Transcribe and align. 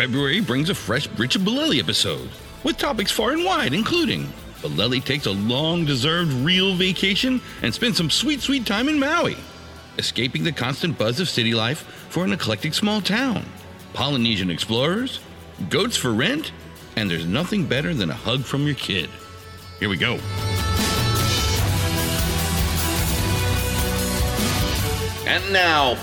February 0.00 0.40
brings 0.40 0.70
a 0.70 0.74
fresh 0.74 1.10
Richard 1.18 1.42
Bolelli 1.42 1.78
episode 1.78 2.30
with 2.64 2.78
topics 2.78 3.10
far 3.10 3.32
and 3.32 3.44
wide, 3.44 3.74
including 3.74 4.32
Bolelli 4.62 5.04
takes 5.04 5.26
a 5.26 5.30
long 5.30 5.84
deserved 5.84 6.32
real 6.32 6.74
vacation 6.74 7.38
and 7.60 7.74
spends 7.74 7.98
some 7.98 8.08
sweet, 8.08 8.40
sweet 8.40 8.64
time 8.64 8.88
in 8.88 8.98
Maui, 8.98 9.36
escaping 9.98 10.42
the 10.42 10.52
constant 10.52 10.96
buzz 10.96 11.20
of 11.20 11.28
city 11.28 11.52
life 11.52 11.80
for 12.08 12.24
an 12.24 12.32
eclectic 12.32 12.72
small 12.72 13.02
town, 13.02 13.44
Polynesian 13.92 14.50
explorers, 14.50 15.20
goats 15.68 15.98
for 15.98 16.14
rent, 16.14 16.52
and 16.96 17.10
there's 17.10 17.26
nothing 17.26 17.66
better 17.66 17.92
than 17.92 18.08
a 18.08 18.14
hug 18.14 18.40
from 18.40 18.64
your 18.64 18.76
kid. 18.76 19.10
Here 19.80 19.90
we 19.90 19.98
go. 19.98 20.18
And 25.26 25.52
now, 25.52 25.98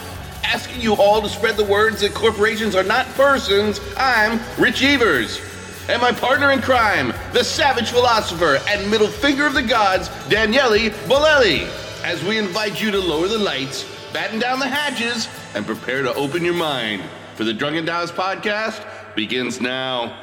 asking 0.48 0.80
you 0.80 0.96
all 0.96 1.22
to 1.22 1.28
spread 1.28 1.58
the 1.58 1.64
words 1.66 2.00
that 2.00 2.14
corporations 2.14 2.74
are 2.74 2.84
not 2.84 3.06
persons, 3.16 3.82
I'm 3.98 4.40
Rich 4.58 4.82
Evers. 4.82 5.42
And 5.90 6.02
my 6.02 6.14
partner 6.14 6.52
in 6.52 6.62
crime, 6.62 7.14
the 7.34 7.44
savage 7.44 7.90
philosopher 7.90 8.58
and 8.70 8.90
middle 8.90 9.10
finger 9.10 9.46
of 9.46 9.54
the 9.54 9.62
gods, 9.62 10.08
Daniele 10.30 10.90
Bolelli, 11.06 11.68
as 12.06 12.24
we 12.24 12.38
invite 12.38 12.82
you 12.82 12.92
to 12.92 12.98
lower 12.98 13.28
the 13.28 13.38
lights, 13.38 13.86
batten 14.14 14.40
down 14.40 14.60
the 14.60 14.68
hatches, 14.68 15.28
and 15.54 15.66
prepare 15.66 16.02
to 16.04 16.14
open 16.14 16.46
your 16.46 16.54
mind. 16.54 17.04
For 17.36 17.44
the 17.44 17.54
Drunken 17.54 17.86
Taoist 17.86 18.16
podcast 18.16 18.86
begins 19.16 19.60
now. 19.60 20.18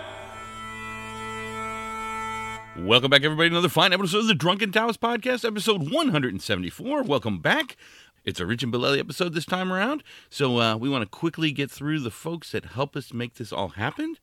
Welcome 2.78 3.11
back, 3.11 3.22
everybody, 3.22 3.50
to 3.50 3.55
another 3.55 3.69
fine 3.69 3.92
episode 3.92 4.19
of 4.19 4.27
the 4.27 4.34
Drunken 4.34 4.72
Taoist 4.72 5.00
Podcast, 5.00 5.44
episode 5.44 5.92
174. 5.92 7.05
Welcome 7.05 7.38
back. 7.38 7.77
It's 8.25 8.41
a 8.41 8.47
Rich 8.47 8.62
and 8.62 8.72
Bolelli 8.72 8.98
episode 8.98 9.34
this 9.34 9.44
time 9.44 9.70
around, 9.70 10.03
so 10.30 10.58
uh, 10.58 10.77
we 10.77 10.89
want 10.89 11.03
to 11.03 11.08
quickly 11.08 11.53
get 11.53 11.70
through 11.70 12.00
the 12.00 12.11
folks 12.11 12.53
that 12.53 12.64
help 12.64 12.97
us 12.97 13.12
make 13.12 13.34
this 13.34 13.53
all 13.53 13.69
happen. 13.69 14.16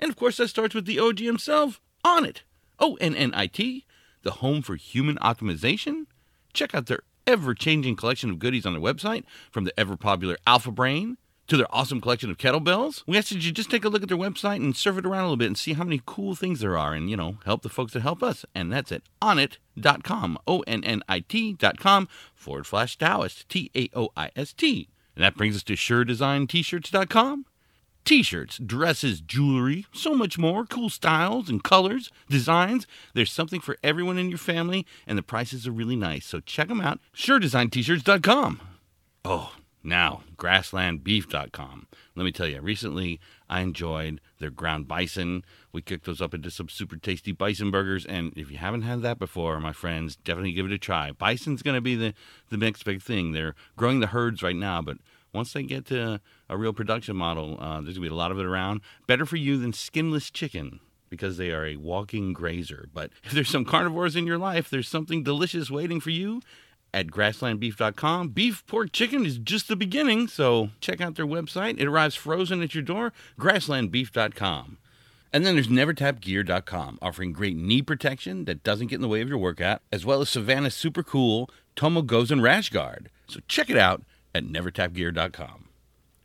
And 0.00 0.10
of 0.10 0.16
course, 0.16 0.38
that 0.38 0.48
starts 0.48 0.74
with 0.74 0.86
the 0.86 0.98
OG 0.98 1.20
himself, 1.20 1.80
Onnit. 2.04 2.38
Oh, 2.80 2.98
and 3.00 3.14
NIT, 3.14 3.84
the 4.22 4.30
home 4.32 4.60
for 4.60 4.74
human 4.74 5.16
optimization. 5.18 6.06
Check 6.52 6.74
out 6.74 6.86
their 6.86 7.02
ever 7.28 7.54
changing 7.54 7.94
collection 7.94 8.28
of 8.28 8.40
goodies 8.40 8.66
on 8.66 8.72
their 8.72 8.82
website, 8.82 9.22
from 9.52 9.62
the 9.62 9.78
ever 9.78 9.96
popular 9.96 10.36
Alpha 10.48 10.72
Brain 10.72 11.16
to 11.46 11.56
their 11.56 11.72
awesome 11.74 12.00
collection 12.00 12.30
of 12.30 12.38
kettlebells. 12.38 13.02
We 13.06 13.18
ask 13.18 13.28
that 13.28 13.44
you 13.44 13.52
just 13.52 13.70
take 13.70 13.84
a 13.84 13.88
look 13.88 14.02
at 14.02 14.08
their 14.08 14.18
website 14.18 14.56
and 14.56 14.76
surf 14.76 14.98
it 14.98 15.06
around 15.06 15.20
a 15.20 15.24
little 15.24 15.36
bit 15.36 15.48
and 15.48 15.58
see 15.58 15.74
how 15.74 15.84
many 15.84 16.00
cool 16.06 16.34
things 16.34 16.60
there 16.60 16.78
are 16.78 16.94
and, 16.94 17.10
you 17.10 17.16
know, 17.16 17.38
help 17.44 17.62
the 17.62 17.68
folks 17.68 17.92
that 17.92 18.02
help 18.02 18.22
us. 18.22 18.44
And 18.54 18.72
that's 18.72 18.92
at 18.92 19.02
onit.com, 19.20 20.38
O 20.46 20.60
N 20.60 20.84
N 20.84 21.02
I 21.08 21.20
T.com 21.20 22.08
forward 22.34 22.66
slash 22.66 22.96
Taoist, 22.96 23.48
T 23.48 23.70
A 23.74 23.88
O 23.94 24.08
I 24.16 24.30
S 24.36 24.52
T. 24.52 24.88
And 25.14 25.24
that 25.24 25.36
brings 25.36 25.56
us 25.56 25.62
to 25.64 25.74
SureDesignT-shirts.com. 25.74 27.46
T-shirts, 28.04 28.58
dresses, 28.58 29.22
jewelry, 29.22 29.86
so 29.90 30.12
much 30.14 30.36
more, 30.36 30.66
cool 30.66 30.90
styles 30.90 31.48
and 31.48 31.64
colors, 31.64 32.10
designs. 32.28 32.86
There's 33.14 33.32
something 33.32 33.60
for 33.60 33.78
everyone 33.82 34.18
in 34.18 34.28
your 34.28 34.36
family, 34.36 34.84
and 35.06 35.16
the 35.16 35.22
prices 35.22 35.66
are 35.66 35.72
really 35.72 35.96
nice. 35.96 36.26
So 36.26 36.40
check 36.40 36.68
them 36.68 36.82
out. 36.82 37.00
SureDesignT-shirts.com. 37.16 38.60
Oh, 39.24 39.54
now, 39.84 40.22
grasslandbeef.com. 40.36 41.86
Let 42.16 42.24
me 42.24 42.32
tell 42.32 42.46
you, 42.46 42.60
recently 42.60 43.20
I 43.48 43.60
enjoyed 43.60 44.20
their 44.38 44.50
ground 44.50 44.88
bison. 44.88 45.44
We 45.72 45.82
cooked 45.82 46.06
those 46.06 46.20
up 46.20 46.34
into 46.34 46.50
some 46.50 46.68
super 46.68 46.96
tasty 46.96 47.32
bison 47.32 47.70
burgers, 47.70 48.06
and 48.06 48.32
if 48.36 48.50
you 48.50 48.58
haven't 48.58 48.82
had 48.82 49.02
that 49.02 49.18
before, 49.18 49.60
my 49.60 49.72
friends, 49.72 50.16
definitely 50.16 50.52
give 50.52 50.66
it 50.66 50.72
a 50.72 50.78
try. 50.78 51.12
Bison's 51.12 51.62
going 51.62 51.76
to 51.76 51.80
be 51.80 51.94
the, 51.94 52.14
the 52.50 52.56
next 52.56 52.84
big 52.84 53.02
thing. 53.02 53.32
They're 53.32 53.54
growing 53.76 54.00
the 54.00 54.08
herds 54.08 54.42
right 54.42 54.56
now, 54.56 54.80
but 54.80 54.96
once 55.32 55.52
they 55.52 55.64
get 55.64 55.84
to 55.86 56.20
a 56.48 56.56
real 56.56 56.72
production 56.72 57.16
model, 57.16 57.58
uh, 57.60 57.80
there's 57.80 57.96
going 57.96 57.96
to 57.96 58.00
be 58.02 58.08
a 58.08 58.14
lot 58.14 58.30
of 58.30 58.38
it 58.38 58.46
around. 58.46 58.80
Better 59.06 59.26
for 59.26 59.36
you 59.36 59.58
than 59.58 59.72
skinless 59.72 60.30
chicken 60.30 60.80
because 61.10 61.36
they 61.36 61.50
are 61.50 61.66
a 61.66 61.76
walking 61.76 62.32
grazer. 62.32 62.88
But 62.92 63.10
if 63.22 63.32
there's 63.32 63.48
some 63.48 63.64
carnivores 63.64 64.16
in 64.16 64.26
your 64.26 64.38
life, 64.38 64.70
there's 64.70 64.88
something 64.88 65.22
delicious 65.22 65.70
waiting 65.70 66.00
for 66.00 66.10
you 66.10 66.40
at 66.94 67.08
grasslandbeef.com. 67.08 68.28
Beef, 68.28 68.64
pork, 68.66 68.92
chicken 68.92 69.26
is 69.26 69.36
just 69.36 69.66
the 69.66 69.76
beginning, 69.76 70.28
so 70.28 70.70
check 70.80 71.00
out 71.00 71.16
their 71.16 71.26
website. 71.26 71.78
It 71.78 71.88
arrives 71.88 72.14
frozen 72.14 72.62
at 72.62 72.74
your 72.74 72.84
door, 72.84 73.12
grasslandbeef.com. 73.38 74.78
And 75.32 75.44
then 75.44 75.56
there's 75.56 75.66
nevertapgear.com, 75.66 77.00
offering 77.02 77.32
great 77.32 77.56
knee 77.56 77.82
protection 77.82 78.44
that 78.44 78.62
doesn't 78.62 78.86
get 78.86 78.96
in 78.96 79.02
the 79.02 79.08
way 79.08 79.20
of 79.20 79.28
your 79.28 79.38
workout, 79.38 79.82
as 79.90 80.06
well 80.06 80.20
as 80.20 80.30
Savannah's 80.30 80.76
super 80.76 81.02
cool 81.02 81.50
Tomoe 81.74 82.06
Gozen 82.06 82.40
Rash 82.40 82.70
Guard. 82.70 83.10
So 83.26 83.40
check 83.48 83.68
it 83.68 83.76
out 83.76 84.04
at 84.32 84.44
nevertapgear.com. 84.44 85.68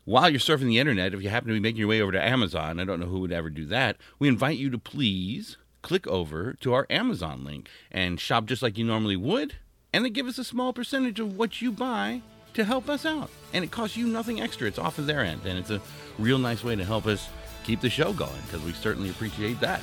While 0.06 0.30
you're 0.30 0.40
surfing 0.40 0.68
the 0.68 0.78
internet, 0.78 1.16
if 1.16 1.24
you 1.24 1.30
happen 1.30 1.48
to 1.48 1.56
be 1.56 1.60
making 1.60 1.80
your 1.80 1.88
way 1.88 2.02
over 2.02 2.12
to 2.12 2.24
Amazon, 2.24 2.80
I 2.80 2.86
don't 2.86 3.00
know 3.00 3.08
who 3.08 3.22
would 3.22 3.32
ever 3.32 3.50
do 3.50 3.66
that, 3.66 3.98
we 4.20 4.28
invite 4.28 4.60
you 4.60 4.70
to 4.70 4.78
please 4.78 5.58
click 5.82 6.06
over 6.08 6.54
to 6.62 6.74
our 6.74 6.86
Amazon 6.90 7.44
link 7.44 7.70
and 7.92 8.20
shop 8.20 8.46
just 8.46 8.62
like 8.62 8.78
you 8.78 8.86
normally 8.86 9.16
would 9.16 9.56
and 9.94 10.06
they 10.06 10.10
give 10.10 10.28
us 10.28 10.38
a 10.38 10.44
small 10.44 10.74
percentage 10.74 11.20
of 11.20 11.38
what 11.38 11.62
you 11.62 11.72
buy 11.72 12.22
to 12.54 12.64
help 12.64 12.90
us 12.90 13.06
out. 13.06 13.30
And 13.54 13.64
it 13.64 13.72
costs 13.72 13.98
you 13.98 14.08
nothing 14.08 14.42
extra. 14.42 14.68
It's 14.68 14.80
off 14.80 14.98
of 15.00 15.06
their 15.06 15.22
end. 15.22 15.42
And 15.46 15.58
it's 15.58 15.70
a 15.70 15.82
real 16.18 16.38
nice 16.38 16.64
way 16.64 16.76
to 16.76 16.86
help 16.86 17.06
us 17.06 17.30
keep 17.64 17.82
the 17.82 17.90
show 17.90 18.14
going 18.14 18.42
because 18.46 18.64
we 18.64 18.72
certainly 18.74 19.10
appreciate 19.10 19.60
that. 19.60 19.82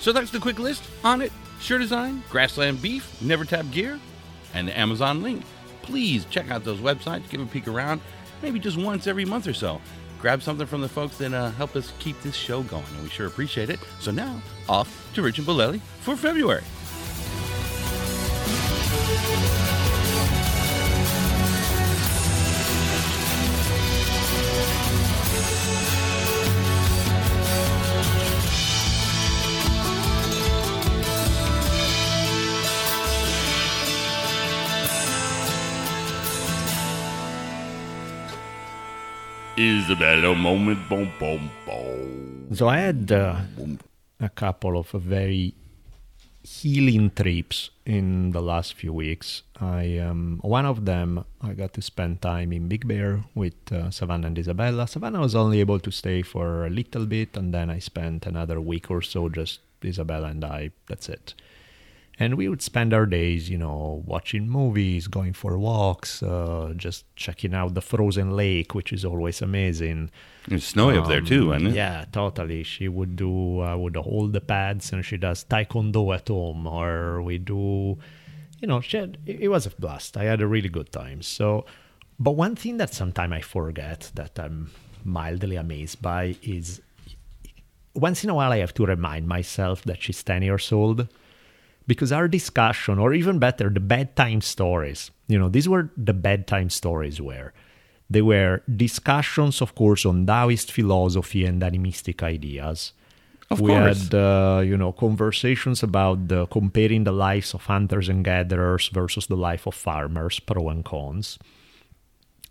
So 0.00 0.12
that's 0.12 0.30
the 0.30 0.38
quick 0.38 0.58
list 0.58 0.82
Onnit. 1.02 1.32
Sure 1.60 1.78
Design, 1.78 2.22
Grassland 2.30 2.80
Beef, 2.80 3.20
Never 3.20 3.44
Tap 3.44 3.66
Gear, 3.72 3.98
and 4.54 4.68
the 4.68 4.78
Amazon 4.78 5.22
link. 5.22 5.42
Please 5.82 6.24
check 6.26 6.50
out 6.50 6.64
those 6.64 6.78
websites, 6.78 7.28
give 7.28 7.40
a 7.40 7.46
peek 7.46 7.66
around, 7.66 8.00
maybe 8.42 8.60
just 8.60 8.76
once 8.76 9.08
every 9.08 9.24
month 9.24 9.48
or 9.48 9.54
so. 9.54 9.80
Grab 10.20 10.40
something 10.40 10.66
from 10.66 10.82
the 10.82 10.88
folks 10.88 11.18
that 11.18 11.32
uh, 11.32 11.50
help 11.52 11.74
us 11.74 11.92
keep 11.98 12.20
this 12.22 12.36
show 12.36 12.62
going, 12.62 12.84
and 12.94 13.02
we 13.02 13.08
sure 13.08 13.26
appreciate 13.26 13.70
it. 13.70 13.80
So 14.00 14.12
now, 14.12 14.40
off 14.68 15.10
to 15.14 15.22
Rich 15.22 15.38
and 15.38 15.48
Bolelli 15.48 15.80
for 16.00 16.16
February. 16.16 16.62
Isabella 39.58 40.36
moment, 40.36 40.88
boom, 40.88 41.10
boom, 41.18 41.50
boom. 41.66 42.54
So 42.54 42.68
I 42.68 42.78
had 42.78 43.10
uh, 43.10 43.40
a 44.20 44.28
couple 44.28 44.78
of 44.78 44.92
very 44.92 45.54
healing 46.42 47.10
trips 47.10 47.70
in 47.84 48.30
the 48.30 48.40
last 48.40 48.74
few 48.74 48.92
weeks. 48.92 49.42
I 49.60 49.98
um, 49.98 50.38
one 50.42 50.66
of 50.66 50.84
them 50.84 51.24
I 51.42 51.52
got 51.54 51.72
to 51.74 51.82
spend 51.82 52.22
time 52.22 52.52
in 52.52 52.68
Big 52.68 52.86
Bear 52.86 53.24
with 53.34 53.54
uh, 53.72 53.90
Savannah 53.90 54.28
and 54.28 54.38
Isabella. 54.38 54.86
Savannah 54.86 55.20
was 55.20 55.34
only 55.34 55.60
able 55.60 55.80
to 55.80 55.90
stay 55.90 56.22
for 56.22 56.66
a 56.66 56.70
little 56.70 57.06
bit, 57.06 57.36
and 57.36 57.52
then 57.52 57.70
I 57.70 57.78
spent 57.78 58.26
another 58.26 58.60
week 58.60 58.90
or 58.90 59.02
so 59.02 59.28
just 59.28 59.60
Isabella 59.84 60.28
and 60.28 60.44
I. 60.44 60.70
That's 60.86 61.08
it. 61.08 61.34
And 62.20 62.34
we 62.34 62.48
would 62.48 62.62
spend 62.62 62.92
our 62.92 63.06
days, 63.06 63.48
you 63.48 63.58
know, 63.58 64.02
watching 64.04 64.48
movies, 64.48 65.06
going 65.06 65.34
for 65.34 65.56
walks, 65.56 66.20
uh, 66.20 66.72
just 66.76 67.04
checking 67.14 67.54
out 67.54 67.74
the 67.74 67.80
frozen 67.80 68.32
lake, 68.32 68.74
which 68.74 68.92
is 68.92 69.04
always 69.04 69.40
amazing. 69.40 70.10
It's 70.50 70.64
snowy 70.66 70.96
up 70.98 71.08
there 71.08 71.20
too, 71.20 71.52
isn't 71.52 71.66
it? 71.66 71.70
Um, 71.70 71.76
Yeah, 71.76 72.04
totally. 72.12 72.62
She 72.62 72.88
would 72.88 73.16
do 73.16 73.60
uh, 73.60 73.76
would 73.76 73.96
hold 73.96 74.32
the 74.32 74.40
pads, 74.40 74.92
and 74.92 75.04
she 75.04 75.16
does 75.16 75.44
taekwondo 75.44 76.14
at 76.14 76.28
home, 76.28 76.66
or 76.66 77.22
we 77.22 77.38
do, 77.38 77.98
you 78.60 78.66
know, 78.68 78.80
she 78.80 78.96
had, 78.96 79.18
it 79.26 79.40
it 79.40 79.48
was 79.48 79.66
a 79.66 79.70
blast. 79.70 80.16
I 80.16 80.24
had 80.24 80.40
a 80.40 80.46
really 80.46 80.68
good 80.68 80.90
time. 80.92 81.22
So, 81.22 81.66
but 82.18 82.32
one 82.32 82.56
thing 82.56 82.78
that 82.78 82.94
sometimes 82.94 83.32
I 83.32 83.40
forget 83.40 84.10
that 84.14 84.38
I'm 84.38 84.70
mildly 85.04 85.56
amazed 85.56 86.02
by 86.02 86.36
is 86.42 86.80
once 87.94 88.24
in 88.24 88.30
a 88.30 88.34
while 88.34 88.52
I 88.52 88.58
have 88.58 88.74
to 88.74 88.86
remind 88.86 89.26
myself 89.26 89.82
that 89.84 90.02
she's 90.02 90.22
ten 90.22 90.42
years 90.42 90.72
old 90.72 91.08
because 91.86 92.12
our 92.12 92.28
discussion, 92.28 92.98
or 92.98 93.14
even 93.14 93.38
better, 93.38 93.70
the 93.70 93.80
bedtime 93.80 94.40
stories, 94.40 95.10
you 95.26 95.38
know, 95.38 95.48
these 95.48 95.68
were 95.68 95.90
the 95.96 96.12
bedtime 96.12 96.68
stories 96.70 97.20
where 97.20 97.52
they 98.10 98.22
were 98.22 98.62
discussions, 98.68 99.60
of 99.60 99.74
course, 99.74 100.06
on 100.06 100.26
Taoist 100.26 100.72
philosophy 100.72 101.44
and 101.44 101.62
animistic 101.62 102.22
ideas. 102.22 102.92
Of 103.50 103.60
we 103.60 103.70
course. 103.70 104.04
had, 104.04 104.14
uh, 104.14 104.60
you 104.64 104.76
know, 104.76 104.92
conversations 104.92 105.82
about 105.82 106.28
the, 106.28 106.46
comparing 106.46 107.04
the 107.04 107.12
lives 107.12 107.54
of 107.54 107.64
hunters 107.64 108.08
and 108.08 108.24
gatherers 108.24 108.88
versus 108.88 109.26
the 109.26 109.36
life 109.36 109.66
of 109.66 109.74
farmers, 109.74 110.40
pro 110.40 110.68
and 110.68 110.84
cons. 110.84 111.38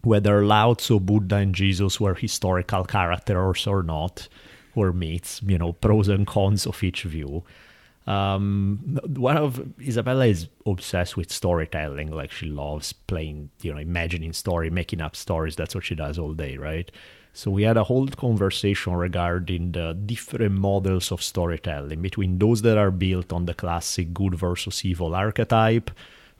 Whether 0.02 0.46
Lao 0.46 0.74
Tzu, 0.74 1.00
Buddha, 1.00 1.38
and 1.38 1.54
Jesus 1.54 2.00
were 2.00 2.16
historical 2.16 2.84
characters 2.86 3.68
or 3.68 3.84
not, 3.84 4.28
were 4.76 4.94
myths, 4.94 5.42
you 5.44 5.58
know, 5.58 5.74
pros 5.74 6.08
and 6.08 6.26
cons 6.26 6.66
of 6.66 6.84
each 6.84 7.04
view. 7.04 7.44
Um, 8.08 9.00
one 9.16 9.38
of 9.38 9.62
Isabella 9.82 10.26
is 10.28 10.48
obsessed 10.66 11.18
with 11.18 11.32
storytelling. 11.32 12.12
Like 12.12 12.32
she 12.32 12.48
loves 12.48 12.94
playing, 12.94 13.50
you 13.62 13.74
know, 13.74 13.80
imagining 13.80 14.34
story, 14.34 14.70
making 14.70 15.02
up 15.02 15.16
stories. 15.16 15.56
That's 15.56 15.76
what 15.76 15.84
she 15.84 15.94
does 15.96 16.18
all 16.18 16.34
day, 16.34 16.58
right? 16.58 16.90
So 17.34 17.52
we 17.52 17.64
had 17.64 17.78
a 17.78 17.84
whole 17.84 18.08
conversation 18.08 18.94
regarding 18.94 19.74
the 19.74 19.94
different 19.94 20.56
models 20.56 21.12
of 21.12 21.22
storytelling 21.22 22.02
between 22.02 22.40
those 22.40 22.64
that 22.64 22.80
are 22.80 22.90
built 22.90 23.32
on 23.32 23.46
the 23.46 23.54
classic 23.54 24.14
good 24.14 24.34
versus 24.34 24.84
evil 24.84 25.14
archetype 25.14 25.92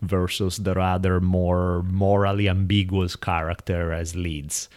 versus 0.02 0.58
the 0.58 0.74
rather 0.74 1.20
more 1.20 1.84
morally 1.84 2.50
ambiguous 2.50 3.16
character 3.16 3.92
as 3.92 4.16
leads. 4.16 4.70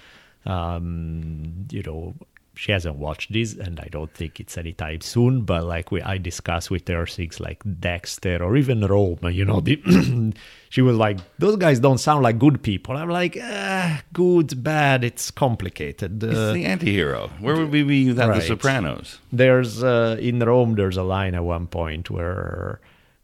Um, 0.44 1.66
you 1.70 1.82
know, 1.82 2.14
she 2.54 2.72
hasn't 2.72 2.96
watched 2.96 3.32
this, 3.32 3.54
and 3.54 3.80
I 3.80 3.88
don't 3.90 4.12
think 4.12 4.40
it's 4.40 4.58
anytime 4.58 5.00
soon. 5.00 5.42
But 5.42 5.64
like 5.64 5.90
we, 5.90 6.02
I 6.02 6.18
discuss 6.18 6.68
with 6.70 6.86
her 6.88 7.06
things 7.06 7.40
like 7.40 7.62
Dexter 7.80 8.42
or 8.42 8.56
even 8.56 8.80
Rome. 8.86 9.18
You 9.30 9.44
know, 9.44 9.60
the, 9.60 9.80
she 10.68 10.82
was 10.82 10.96
like, 10.96 11.18
"Those 11.38 11.56
guys 11.56 11.80
don't 11.80 11.98
sound 11.98 12.22
like 12.22 12.38
good 12.38 12.62
people." 12.62 12.96
I'm 12.96 13.08
like, 13.08 13.38
ah, 13.40 14.02
"Good, 14.12 14.62
bad. 14.62 15.04
It's 15.04 15.30
complicated." 15.30 16.22
It's 16.22 16.36
Uh, 16.36 16.52
the 16.52 16.64
anti-hero. 16.66 17.30
Where 17.40 17.56
would 17.56 17.70
we 17.70 17.82
be 17.82 18.08
without 18.08 18.34
the 18.34 18.40
Sopranos? 18.42 19.18
there's 19.32 19.82
uh, 19.82 20.16
in 20.20 20.40
Rome. 20.40 20.74
There's 20.74 20.96
a 20.96 21.02
line 21.02 21.34
at 21.34 21.44
one 21.44 21.66
point 21.66 22.10
where. 22.10 22.80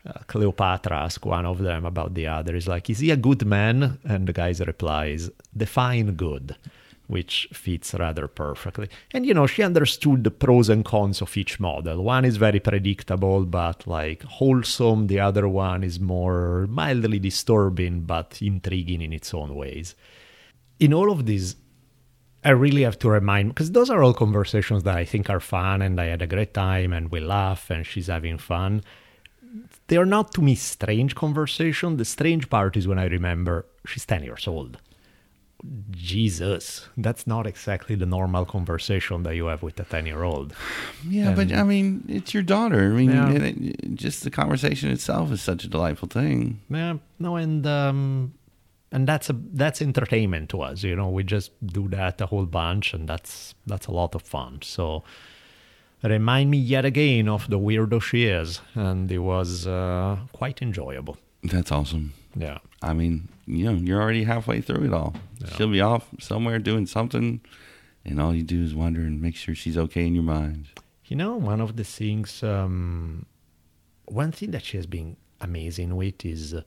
Uh, 0.08 0.12
Cleopatra 0.28 0.96
asks 0.96 1.24
one 1.24 1.44
of 1.44 1.58
them 1.58 1.84
about 1.84 2.14
the 2.14 2.28
other. 2.28 2.54
Is 2.54 2.68
like, 2.68 2.88
is 2.88 3.00
he 3.00 3.10
a 3.10 3.16
good 3.16 3.44
man? 3.44 3.98
And 4.04 4.28
the 4.28 4.32
guy's 4.32 4.60
replies, 4.60 5.30
define 5.56 6.14
good, 6.14 6.54
which 7.06 7.48
fits 7.52 7.94
rather 7.94 8.26
perfectly. 8.26 8.88
And 9.12 9.24
you 9.24 9.34
know, 9.34 9.46
she 9.46 9.62
understood 9.62 10.24
the 10.24 10.30
pros 10.30 10.68
and 10.68 10.84
cons 10.84 11.22
of 11.22 11.36
each 11.36 11.60
model. 11.60 12.02
One 12.02 12.24
is 12.24 12.36
very 12.36 12.60
predictable 12.60 13.44
but 13.44 13.86
like 13.86 14.22
wholesome. 14.22 15.06
The 15.06 15.20
other 15.20 15.48
one 15.48 15.84
is 15.84 16.00
more 16.00 16.66
mildly 16.68 17.18
disturbing 17.18 18.02
but 18.02 18.40
intriguing 18.42 19.02
in 19.02 19.12
its 19.12 19.32
own 19.32 19.54
ways. 19.54 19.94
In 20.78 20.92
all 20.92 21.10
of 21.10 21.26
these 21.26 21.56
I 22.44 22.50
really 22.50 22.82
have 22.82 22.98
to 23.00 23.10
remind 23.10 23.48
because 23.48 23.72
those 23.72 23.90
are 23.90 24.04
all 24.04 24.14
conversations 24.14 24.84
that 24.84 24.96
I 24.96 25.04
think 25.04 25.28
are 25.28 25.40
fun 25.40 25.82
and 25.82 26.00
I 26.00 26.06
had 26.06 26.22
a 26.22 26.28
great 26.28 26.54
time 26.54 26.92
and 26.92 27.10
we 27.10 27.18
laugh 27.18 27.70
and 27.70 27.84
she's 27.84 28.06
having 28.06 28.38
fun. 28.38 28.84
They 29.88 29.96
are 29.96 30.06
not 30.06 30.32
to 30.34 30.42
me 30.42 30.54
strange 30.54 31.14
conversation. 31.14 31.96
The 31.96 32.04
strange 32.04 32.48
part 32.48 32.76
is 32.76 32.86
when 32.86 32.98
I 32.98 33.06
remember 33.06 33.66
she's 33.84 34.06
10 34.06 34.22
years 34.22 34.46
old. 34.46 34.78
Jesus, 35.90 36.88
that's 36.96 37.26
not 37.26 37.46
exactly 37.46 37.94
the 37.96 38.06
normal 38.06 38.44
conversation 38.44 39.22
that 39.24 39.34
you 39.36 39.46
have 39.46 39.62
with 39.62 39.78
a 39.80 39.84
10 39.84 40.06
year 40.06 40.22
old. 40.22 40.54
Yeah, 41.08 41.34
but 41.34 41.52
I 41.52 41.62
mean, 41.62 42.04
it's 42.08 42.34
your 42.34 42.42
daughter. 42.42 42.92
I 42.92 42.94
mean, 42.94 43.10
Yeah. 43.10 43.30
it- 43.32 43.56
it- 43.62 43.94
just 43.94 44.22
the 44.24 44.30
conversation 44.30 44.90
itself 44.90 45.32
is 45.32 45.40
such 45.42 45.64
a 45.64 45.68
delightful 45.68 46.08
thing. 46.08 46.60
Yeah, 46.70 46.98
no, 47.18 47.36
and 47.36 47.66
um, 47.66 48.32
and 48.92 49.06
that's 49.08 49.30
a 49.30 49.36
that's 49.54 49.80
entertainment 49.82 50.48
to 50.50 50.60
us. 50.62 50.82
You 50.84 50.94
know, 50.96 51.08
we 51.08 51.24
just 51.24 51.50
do 51.66 51.88
that 51.88 52.20
a 52.20 52.26
whole 52.26 52.46
bunch, 52.46 52.94
and 52.94 53.08
that's 53.08 53.54
that's 53.66 53.86
a 53.86 53.92
lot 53.92 54.14
of 54.14 54.22
fun. 54.22 54.58
So 54.62 55.02
remind 56.02 56.50
me 56.50 56.58
yet 56.58 56.84
again 56.84 57.28
of 57.28 57.48
the 57.50 57.58
weirdo 57.58 58.00
she 58.02 58.24
is, 58.26 58.60
and 58.74 59.10
it 59.10 59.18
was 59.18 59.66
uh, 59.66 60.16
quite 60.32 60.62
enjoyable. 60.62 61.16
That's 61.42 61.72
awesome. 61.72 62.12
Yeah, 62.36 62.58
I 62.82 62.92
mean, 62.92 63.28
you 63.46 63.64
know, 63.64 63.72
you're 63.72 64.00
already 64.00 64.24
halfway 64.24 64.60
through 64.60 64.84
it 64.86 64.92
all. 64.92 65.14
She'll 65.56 65.70
be 65.70 65.80
off 65.80 66.08
somewhere 66.18 66.58
doing 66.58 66.86
something, 66.86 67.40
and 68.04 68.20
all 68.20 68.34
you 68.34 68.42
do 68.42 68.62
is 68.62 68.74
wonder 68.74 69.00
and 69.00 69.20
make 69.20 69.36
sure 69.36 69.54
she's 69.54 69.78
okay 69.78 70.06
in 70.06 70.14
your 70.14 70.24
mind. 70.24 70.66
you 71.06 71.16
know, 71.16 71.36
one 71.36 71.60
of 71.60 71.76
the 71.76 71.84
things, 71.84 72.42
um, 72.42 73.26
one 74.06 74.32
thing 74.32 74.50
that 74.50 74.64
she 74.64 74.76
has 74.76 74.86
been 74.86 75.16
amazing 75.40 75.94
with 75.96 76.24
is. 76.24 76.54
Uh, 76.54 76.62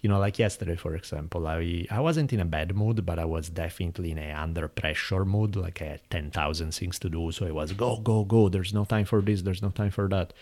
you 0.00 0.10
know, 0.10 0.18
like 0.18 0.38
yesterday, 0.38 0.76
for 0.76 0.94
example, 0.94 1.46
I 1.46 1.86
I 1.90 1.98
wasn't 2.00 2.30
in 2.34 2.40
a 2.40 2.44
bad 2.44 2.76
mood, 2.76 3.06
but 3.06 3.18
I 3.18 3.24
was 3.24 3.48
definitely 3.48 4.10
in 4.10 4.18
a 4.18 4.34
under 4.34 4.68
pressure 4.68 5.24
mood. 5.24 5.56
Like 5.56 5.80
I 5.80 5.86
had 5.86 6.00
ten 6.10 6.30
thousand 6.30 6.74
things 6.74 6.98
to 6.98 7.08
do, 7.08 7.32
so 7.32 7.46
I 7.46 7.52
was 7.52 7.72
go 7.72 7.96
go 8.00 8.22
go. 8.22 8.50
There's 8.50 8.74
no 8.74 8.84
time 8.84 9.06
for 9.06 9.22
this. 9.22 9.40
There's 9.40 9.62
no 9.62 9.70
time 9.70 9.90
for 9.90 10.06
that. 10.08 10.34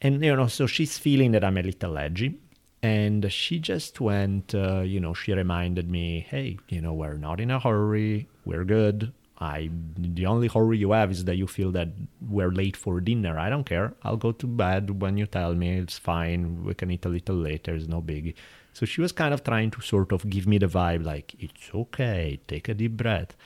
And 0.00 0.24
you 0.24 0.34
know, 0.34 0.48
so 0.48 0.66
she's 0.66 0.98
feeling 0.98 1.30
that 1.32 1.44
I'm 1.44 1.56
a 1.56 1.62
little 1.62 1.96
edgy, 1.98 2.34
and 2.82 3.30
she 3.32 3.58
just 3.58 4.00
went. 4.00 4.54
Uh, 4.54 4.80
you 4.80 5.00
know, 5.00 5.14
she 5.14 5.32
reminded 5.32 5.90
me, 5.90 6.26
hey, 6.28 6.58
you 6.68 6.80
know, 6.80 6.92
we're 6.94 7.18
not 7.18 7.40
in 7.40 7.50
a 7.50 7.60
hurry. 7.60 8.28
We're 8.44 8.64
good. 8.64 9.12
I 9.40 9.70
the 9.96 10.26
only 10.26 10.48
hurry 10.48 10.78
you 10.78 10.92
have 10.92 11.10
is 11.10 11.24
that 11.24 11.36
you 11.36 11.46
feel 11.46 11.72
that 11.72 11.88
we're 12.28 12.50
late 12.50 12.76
for 12.76 13.00
dinner. 13.00 13.38
I 13.38 13.48
don't 13.48 13.64
care. 13.64 13.94
I'll 14.02 14.18
go 14.18 14.32
to 14.32 14.46
bed 14.46 15.00
when 15.00 15.16
you 15.16 15.26
tell 15.26 15.54
me. 15.54 15.78
It's 15.78 15.98
fine. 15.98 16.64
We 16.64 16.74
can 16.74 16.90
eat 16.90 17.06
a 17.06 17.08
little 17.08 17.36
later. 17.36 17.74
It's 17.74 17.86
no 17.86 18.02
biggie. 18.02 18.34
So 18.72 18.86
she 18.86 19.00
was 19.00 19.12
kind 19.12 19.32
of 19.34 19.42
trying 19.42 19.70
to 19.72 19.80
sort 19.80 20.12
of 20.12 20.28
give 20.28 20.46
me 20.46 20.58
the 20.58 20.66
vibe 20.66 21.04
like 21.04 21.34
it's 21.38 21.70
okay. 21.74 22.40
Take 22.46 22.68
a 22.68 22.74
deep 22.74 22.96
breath. 22.96 23.36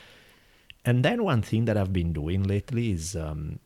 And 0.84 1.04
then 1.04 1.24
one 1.24 1.42
thing 1.42 1.64
that 1.64 1.76
I've 1.76 1.92
been 1.92 2.12
doing 2.12 2.42
lately 2.42 2.90
is 2.90 3.16
um, 3.16 3.58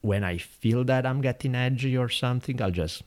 when 0.00 0.24
I 0.24 0.38
feel 0.38 0.84
that 0.84 1.06
I'm 1.06 1.20
getting 1.20 1.54
edgy 1.54 1.96
or 1.96 2.08
something, 2.08 2.60
I'll 2.60 2.70
just 2.70 3.04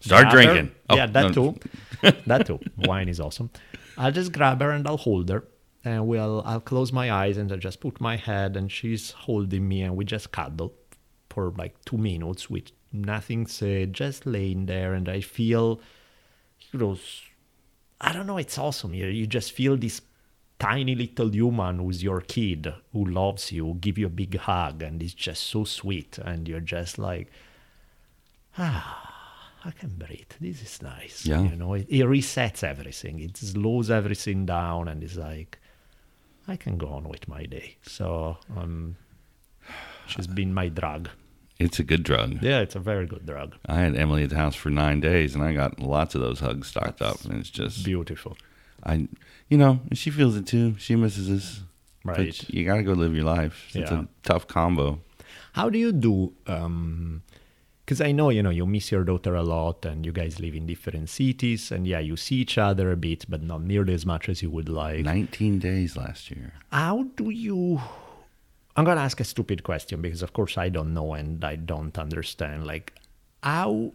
Start 0.00 0.30
grab 0.30 0.32
drinking. 0.32 0.72
Oh, 0.88 0.96
yeah, 0.96 1.06
that 1.06 1.34
no. 1.34 1.52
too. 1.52 2.12
that 2.26 2.46
too. 2.46 2.60
Wine 2.76 3.08
is 3.08 3.20
awesome. 3.20 3.50
I'll 3.96 4.12
just 4.12 4.32
grab 4.32 4.60
her 4.60 4.70
and 4.70 4.86
I'll 4.86 4.96
hold 4.96 5.28
her. 5.28 5.44
And 5.84 6.06
we'll 6.06 6.42
I'll 6.44 6.60
close 6.60 6.92
my 6.92 7.10
eyes 7.10 7.36
and 7.36 7.50
I'll 7.50 7.58
just 7.58 7.80
put 7.80 8.00
my 8.00 8.16
head 8.16 8.56
and 8.56 8.70
she's 8.70 9.12
holding 9.12 9.66
me 9.66 9.82
and 9.82 9.96
we 9.96 10.04
just 10.04 10.32
cuddle 10.32 10.74
for 11.30 11.52
like 11.56 11.82
two 11.84 11.98
minutes 11.98 12.50
with 12.50 12.70
nothing 12.92 13.46
said, 13.46 13.92
just 13.92 14.26
laying 14.26 14.66
there 14.66 14.94
and 14.94 15.08
I 15.08 15.20
feel 15.20 15.80
you 16.72 16.78
know 16.78 16.98
I 18.00 18.12
don't 18.12 18.26
know, 18.26 18.38
it's 18.38 18.58
awesome. 18.58 18.94
You 18.94 19.06
you 19.06 19.26
just 19.26 19.52
feel 19.52 19.76
this 19.76 20.00
tiny 20.58 20.94
little 20.94 21.30
human 21.30 21.78
who's 21.78 22.02
your 22.02 22.20
kid 22.20 22.72
who 22.92 23.04
loves 23.04 23.52
you, 23.52 23.76
give 23.80 23.98
you 23.98 24.06
a 24.06 24.10
big 24.10 24.36
hug 24.36 24.82
and 24.82 25.02
it's 25.02 25.14
just 25.14 25.44
so 25.44 25.64
sweet 25.64 26.18
and 26.18 26.48
you're 26.48 26.60
just 26.60 26.98
like 26.98 27.30
ah. 28.58 29.07
I 29.68 29.72
can 29.72 29.90
breathe. 29.90 30.32
This 30.40 30.62
is 30.62 30.80
nice. 30.82 31.26
Yeah. 31.26 31.42
You 31.42 31.56
know, 31.56 31.74
it, 31.74 31.86
it 31.90 32.04
resets 32.06 32.64
everything. 32.64 33.20
It 33.20 33.36
slows 33.36 33.90
everything 33.90 34.46
down 34.46 34.88
and 34.88 35.02
it's 35.04 35.16
like, 35.16 35.58
I 36.46 36.56
can 36.56 36.78
go 36.78 36.88
on 36.88 37.04
with 37.08 37.28
my 37.28 37.44
day. 37.44 37.76
So, 37.82 38.38
um, 38.56 38.96
she's 40.06 40.26
been 40.26 40.54
my 40.54 40.68
drug. 40.68 41.10
It's 41.58 41.78
a 41.78 41.82
good 41.82 42.02
drug. 42.04 42.40
Yeah, 42.40 42.60
it's 42.60 42.76
a 42.76 42.78
very 42.78 43.06
good 43.06 43.26
drug. 43.26 43.56
I 43.66 43.74
had 43.80 43.94
Emily 43.96 44.22
at 44.22 44.30
the 44.30 44.36
house 44.36 44.54
for 44.54 44.70
nine 44.70 45.00
days, 45.00 45.34
and 45.34 45.42
I 45.44 45.52
got 45.52 45.80
lots 45.80 46.14
of 46.14 46.20
those 46.22 46.38
hugs 46.40 46.68
stocked 46.68 47.02
up, 47.02 47.22
and 47.24 47.34
it's 47.40 47.50
just 47.50 47.84
Beautiful. 47.84 48.36
I, 48.84 49.08
you 49.48 49.58
know, 49.58 49.80
she 49.92 50.10
feels 50.10 50.36
it 50.36 50.46
too. 50.46 50.76
She 50.78 50.94
misses 50.96 51.28
us. 51.28 51.60
Right. 52.04 52.16
But 52.28 52.48
you 52.54 52.64
got 52.64 52.76
to 52.76 52.84
go 52.84 52.92
live 52.92 53.14
your 53.14 53.24
life. 53.24 53.66
It's 53.74 53.90
Yeah. 53.90 54.02
a 54.02 54.06
tough 54.22 54.46
combo. 54.46 55.00
How 55.52 55.68
do 55.68 55.78
you 55.78 55.90
do? 55.92 56.32
Because 57.88 58.02
I 58.02 58.12
know 58.12 58.28
you 58.28 58.42
know 58.42 58.50
you 58.50 58.66
miss 58.66 58.92
your 58.92 59.02
daughter 59.02 59.34
a 59.34 59.42
lot, 59.42 59.86
and 59.86 60.04
you 60.04 60.12
guys 60.12 60.38
live 60.38 60.54
in 60.54 60.66
different 60.66 61.08
cities, 61.08 61.72
and 61.72 61.86
yeah, 61.86 62.00
you 62.00 62.18
see 62.18 62.36
each 62.36 62.58
other 62.58 62.92
a 62.92 62.96
bit, 62.98 63.24
but 63.30 63.42
not 63.42 63.62
nearly 63.62 63.94
as 63.94 64.04
much 64.04 64.28
as 64.28 64.42
you 64.42 64.50
would 64.50 64.68
like. 64.68 65.06
19 65.06 65.58
days 65.58 65.96
last 65.96 66.30
year. 66.30 66.52
How 66.70 67.04
do 67.16 67.30
you? 67.30 67.80
I'm 68.76 68.84
gonna 68.84 69.00
ask 69.00 69.20
a 69.20 69.24
stupid 69.24 69.62
question 69.62 70.02
because, 70.02 70.20
of 70.20 70.34
course, 70.34 70.58
I 70.58 70.68
don't 70.68 70.92
know 70.92 71.14
and 71.14 71.42
I 71.42 71.56
don't 71.56 71.98
understand. 71.98 72.66
Like, 72.66 72.92
how? 73.42 73.94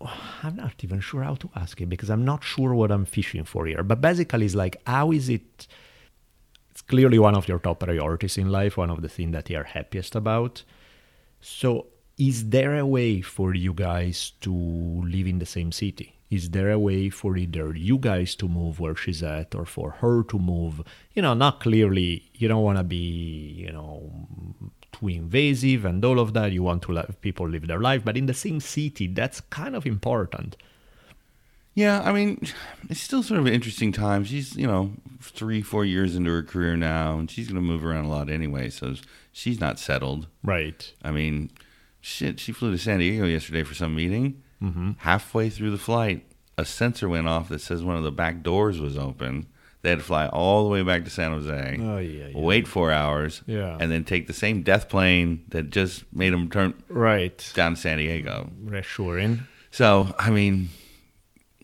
I'm 0.00 0.54
not 0.54 0.84
even 0.84 1.00
sure 1.00 1.24
how 1.24 1.34
to 1.34 1.50
ask 1.56 1.80
it 1.80 1.88
because 1.88 2.10
I'm 2.10 2.24
not 2.24 2.44
sure 2.44 2.76
what 2.76 2.92
I'm 2.92 3.06
fishing 3.06 3.42
for 3.42 3.66
here. 3.66 3.82
But 3.82 4.00
basically, 4.00 4.46
it's 4.46 4.54
like, 4.54 4.80
how 4.86 5.10
is 5.10 5.30
it? 5.30 5.66
Clearly 6.90 7.20
one 7.20 7.36
of 7.36 7.46
your 7.46 7.60
top 7.60 7.78
priorities 7.78 8.36
in 8.36 8.50
life, 8.50 8.76
one 8.76 8.90
of 8.90 9.00
the 9.00 9.08
things 9.08 9.32
that 9.32 9.48
you're 9.48 9.62
happiest 9.62 10.16
about. 10.16 10.64
So, 11.40 11.86
is 12.18 12.48
there 12.48 12.76
a 12.76 12.84
way 12.84 13.20
for 13.20 13.54
you 13.54 13.72
guys 13.72 14.32
to 14.40 14.52
live 14.52 15.28
in 15.28 15.38
the 15.38 15.46
same 15.46 15.70
city? 15.70 16.16
Is 16.30 16.50
there 16.50 16.72
a 16.72 16.80
way 16.80 17.08
for 17.08 17.36
either 17.36 17.76
you 17.76 17.96
guys 17.96 18.34
to 18.40 18.48
move 18.48 18.80
where 18.80 18.96
she's 18.96 19.22
at 19.22 19.54
or 19.54 19.66
for 19.66 19.92
her 20.00 20.24
to 20.24 20.38
move? 20.40 20.82
You 21.14 21.22
know, 21.22 21.34
not 21.34 21.60
clearly, 21.60 22.28
you 22.34 22.48
don't 22.48 22.64
want 22.64 22.78
to 22.78 22.84
be, 22.84 22.96
you 23.64 23.70
know, 23.70 24.10
too 24.90 25.06
invasive 25.06 25.84
and 25.84 26.04
all 26.04 26.18
of 26.18 26.32
that. 26.32 26.50
You 26.50 26.64
want 26.64 26.82
to 26.82 26.92
let 26.92 27.20
people 27.20 27.48
live 27.48 27.68
their 27.68 27.80
life, 27.80 28.04
but 28.04 28.16
in 28.16 28.26
the 28.26 28.34
same 28.34 28.58
city, 28.58 29.06
that's 29.06 29.40
kind 29.42 29.76
of 29.76 29.86
important. 29.86 30.56
Yeah, 31.74 32.02
I 32.02 32.12
mean, 32.12 32.46
it's 32.88 33.00
still 33.00 33.22
sort 33.22 33.40
of 33.40 33.46
an 33.46 33.52
interesting 33.52 33.92
time. 33.92 34.24
She's, 34.24 34.56
you 34.56 34.66
know, 34.66 34.92
three, 35.20 35.62
four 35.62 35.84
years 35.84 36.16
into 36.16 36.30
her 36.30 36.42
career 36.42 36.76
now, 36.76 37.18
and 37.18 37.30
she's 37.30 37.46
going 37.46 37.56
to 37.56 37.60
move 37.66 37.84
around 37.84 38.06
a 38.06 38.08
lot 38.10 38.28
anyway, 38.28 38.70
so 38.70 38.94
she's 39.32 39.60
not 39.60 39.78
settled. 39.78 40.26
Right. 40.42 40.92
I 41.02 41.10
mean, 41.12 41.50
shit, 42.00 42.40
she 42.40 42.52
flew 42.52 42.72
to 42.72 42.78
San 42.78 42.98
Diego 42.98 43.24
yesterday 43.24 43.62
for 43.62 43.74
some 43.74 43.94
meeting. 43.94 44.42
Mm-hmm. 44.60 44.92
Halfway 44.98 45.48
through 45.48 45.70
the 45.70 45.78
flight, 45.78 46.26
a 46.58 46.64
sensor 46.64 47.08
went 47.08 47.28
off 47.28 47.48
that 47.48 47.60
says 47.60 47.82
one 47.84 47.96
of 47.96 48.02
the 48.02 48.12
back 48.12 48.42
doors 48.42 48.80
was 48.80 48.98
open. 48.98 49.46
They 49.82 49.88
had 49.90 49.98
to 50.00 50.04
fly 50.04 50.26
all 50.26 50.64
the 50.64 50.68
way 50.70 50.82
back 50.82 51.04
to 51.04 51.10
San 51.10 51.30
Jose, 51.30 51.78
Oh, 51.80 51.96
yeah, 51.98 52.26
yeah. 52.26 52.38
wait 52.38 52.68
four 52.68 52.90
hours, 52.92 53.42
Yeah. 53.46 53.78
and 53.80 53.90
then 53.90 54.04
take 54.04 54.26
the 54.26 54.34
same 54.34 54.60
death 54.62 54.90
plane 54.90 55.44
that 55.48 55.70
just 55.70 56.04
made 56.12 56.34
them 56.34 56.50
turn 56.50 56.74
Right. 56.90 57.50
down 57.54 57.76
to 57.76 57.80
San 57.80 57.96
Diego. 57.96 58.50
Reassuring. 58.62 59.44
So, 59.70 60.14
I 60.18 60.28
mean, 60.30 60.68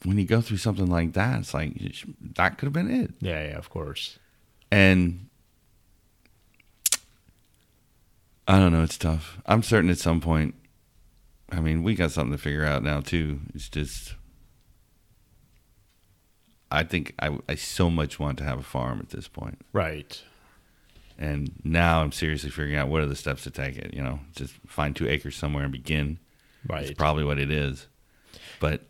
when 0.07 0.19
you 0.19 0.25
go 0.25 0.41
through 0.41 0.59
something 0.59 0.87
like 0.87 1.15
that, 1.15 1.41
it's 1.41 1.53
like 1.53 1.73
that 2.37 2.59
could 2.59 2.67
have 2.67 2.73
been 2.73 2.91
it. 2.91 3.13
Yeah, 3.21 3.49
yeah, 3.49 3.59
of 3.59 3.71
course. 3.71 4.19
And 4.71 5.29
I 8.47 8.59
don't 8.61 8.73
know, 8.73 8.85
it's 8.85 8.97
tough. 8.97 9.39
I'm 9.47 9.65
certain 9.65 9.91
at 9.91 9.99
some 9.99 10.21
point, 10.21 10.55
I 11.51 11.61
mean, 11.61 11.83
we 11.83 11.97
got 11.97 12.13
something 12.13 12.33
to 12.33 12.39
figure 12.39 12.65
out 12.65 12.85
now, 12.85 13.01
too. 13.01 13.41
It's 13.53 13.69
just, 13.69 14.15
I 16.71 16.85
think 16.85 17.15
I, 17.19 17.39
I 17.49 17.57
so 17.57 17.91
much 17.91 18.21
want 18.21 18.39
to 18.39 18.45
have 18.45 18.59
a 18.59 18.65
farm 18.65 19.01
at 19.01 19.11
this 19.11 19.27
point. 19.27 19.61
Right. 19.73 20.23
And 21.19 21.53
now 21.65 22.03
I'm 22.03 22.13
seriously 22.13 22.51
figuring 22.51 22.77
out 22.77 22.89
what 22.89 23.01
are 23.01 23.07
the 23.07 23.17
steps 23.17 23.43
to 23.45 23.51
take 23.51 23.77
it. 23.77 23.95
You 23.95 24.03
know, 24.03 24.21
just 24.35 24.55
find 24.67 24.95
two 24.95 25.09
acres 25.09 25.35
somewhere 25.35 25.65
and 25.65 25.73
begin. 25.73 26.19
Right. 26.69 26.83
It's 26.85 26.97
probably 26.97 27.25
what 27.25 27.39
it 27.39 27.51
is. 27.51 27.89
But 28.61 28.83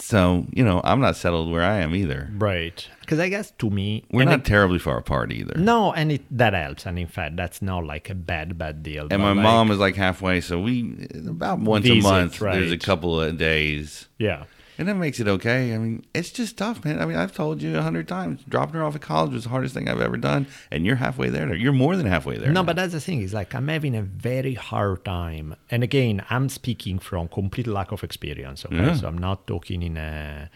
so, 0.00 0.46
you 0.52 0.64
know, 0.64 0.80
I'm 0.84 1.00
not 1.00 1.16
settled 1.16 1.50
where 1.50 1.62
I 1.62 1.78
am 1.80 1.94
either. 1.94 2.30
Right. 2.36 2.86
Because 3.00 3.18
I 3.18 3.28
guess 3.28 3.52
to 3.58 3.70
me, 3.70 4.04
We're 4.10 4.24
not 4.24 4.40
it- 4.40 4.44
terribly 4.44 4.78
far 4.78 4.98
apart 4.98 5.32
either. 5.32 5.54
no, 5.58 5.92
and 5.92 6.12
it 6.12 6.22
that 6.30 6.52
helps. 6.54 6.86
And 6.86 6.98
in 6.98 7.06
fact, 7.06 7.36
that's 7.36 7.62
not 7.62 7.84
like 7.84 8.10
a 8.10 8.14
bad, 8.14 8.58
bad 8.58 8.82
deal. 8.82 9.08
And 9.10 9.22
my 9.22 9.32
like- 9.32 9.42
mom 9.42 9.70
is 9.70 9.78
like 9.78 9.96
halfway, 9.96 10.40
so 10.40 10.60
we 10.60 11.08
about 11.26 11.58
once 11.60 11.86
Visit, 11.86 12.00
a 12.00 12.02
month. 12.02 12.38
There's 12.38 12.72
a 12.72 12.78
couple 12.78 13.20
of 13.20 13.38
days, 13.38 14.08
yeah, 14.18 14.44
and 14.78 14.86
that 14.88 14.94
makes 14.94 15.18
it 15.20 15.28
okay. 15.28 15.74
I 15.74 15.78
mean, 15.78 16.04
it's 16.14 16.30
just 16.30 16.56
tough, 16.56 16.84
man. 16.84 17.00
I 17.00 17.04
mean, 17.06 17.16
I've 17.16 17.34
told 17.34 17.60
you 17.60 17.76
a 17.76 17.82
hundred 17.82 18.06
times, 18.08 18.42
dropping 18.48 18.74
her 18.76 18.84
off 18.84 18.94
at 18.94 19.00
college 19.02 19.32
was 19.32 19.42
the 19.44 19.50
hardest 19.50 19.74
thing 19.74 19.88
I've 19.88 20.00
ever 20.00 20.16
done, 20.16 20.46
and 20.70 20.86
you're 20.86 20.96
halfway 20.96 21.28
there. 21.30 21.52
You're 21.54 21.72
more 21.72 21.96
than 21.96 22.06
halfway 22.06 22.38
there. 22.38 22.48
no, 22.52 22.60
now. 22.60 22.66
but 22.66 22.76
that's 22.76 22.92
the 22.92 23.00
thing. 23.00 23.20
Is 23.20 23.34
like 23.34 23.54
I'm 23.54 23.68
having 23.68 23.94
a 23.96 24.02
very 24.02 24.54
hard 24.54 25.04
time. 25.04 25.56
And 25.70 25.82
again, 25.82 26.24
I'm 26.30 26.48
speaking 26.48 26.98
from 26.98 27.28
complete 27.28 27.66
lack 27.66 27.90
of 27.92 28.04
experience. 28.04 28.64
Okay, 28.64 28.76
Yeah. 28.76 28.94
so 28.94 29.08
I'm 29.08 29.18
not 29.18 29.46
talking 29.46 29.82
in 29.82 29.96
a. 29.96 30.50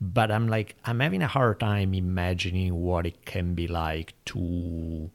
But 0.00 0.32
I'm 0.32 0.48
like 0.48 0.74
I'm 0.84 0.98
having 0.98 1.22
a 1.22 1.28
hard 1.28 1.60
time 1.60 1.94
imagining 1.94 2.74
what 2.74 3.06
it 3.06 3.24
can 3.24 3.54
be 3.54 3.68
like 3.68 4.14
to 4.26 5.10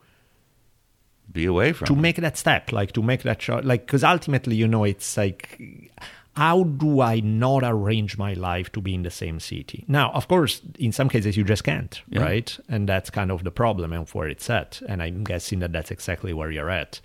be 1.29 1.45
away 1.45 1.73
from 1.73 1.87
to 1.87 1.95
her. 1.95 2.01
make 2.01 2.15
that 2.15 2.37
step 2.37 2.71
like 2.71 2.93
to 2.93 3.03
make 3.03 3.21
that 3.23 3.41
shot 3.41 3.65
like 3.65 3.85
because 3.85 4.01
ultimately 4.01 4.55
you 4.55 4.65
know 4.65 4.85
it's 4.85 5.17
like 5.17 5.91
how 6.37 6.63
do 6.83 7.01
i 7.01 7.19
not 7.19 7.61
arrange 7.63 8.17
my 8.17 8.33
life 8.49 8.67
to 8.71 8.79
be 8.81 8.93
in 8.93 9.03
the 9.03 9.09
same 9.23 9.39
city? 9.39 9.79
Now 9.87 10.07
of 10.19 10.27
course 10.27 10.61
in 10.79 10.91
some 10.91 11.09
cases 11.09 11.35
you 11.37 11.43
just 11.43 11.63
can't 11.63 11.93
Yeah. 12.09 12.21
right? 12.29 12.49
And 12.69 12.87
that's 12.87 13.09
kind 13.09 13.31
of 13.31 13.43
the 13.43 13.51
problem 13.51 13.93
and 13.93 14.07
where 14.15 14.29
it's 14.29 14.49
at. 14.49 14.81
And 14.89 15.01
i'm 15.01 15.23
guessing 15.23 15.59
that 15.61 15.71
that's 15.71 15.91
exactly 15.91 16.33
where 16.33 16.51
you're 16.51 16.69
at. 16.83 17.01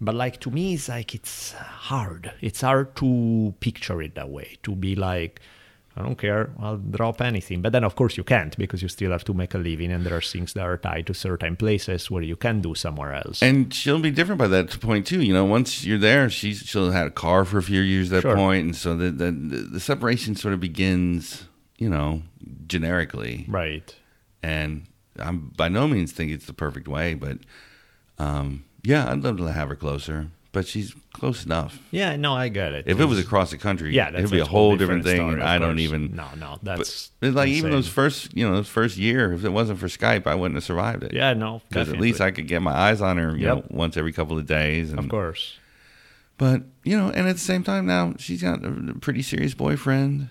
But 0.00 0.14
like 0.24 0.36
to 0.40 0.50
me 0.50 0.74
it's 0.74 0.88
like 0.88 1.14
it's 1.14 1.52
hard. 1.90 2.32
It's 2.40 2.62
hard 2.62 2.88
to 2.96 3.54
picture 3.60 4.02
it 4.06 4.14
that 4.14 4.28
way 4.30 4.48
to 4.64 4.74
be 4.74 4.92
like 4.96 5.40
I 5.96 6.02
don't 6.02 6.16
care. 6.18 6.50
I'll 6.58 6.76
drop 6.78 7.20
anything. 7.20 7.62
But 7.62 7.70
then, 7.72 7.84
of 7.84 7.94
course, 7.94 8.16
you 8.16 8.24
can't 8.24 8.56
because 8.56 8.82
you 8.82 8.88
still 8.88 9.12
have 9.12 9.22
to 9.24 9.34
make 9.34 9.54
a 9.54 9.58
living, 9.58 9.92
and 9.92 10.04
there 10.04 10.16
are 10.16 10.20
things 10.20 10.52
that 10.54 10.64
are 10.66 10.76
tied 10.76 11.06
to 11.06 11.14
certain 11.14 11.54
places 11.56 12.10
where 12.10 12.22
you 12.24 12.34
can 12.36 12.60
do 12.60 12.74
somewhere 12.74 13.14
else. 13.14 13.42
And 13.42 13.72
she'll 13.72 14.00
be 14.00 14.10
different 14.10 14.40
by 14.40 14.48
that 14.48 14.80
point 14.80 15.06
too. 15.06 15.22
You 15.22 15.32
know, 15.32 15.44
once 15.44 15.84
you're 15.84 15.98
there, 15.98 16.28
she's 16.28 16.58
she'll 16.58 16.86
have 16.86 16.94
had 16.94 17.06
a 17.06 17.10
car 17.12 17.44
for 17.44 17.58
a 17.58 17.62
few 17.62 17.80
years 17.80 18.12
at 18.12 18.16
that 18.16 18.28
Sure. 18.28 18.36
point, 18.36 18.64
and 18.64 18.76
so 18.76 18.96
the, 18.96 19.10
the 19.10 19.30
the 19.30 19.80
separation 19.80 20.34
sort 20.34 20.54
of 20.54 20.60
begins. 20.60 21.44
You 21.78 21.90
know, 21.90 22.22
generically, 22.66 23.46
right. 23.48 23.94
and 24.42 24.86
I'm 25.18 25.52
by 25.56 25.68
no 25.68 25.86
means 25.88 26.12
think 26.12 26.30
it's 26.32 26.46
the 26.46 26.52
perfect 26.52 26.88
way, 26.88 27.14
but 27.14 27.38
um, 28.18 28.64
yeah, 28.82 29.10
I'd 29.10 29.22
love 29.22 29.36
to 29.38 29.44
have 29.52 29.68
her 29.68 29.76
closer. 29.76 30.28
But 30.54 30.66
she's 30.66 30.94
close 31.12 31.44
enough. 31.44 31.78
Yeah, 31.90 32.14
no, 32.16 32.32
I 32.32 32.48
get 32.48 32.72
it. 32.72 32.84
If 32.86 33.00
it 33.00 33.04
was 33.04 33.18
across 33.18 33.50
the 33.50 33.58
country, 33.58 33.92
yeah, 33.94 34.10
that's 34.10 34.20
it'd 34.22 34.30
be 34.30 34.38
a 34.38 34.44
whole 34.46 34.76
different 34.76 35.04
thing. 35.04 35.16
story, 35.32 35.42
I 35.42 35.58
don't 35.58 35.80
even. 35.80 36.14
No, 36.16 36.28
no, 36.38 36.58
But 36.62 36.78
that's 36.78 37.10
it's 37.20 37.34
like 37.36 37.48
even 37.48 37.72
those 37.72 37.88
first, 37.88 38.34
you 38.36 38.48
know, 38.48 38.54
those 38.54 38.68
first 38.68 38.96
year. 38.96 39.32
If 39.32 39.44
it 39.44 39.50
wasn't 39.50 39.80
for 39.80 39.88
Skype, 39.88 40.26
I 40.26 40.34
wouldn't 40.36 40.54
have 40.54 40.64
survived 40.64 41.02
it. 41.02 41.12
Yeah, 41.12 41.34
no, 41.34 41.60
because 41.68 41.88
at 41.90 41.98
least 41.98 42.20
I 42.20 42.30
could 42.30 42.46
get 42.46 42.62
my 42.62 42.72
eyes 42.72 43.00
on 43.02 43.18
her, 43.18 43.36
you 43.36 43.46
Yep. 43.46 43.56
know, 43.56 43.64
once 43.70 43.96
every 43.96 44.12
couple 44.12 44.38
of 44.38 44.46
days. 44.46 44.90
And, 44.90 44.98
of 45.00 45.08
course. 45.08 45.58
But 46.38 46.62
you 46.84 46.96
know, 46.96 47.10
and 47.10 47.26
at 47.28 47.34
the 47.34 47.40
same 47.40 47.64
time, 47.64 47.84
now 47.86 48.14
she's 48.18 48.40
got 48.42 48.64
a 48.64 48.94
pretty 49.00 49.22
serious 49.22 49.54
boyfriend, 49.54 50.28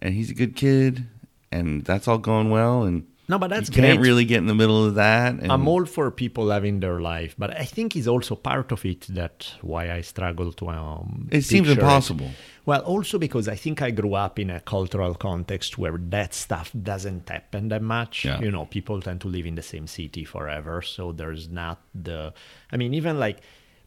and 0.00 0.14
he's 0.14 0.30
a 0.30 0.34
good 0.34 0.56
kid, 0.56 1.06
and 1.50 1.84
that's 1.84 2.08
all 2.08 2.18
going 2.18 2.48
well. 2.50 2.84
And 2.84 3.06
No, 3.32 3.38
but 3.38 3.48
that's 3.48 3.70
you 3.70 3.74
can't 3.74 3.98
really 3.98 4.26
get 4.26 4.38
in 4.44 4.46
the 4.46 4.54
middle 4.54 4.84
of 4.84 4.96
that. 4.96 5.32
And 5.40 5.50
I'm 5.50 5.66
all 5.66 5.86
for 5.86 6.10
people 6.10 6.50
having 6.50 6.80
their 6.80 7.00
life, 7.00 7.34
but 7.38 7.56
I 7.58 7.64
think 7.64 7.96
it's 7.96 8.06
also 8.06 8.34
part 8.34 8.70
of 8.72 8.84
it 8.84 9.06
that 9.08 9.54
why 9.62 9.90
I 9.90 10.02
struggle 10.02 10.52
to. 10.52 10.68
Um, 10.68 11.30
it 11.32 11.40
seems 11.40 11.70
impossible. 11.70 12.28
Well, 12.66 12.82
also 12.82 13.16
because 13.18 13.48
I 13.48 13.54
think 13.54 13.80
I 13.80 13.90
grew 13.90 14.12
up 14.12 14.38
in 14.38 14.50
a 14.50 14.60
cultural 14.60 15.14
context 15.14 15.78
where 15.78 15.96
that 16.10 16.34
stuff 16.34 16.72
doesn't 16.82 17.26
happen 17.26 17.68
that 17.68 17.80
much. 17.80 18.26
Yeah. 18.26 18.38
You 18.38 18.50
know, 18.50 18.66
people 18.66 19.00
tend 19.00 19.22
to 19.22 19.28
live 19.28 19.46
in 19.46 19.54
the 19.54 19.62
same 19.62 19.86
city 19.86 20.26
forever, 20.26 20.82
so 20.82 21.12
there's 21.12 21.48
not 21.48 21.80
the. 21.94 22.34
I 22.70 22.76
mean, 22.76 22.92
even 22.92 23.18
like 23.18 23.38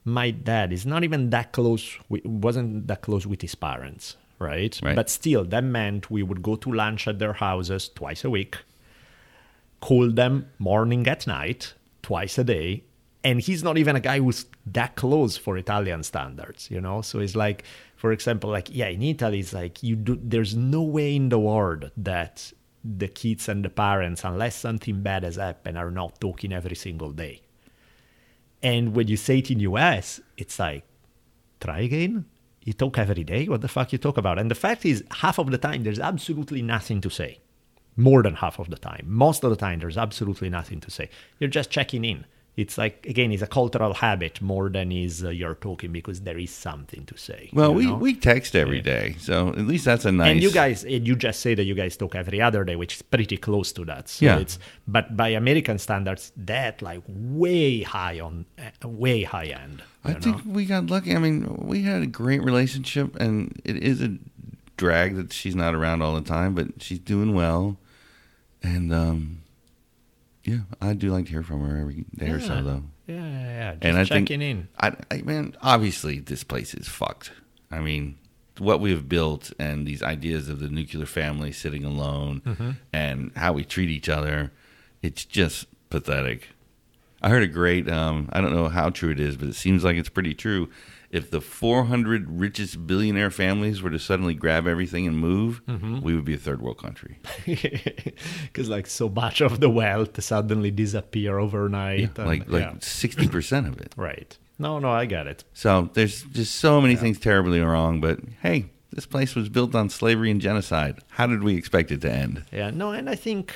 my 0.06 0.32
dad 0.32 0.74
is 0.74 0.88
not 0.88 1.04
even 1.04 1.30
that 1.30 1.52
close. 1.52 2.00
Wasn't 2.10 2.88
that 2.88 3.04
close 3.04 3.28
with 3.28 3.44
his 3.44 3.54
parents, 3.54 4.18
right? 4.40 4.74
Right. 4.82 4.96
But 4.96 5.12
still, 5.12 5.44
that 5.46 5.64
meant 5.64 6.10
we 6.10 6.24
would 6.24 6.42
go 6.42 6.56
to 6.56 6.72
lunch 6.72 7.08
at 7.08 7.20
their 7.20 7.34
houses 7.34 7.92
twice 7.94 8.24
a 8.25 8.32
week 8.32 8.58
call 9.86 10.10
them 10.10 10.50
morning 10.58 11.06
at 11.08 11.27
night, 11.27 11.75
twice 12.01 12.39
a 12.39 12.44
day. 12.44 12.84
And 13.24 13.39
he's 13.39 13.63
not 13.63 13.77
even 13.77 13.96
a 13.96 14.00
guy 14.00 14.18
who's 14.18 14.48
that 14.65 14.96
close 14.96 15.38
for 15.38 15.60
Italian 15.60 16.01
standards, 16.01 16.72
you 16.72 16.82
know? 16.82 17.04
So 17.04 17.20
it's 17.20 17.36
like, 17.36 17.65
for 17.96 18.12
example, 18.12 18.50
like, 18.50 18.70
yeah, 18.72 18.88
in 18.88 19.04
Italy, 19.04 19.42
it's 19.42 19.54
like 19.54 19.84
you 19.84 19.96
do, 19.96 20.20
there's 20.20 20.56
no 20.56 20.82
way 20.82 21.15
in 21.15 21.30
the 21.30 21.38
world 21.38 21.92
that 21.98 22.51
the 22.84 23.08
kids 23.08 23.48
and 23.48 23.63
the 23.63 23.70
parents, 23.70 24.24
unless 24.24 24.56
something 24.56 25.04
bad 25.04 25.22
has 25.24 25.36
happened, 25.36 25.77
are 25.77 25.92
not 25.92 26.20
talking 26.20 26.51
every 26.51 26.75
single 26.75 27.12
day. 27.12 27.44
And 28.63 28.96
when 28.96 29.08
you 29.08 29.18
say 29.18 29.38
it 29.38 29.51
in 29.51 29.60
US, 29.60 30.20
it's 30.36 30.58
like, 30.58 30.84
try 31.62 31.82
again? 31.82 32.25
You 32.63 32.74
talk 32.74 32.98
every 32.98 33.24
day? 33.24 33.48
What 33.48 33.62
the 33.62 33.68
fuck 33.68 33.92
you 33.92 34.00
talk 34.00 34.18
about? 34.18 34.39
And 34.39 34.50
the 34.50 34.56
fact 34.56 34.84
is, 34.84 35.04
half 35.12 35.38
of 35.38 35.51
the 35.51 35.60
time, 35.60 35.84
there's 35.84 36.00
absolutely 36.00 36.63
nothing 36.63 37.01
to 37.01 37.12
say 37.12 37.42
more 37.98 38.24
than 38.24 38.36
half 38.36 38.60
of 38.60 38.70
the 38.70 38.78
time. 38.78 39.06
Most 39.08 39.44
of 39.44 39.50
the 39.50 39.56
time, 39.56 39.80
there's 39.80 39.98
absolutely 39.98 40.50
nothing 40.50 40.82
to 40.82 40.92
say. 40.92 41.10
You're 41.40 41.50
just 41.50 41.70
checking 41.70 42.04
in. 42.06 42.25
It's 42.58 42.78
like 42.78 43.06
again, 43.06 43.34
it's 43.34 43.42
a 43.42 43.48
cultural 43.48 43.94
habit 43.94 44.42
more 44.42 44.70
than 44.70 44.90
is 44.92 45.25
uh, 45.25 45.30
you're 45.30 45.56
talking 45.56 45.92
because 45.92 46.22
there 46.22 46.38
is 46.38 46.52
something 46.52 47.06
to 47.06 47.18
say. 47.18 47.50
Well, 47.52 47.74
we, 47.74 47.88
know? 47.88 47.96
we 47.96 48.14
text 48.14 48.56
every 48.56 48.80
day, 48.80 49.16
so 49.20 49.50
at 49.50 49.68
least 49.68 49.84
that's 49.84 50.06
a 50.06 50.12
nice. 50.12 50.32
and 50.32 50.42
you 50.42 50.52
guys, 50.52 50.86
and 50.86 51.06
you 51.06 51.18
just 51.18 51.42
say 51.42 51.54
that 51.54 51.66
you 51.66 51.75
guys 51.75 51.98
talk 51.98 52.16
every 52.16 52.42
other 52.42 52.64
day, 52.64 52.78
which 52.78 52.96
is 52.96 53.02
pretty 53.02 53.36
close 53.36 53.74
to 53.74 53.84
that. 53.86 54.08
So 54.08 54.25
Yeah. 54.25 54.38
It's 54.38 54.58
but 54.88 55.18
by 55.18 55.30
American 55.30 55.78
standards, 55.80 56.32
that 56.38 56.82
like 56.82 57.02
way 57.08 57.82
high 57.82 58.22
on, 58.22 58.46
uh, 58.58 58.88
way 58.88 59.24
high 59.24 59.48
end. 59.48 59.84
I 60.06 60.10
you 60.12 60.16
think 60.22 60.46
know? 60.46 60.54
we 60.54 60.66
got 60.66 60.86
lucky. 60.86 61.14
I 61.14 61.20
mean, 61.20 61.58
we 61.58 61.84
had 61.84 62.04
a 62.04 62.08
great 62.08 62.42
relationship, 62.42 63.18
and 63.18 63.60
it 63.66 63.75
is 63.84 64.02
a 64.02 64.18
drag 64.78 65.18
that 65.18 65.34
she's 65.34 65.56
not 65.56 65.75
around 65.75 66.02
all 66.02 66.16
the 66.16 66.22
time, 66.22 66.56
but 66.56 66.82
she's 66.82 67.00
doing 67.00 67.34
well. 67.34 67.78
And 68.65 68.91
um, 68.93 69.41
yeah, 70.43 70.60
I 70.81 70.93
do 70.93 71.12
like 71.12 71.25
to 71.25 71.31
hear 71.31 71.43
from 71.43 71.62
her 71.67 71.77
every 71.79 72.05
day 72.15 72.29
or 72.29 72.39
so, 72.39 72.63
though. 72.63 72.84
Yeah, 73.07 73.15
yeah, 73.15 73.41
yeah. 73.43 73.72
Just 73.74 73.84
and 73.86 73.98
I 73.98 74.03
checking 74.05 74.25
think, 74.25 74.41
in. 74.41 74.67
I, 74.79 74.93
I 75.12 75.22
man, 75.22 75.55
obviously 75.62 76.19
this 76.19 76.43
place 76.43 76.74
is 76.74 76.88
fucked. 76.88 77.31
I 77.69 77.79
mean, 77.79 78.17
what 78.57 78.79
we 78.79 78.89
have 78.91 79.07
built 79.07 79.51
and 79.60 79.86
these 79.86 80.01
ideas 80.01 80.50
of 80.50 80.60
the 80.60 80.69
nuclear 80.69 81.05
family 81.05 81.51
sitting 81.51 81.84
alone 81.84 82.41
Mm-hmm. 82.45 82.72
and 82.91 83.31
how 83.36 83.53
we 83.53 83.63
treat 83.63 83.89
each 83.89 84.10
other, 84.10 84.51
it's 85.03 85.25
just 85.25 85.67
pathetic. 85.89 86.50
I 87.22 87.29
heard 87.29 87.43
a 87.43 87.48
great, 87.48 87.89
um, 87.89 88.29
I 88.34 88.41
don't 88.41 88.53
know 88.53 88.69
how 88.69 88.89
true 88.89 89.12
it 89.12 89.19
is, 89.19 89.36
but 89.38 89.50
it 89.50 89.55
seems 89.55 89.84
like 89.84 89.98
it's 89.98 90.10
pretty 90.10 90.34
true. 90.34 90.69
If 91.15 91.31
the 91.31 91.39
400 91.39 92.29
richest 92.29 92.86
billionaire 92.86 93.31
families 93.31 93.81
were 93.81 93.89
to 93.89 94.00
suddenly 94.00 94.34
grab 94.34 94.67
everything 94.67 95.07
and 95.07 95.17
move, 95.17 95.62
Mm-hmm. 95.65 96.01
we 96.01 96.13
would 96.15 96.25
be 96.25 96.34
a 96.34 96.38
third 96.38 96.62
world 96.62 96.77
country. 96.77 97.19
because 97.45 98.69
like 98.69 98.88
so 98.88 99.10
much 99.10 99.41
of 99.41 99.60
the 99.60 99.69
wealth 99.69 100.22
suddenly 100.24 100.72
disappear 100.72 101.39
overnight. 101.39 102.17
and- 102.17 102.27
like 102.27 102.50
like 102.50 102.63
yeah. 102.63 102.74
60% 102.74 103.67
of 103.67 103.79
it. 103.79 103.93
right. 103.98 104.38
No, 104.57 104.79
no, 104.79 104.89
I 104.89 105.05
got 105.05 105.27
it. 105.27 105.43
So 105.53 105.89
there's 105.93 106.24
just 106.24 106.55
so 106.55 106.79
many 106.81 106.95
things 106.95 107.19
terribly 107.19 107.60
wrong. 107.60 108.00
But 108.01 108.19
hey, 108.41 108.65
this 108.91 109.05
place 109.05 109.36
was 109.36 109.50
built 109.50 109.75
on 109.75 109.89
slavery 109.89 110.31
and 110.31 110.39
genocide. 110.41 111.00
How 111.10 111.27
did 111.27 111.43
we 111.43 111.55
expect 111.55 111.91
it 111.91 112.01
to 112.01 112.12
end? 112.12 112.43
Yeah, 112.51 112.69
no, 112.72 112.91
and 112.91 113.10
I 113.10 113.15
think, 113.15 113.53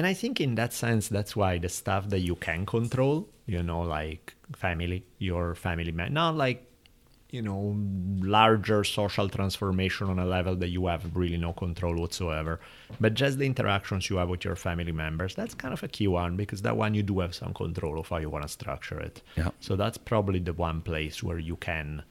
and 0.00 0.06
I 0.06 0.14
think 0.14 0.40
in 0.40 0.54
that 0.54 0.72
sense, 0.72 1.08
that's 1.08 1.36
why 1.36 1.58
the 1.58 1.68
stuff 1.68 2.08
that 2.08 2.20
you 2.20 2.34
can 2.34 2.64
control, 2.64 3.28
you 3.44 3.62
know, 3.62 3.82
like 3.82 4.34
family, 4.56 5.04
your 5.18 5.54
family 5.54 5.92
man, 5.92 6.14
not 6.14 6.36
like, 6.36 6.64
you 7.28 7.42
know, 7.42 7.76
larger 8.26 8.82
social 8.82 9.28
transformation 9.28 10.08
on 10.08 10.18
a 10.18 10.24
level 10.24 10.56
that 10.56 10.68
you 10.68 10.86
have 10.86 11.14
really 11.14 11.36
no 11.36 11.52
control 11.52 11.96
whatsoever, 11.96 12.60
but 12.98 13.12
just 13.12 13.36
the 13.36 13.44
interactions 13.44 14.08
you 14.08 14.16
have 14.16 14.30
with 14.30 14.42
your 14.42 14.56
family 14.56 14.90
members. 14.90 15.34
That's 15.34 15.52
kind 15.52 15.74
of 15.74 15.82
a 15.82 15.88
key 15.88 16.08
one 16.08 16.34
because 16.34 16.62
that 16.62 16.78
one 16.78 16.94
you 16.94 17.02
do 17.02 17.18
have 17.20 17.34
some 17.34 17.52
control 17.52 18.00
of 18.00 18.08
how 18.08 18.16
you 18.16 18.30
want 18.30 18.44
to 18.44 18.48
structure 18.48 18.98
it. 18.98 19.20
Yeah. 19.36 19.50
So 19.60 19.76
that's 19.76 19.98
probably 19.98 20.38
the 20.38 20.54
one 20.54 20.80
place 20.80 21.22
where 21.22 21.38
you 21.38 21.56
can 21.56 22.04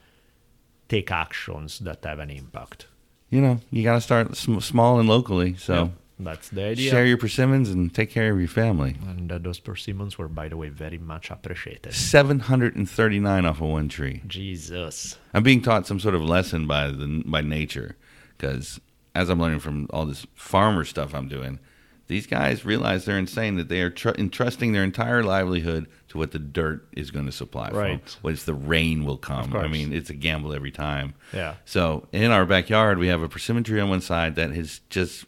take 0.89 1.09
actions 1.09 1.79
that 1.79 2.05
have 2.05 2.19
an 2.19 2.29
impact. 2.29 2.85
You 3.31 3.41
know, 3.41 3.59
you 3.71 3.81
got 3.81 3.95
to 3.95 4.01
start 4.01 4.37
sm- 4.37 4.59
small 4.59 4.99
and 4.99 5.09
locally. 5.09 5.55
So 5.55 5.73
Yeah, 5.73 5.87
that's 6.19 6.49
the 6.49 6.63
idea. 6.65 6.91
share 6.91 7.05
your 7.05 7.17
persimmons 7.17 7.69
and 7.69 7.93
take 7.93 8.09
care 8.09 8.31
of 8.33 8.39
your 8.39 8.47
family. 8.49 8.97
And 9.07 9.31
uh, 9.31 9.37
those 9.37 9.59
persimmons 9.59 10.17
were, 10.17 10.27
by 10.27 10.47
the 10.49 10.57
way, 10.57 10.69
very 10.69 10.97
much 10.97 11.31
appreciated. 11.31 11.93
739 11.93 13.45
off 13.45 13.61
of 13.61 13.67
one 13.67 13.89
tree. 13.89 14.21
Jesus. 14.27 15.17
I'm 15.33 15.43
being 15.43 15.61
taught 15.61 15.87
some 15.87 15.99
sort 15.99 16.15
of 16.15 16.21
lesson 16.21 16.67
by 16.67 16.87
the 16.87 17.23
by 17.25 17.41
nature 17.41 17.95
because 18.37 18.79
as 19.15 19.29
I'm 19.29 19.39
learning 19.39 19.59
from 19.59 19.87
all 19.91 20.05
this 20.05 20.25
farmer 20.35 20.83
stuff 20.85 21.13
I'm 21.13 21.27
doing, 21.27 21.59
these 22.07 22.25
guys 22.25 22.65
realize 22.65 23.05
they're 23.05 23.17
insane 23.17 23.55
that 23.57 23.69
they 23.69 23.81
are 23.81 23.89
tr- 23.89 24.09
entrusting 24.17 24.71
their 24.71 24.83
entire 24.83 25.23
livelihood 25.23 25.87
to 26.09 26.17
what 26.17 26.31
the 26.31 26.39
dirt 26.39 26.87
is 26.95 27.11
going 27.11 27.25
to 27.27 27.31
supply 27.31 27.69
Right. 27.69 28.09
from, 28.09 28.19
what 28.21 28.37
the 28.39 28.53
rain 28.53 29.05
will 29.05 29.17
come. 29.17 29.55
I 29.55 29.67
mean, 29.67 29.93
it's 29.93 30.09
a 30.09 30.15
gamble 30.15 30.53
every 30.53 30.71
time. 30.71 31.13
Yeah. 31.33 31.55
So 31.65 32.07
in 32.11 32.31
our 32.31 32.45
backyard, 32.45 32.97
we 32.97 33.07
have 33.07 33.21
a 33.21 33.29
persimmon 33.29 33.63
tree 33.63 33.79
on 33.79 33.89
one 33.89 34.01
side 34.01 34.35
that 34.35 34.51
is 34.51 34.81
just 34.89 35.25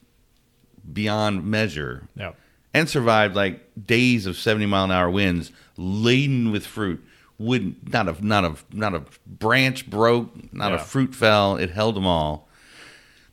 beyond 0.92 1.46
measure 1.46 2.08
Yeah. 2.16 2.32
and 2.74 2.88
survived 2.90 3.36
like 3.36 3.62
days 3.88 4.26
of 4.26 4.38
70 4.38 4.66
mile 4.66 4.86
an 4.86 4.92
hour 4.92 5.10
winds 5.10 5.52
laden 5.78 6.52
with 6.52 6.66
fruit. 6.66 7.04
Would 7.38 7.92
not 7.92 8.08
a 8.08 8.26
not 8.26 8.46
a 8.46 8.56
not 8.72 8.94
a 8.94 9.04
branch 9.26 9.90
broke 9.90 10.54
not 10.54 10.74
a 10.74 10.78
fruit 10.78 11.16
fell. 11.16 11.56
It 11.58 11.72
held 11.72 11.96
them 11.96 12.06
all. 12.06 12.48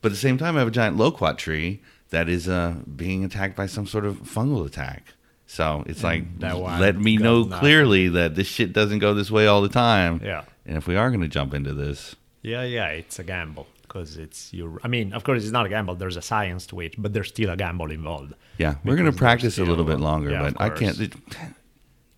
But 0.00 0.08
at 0.08 0.12
the 0.14 0.18
same 0.18 0.38
time 0.38 0.56
i 0.56 0.60
have 0.60 0.68
a 0.68 0.70
giant 0.70 0.96
loquat 0.96 1.38
tree 1.38 1.82
that 2.10 2.26
is 2.28 2.48
uh, 2.48 2.76
being 2.96 3.22
attacked 3.22 3.54
by 3.54 3.66
some 3.66 3.86
sort 3.86 4.06
of 4.06 4.16
fungal 4.22 4.64
attack. 4.66 5.12
So 5.46 5.82
it's 5.86 6.02
like 6.02 6.38
that 6.40 6.58
one 6.58 6.80
let 6.80 6.96
me 6.98 7.18
know 7.18 7.44
clearly 7.44 8.08
that 8.08 8.34
this 8.34 8.46
shit 8.46 8.72
doesn't 8.72 9.00
go 9.00 9.12
this 9.12 9.30
way 9.30 9.46
all 9.46 9.60
the 9.60 9.68
time. 9.68 10.20
Yeah. 10.24 10.44
and 10.64 10.76
if 10.78 10.86
we 10.86 10.96
are 10.96 11.10
going 11.10 11.20
to 11.22 11.28
jump 11.28 11.52
into 11.52 11.74
this 11.74 12.16
Yeah, 12.42 12.62
yeah, 12.64 12.88
it's 12.88 13.18
a 13.18 13.24
gamble 13.24 13.66
because 13.88 14.16
it's 14.16 14.52
your. 14.52 14.78
I 14.85 14.88
mean, 14.88 15.12
of 15.12 15.25
course, 15.25 15.42
it's 15.42 15.52
not 15.52 15.66
a 15.66 15.68
gamble. 15.68 15.95
There's 15.97 16.16
a 16.16 16.23
science 16.23 16.66
to 16.68 16.80
it, 16.80 16.95
but 16.99 17.12
there's 17.12 17.28
still 17.28 17.50
a 17.50 17.57
gamble 17.57 17.90
involved. 17.90 18.35
Yeah, 18.59 18.75
we're 18.85 18.97
going 18.97 19.11
to 19.11 19.16
practice 19.16 19.59
a 19.59 19.64
little 19.64 19.85
bit 19.85 19.99
longer, 19.99 20.30
yeah, 20.30 20.42
but 20.42 20.61
I 20.61 20.68
can't. 20.71 21.00
It, 21.00 21.14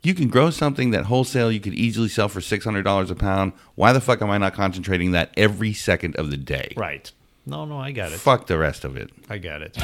you 0.03 0.15
can 0.15 0.29
grow 0.29 0.51
something 0.51 0.91
that 0.91 1.05
wholesale 1.05 1.53
you 1.53 1.61
could 1.61 1.75
easily 1.75 2.09
sell 2.09 2.29
for 2.29 2.41
six 2.41 2.65
hundred 2.65 2.83
dollars 2.83 3.11
a 3.11 3.15
pound. 3.15 3.53
Why 3.75 3.93
the 3.93 4.01
fuck 4.01 4.21
am 4.23 4.31
I 4.31 4.39
not 4.39 4.55
concentrating 4.55 5.13
that 5.13 5.33
every 5.37 5.73
second 5.73 6.17
of 6.17 6.31
the 6.31 6.37
day? 6.37 6.75
Right. 6.77 7.11
No, 7.47 7.65
no, 7.65 7.79
I 7.79 7.93
got 7.93 8.13
it. 8.13 8.19
Fuck 8.19 8.47
the 8.47 8.59
rest 8.59 8.85
of 8.85 8.97
it. 8.97 9.11
I 9.29 9.39
got 9.39 9.63
it. 9.63 9.77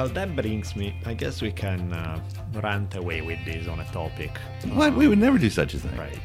Well, 0.00 0.08
that 0.08 0.34
brings 0.34 0.76
me. 0.76 0.94
I 1.04 1.12
guess 1.12 1.42
we 1.42 1.52
can 1.52 1.92
uh, 1.92 2.18
rant 2.54 2.94
away 2.94 3.20
with 3.20 3.44
this 3.44 3.68
on 3.68 3.80
a 3.80 3.84
topic. 3.92 4.38
What? 4.72 4.94
We 4.94 5.06
would 5.06 5.18
never 5.18 5.36
do 5.36 5.50
such 5.50 5.74
a 5.74 5.78
thing. 5.78 5.94
Right. 5.94 6.18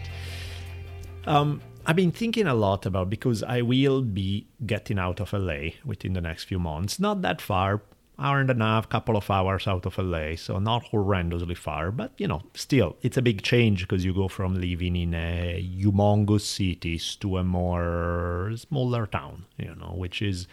Um, 1.27 1.61
I've 1.85 1.97
been 1.97 2.13
thinking 2.13 2.47
a 2.47 2.53
lot 2.53 2.85
about 2.85 3.09
because 3.09 3.43
I 3.43 3.63
will 3.63 4.01
be 4.01 4.47
getting 4.65 4.97
out 4.97 5.19
of 5.19 5.33
LA 5.33 5.71
within 5.83 6.13
the 6.13 6.21
next 6.21 6.45
few 6.45 6.57
months. 6.57 7.01
Not 7.01 7.21
that 7.23 7.41
far, 7.41 7.81
hour 8.17 8.39
and 8.39 8.49
a 8.49 8.55
half, 8.55 8.88
couple 8.88 9.17
of 9.17 9.29
hours 9.29 9.67
out 9.67 9.85
of 9.85 9.97
LA, 9.97 10.38
so 10.38 10.57
not 10.57 10.85
horrendously 10.93 11.57
far, 11.57 11.91
but 11.91 12.13
you 12.17 12.29
know, 12.29 12.43
still, 12.53 12.95
it's 13.01 13.17
a 13.17 13.21
big 13.21 13.41
change 13.41 13.81
because 13.81 14.05
you 14.05 14.13
go 14.13 14.29
from 14.29 14.55
living 14.55 14.95
in 14.95 15.13
a 15.13 15.61
humongous 15.61 16.43
cities 16.43 17.17
to 17.17 17.39
a 17.39 17.43
more 17.43 18.53
smaller 18.55 19.05
town, 19.05 19.43
you 19.57 19.75
know, 19.75 19.95
which 19.97 20.21
is 20.21 20.47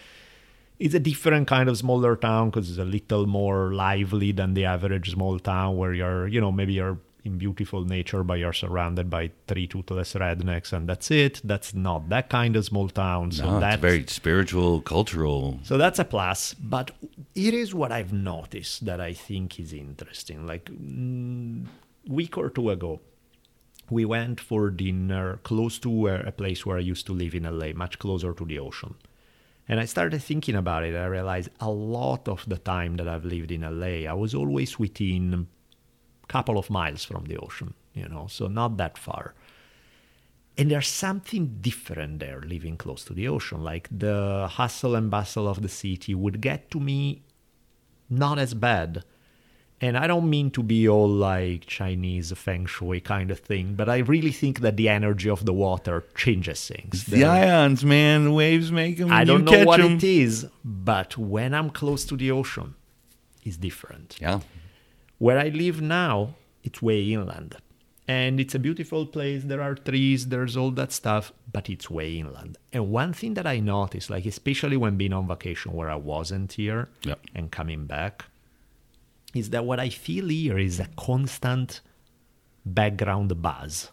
it's 0.82 0.94
a 0.94 0.98
different 1.00 1.46
kind 1.46 1.68
of 1.68 1.78
smaller 1.78 2.16
town 2.16 2.50
because 2.50 2.68
it's 2.68 2.78
a 2.78 2.84
little 2.84 3.24
more 3.26 3.72
lively 3.72 4.32
than 4.32 4.54
the 4.54 4.64
average 4.64 5.12
small 5.12 5.38
town 5.38 5.76
where 5.76 5.94
you're, 5.94 6.26
you 6.26 6.40
know, 6.40 6.50
maybe 6.50 6.72
you're 6.72 6.98
in 7.24 7.38
beautiful 7.38 7.84
nature, 7.84 8.24
but 8.24 8.40
you're 8.40 8.52
surrounded 8.52 9.08
by 9.08 9.30
three 9.46 9.68
toothless 9.68 10.14
rednecks, 10.14 10.72
and 10.72 10.88
that's 10.88 11.08
it. 11.12 11.40
That's 11.44 11.72
not 11.72 12.08
that 12.08 12.28
kind 12.28 12.56
of 12.56 12.64
small 12.64 12.88
town. 12.88 13.30
So 13.30 13.44
No, 13.44 13.60
that's 13.60 13.80
very 13.80 14.04
spiritual, 14.08 14.80
cultural. 14.80 15.60
so 15.62 15.78
that's 15.78 16.00
a 16.00 16.04
plus. 16.04 16.54
But 16.54 16.90
it 17.36 17.54
is 17.54 17.72
what 17.72 17.92
I've 17.92 18.12
noticed 18.12 18.84
that 18.86 19.00
I 19.00 19.12
think 19.12 19.60
is 19.60 19.72
interesting. 19.72 20.48
Like 20.48 20.64
mm, 20.64 21.66
week 22.08 22.36
or 22.36 22.50
two 22.50 22.70
ago, 22.70 23.00
we 23.88 24.04
went 24.04 24.40
for 24.40 24.68
dinner 24.70 25.38
close 25.44 25.78
to 25.78 25.90
where, 25.90 26.22
a 26.22 26.32
place 26.32 26.66
where 26.66 26.76
I 26.76 26.80
used 26.80 27.06
to 27.06 27.12
live 27.12 27.36
in 27.36 27.44
LA, 27.44 27.72
much 27.72 28.00
closer 28.00 28.32
to 28.32 28.44
the 28.44 28.58
ocean. 28.58 28.96
And 29.72 29.80
I 29.80 29.87
started 29.87 30.22
thinking 30.22 30.54
about 30.54 30.85
it. 30.85 30.94
I 30.94 31.06
realized 31.06 31.48
a 31.58 31.70
lot 31.70 32.28
of 32.28 32.46
the 32.46 32.58
time 32.58 32.98
that 32.98 33.08
I've 33.08 33.24
lived 33.24 33.50
in 33.50 33.62
LA, 33.62 34.06
I 34.06 34.12
was 34.12 34.35
always 34.35 34.78
within 34.78 35.48
a 36.22 36.26
couple 36.26 36.58
of 36.58 36.68
miles 36.68 37.06
from 37.06 37.24
the 37.24 37.38
ocean, 37.38 37.72
you 37.94 38.06
know, 38.06 38.26
so 38.28 38.48
not 38.48 38.76
that 38.76 38.98
far. 38.98 39.32
And 40.58 40.70
there's 40.70 40.88
something 40.88 41.56
different 41.62 42.18
there 42.18 42.42
living 42.42 42.76
close 42.76 43.02
to 43.04 43.14
the 43.14 43.26
ocean. 43.28 43.64
Like 43.64 43.88
the 43.90 44.46
hustle 44.46 44.94
and 44.94 45.11
bustle 45.11 45.48
of 45.48 45.62
the 45.62 45.70
city 45.70 46.14
would 46.14 46.42
get 46.42 46.70
to 46.72 46.78
me 46.78 47.22
not 48.11 48.38
as 48.38 48.52
bad. 48.52 49.06
And 49.84 49.98
I 49.98 50.06
don't 50.06 50.30
mean 50.30 50.50
to 50.52 50.62
be 50.62 50.88
all 50.88 51.08
like 51.08 51.66
Chinese 51.66 52.32
feng 52.36 52.66
shui 52.66 53.00
kind 53.00 53.30
of 53.32 53.40
thing, 53.40 53.74
but 53.74 53.88
I 53.88 53.98
really 53.98 54.30
think 54.30 54.60
that 54.60 54.76
the 54.76 54.88
energy 54.88 55.28
of 55.28 55.44
the 55.44 55.52
water 55.52 56.04
changes 56.14 56.60
things. 56.68 57.04
The 57.04 57.24
ions, 57.24 57.84
man, 57.84 58.24
the 58.26 58.32
waves 58.32 58.70
make 58.70 58.96
them. 58.98 59.10
I 59.10 59.24
don't 59.24 59.44
know 59.44 59.64
what 59.64 59.80
'em. 59.80 59.96
it 59.96 60.04
is, 60.04 60.46
but 60.64 61.18
when 61.18 61.52
I'm 61.52 61.70
close 61.70 62.04
to 62.10 62.16
the 62.16 62.30
ocean, 62.30 62.74
it's 63.44 63.56
different. 63.56 64.16
Yeah, 64.20 64.40
Where 65.18 65.38
I 65.46 65.48
live 65.48 65.80
now, 65.82 66.34
it's 66.62 66.80
way 66.80 67.00
inland. 67.12 67.56
And 68.08 68.40
it's 68.40 68.54
a 68.54 68.58
beautiful 68.58 69.06
place. 69.06 69.42
There 69.44 69.62
are 69.62 69.74
trees, 69.74 70.20
there's 70.28 70.56
all 70.56 70.72
that 70.72 70.90
stuff, 70.92 71.32
but 71.52 71.68
it's 71.70 71.88
way 71.88 72.18
inland. 72.18 72.56
And 72.72 72.90
one 72.90 73.12
thing 73.12 73.34
that 73.34 73.46
I 73.46 73.58
noticed, 73.60 74.10
like 74.10 74.26
especially 74.26 74.76
when 74.76 74.96
being 74.96 75.12
on 75.12 75.26
vacation 75.28 75.72
where 75.72 75.90
I 75.90 75.94
wasn't 75.96 76.52
here 76.52 76.88
Yep. 77.04 77.18
and 77.36 77.50
coming 77.50 77.86
back, 77.86 78.24
is 79.34 79.50
that 79.50 79.64
what 79.64 79.80
I 79.80 79.88
feel 79.88 80.28
here 80.28 80.58
is 80.58 80.80
a 80.80 80.88
constant 80.96 81.80
background 82.64 83.40
buzz. 83.40 83.90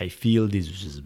I 0.00 0.08
feel 0.08 0.46
this, 0.46 1.00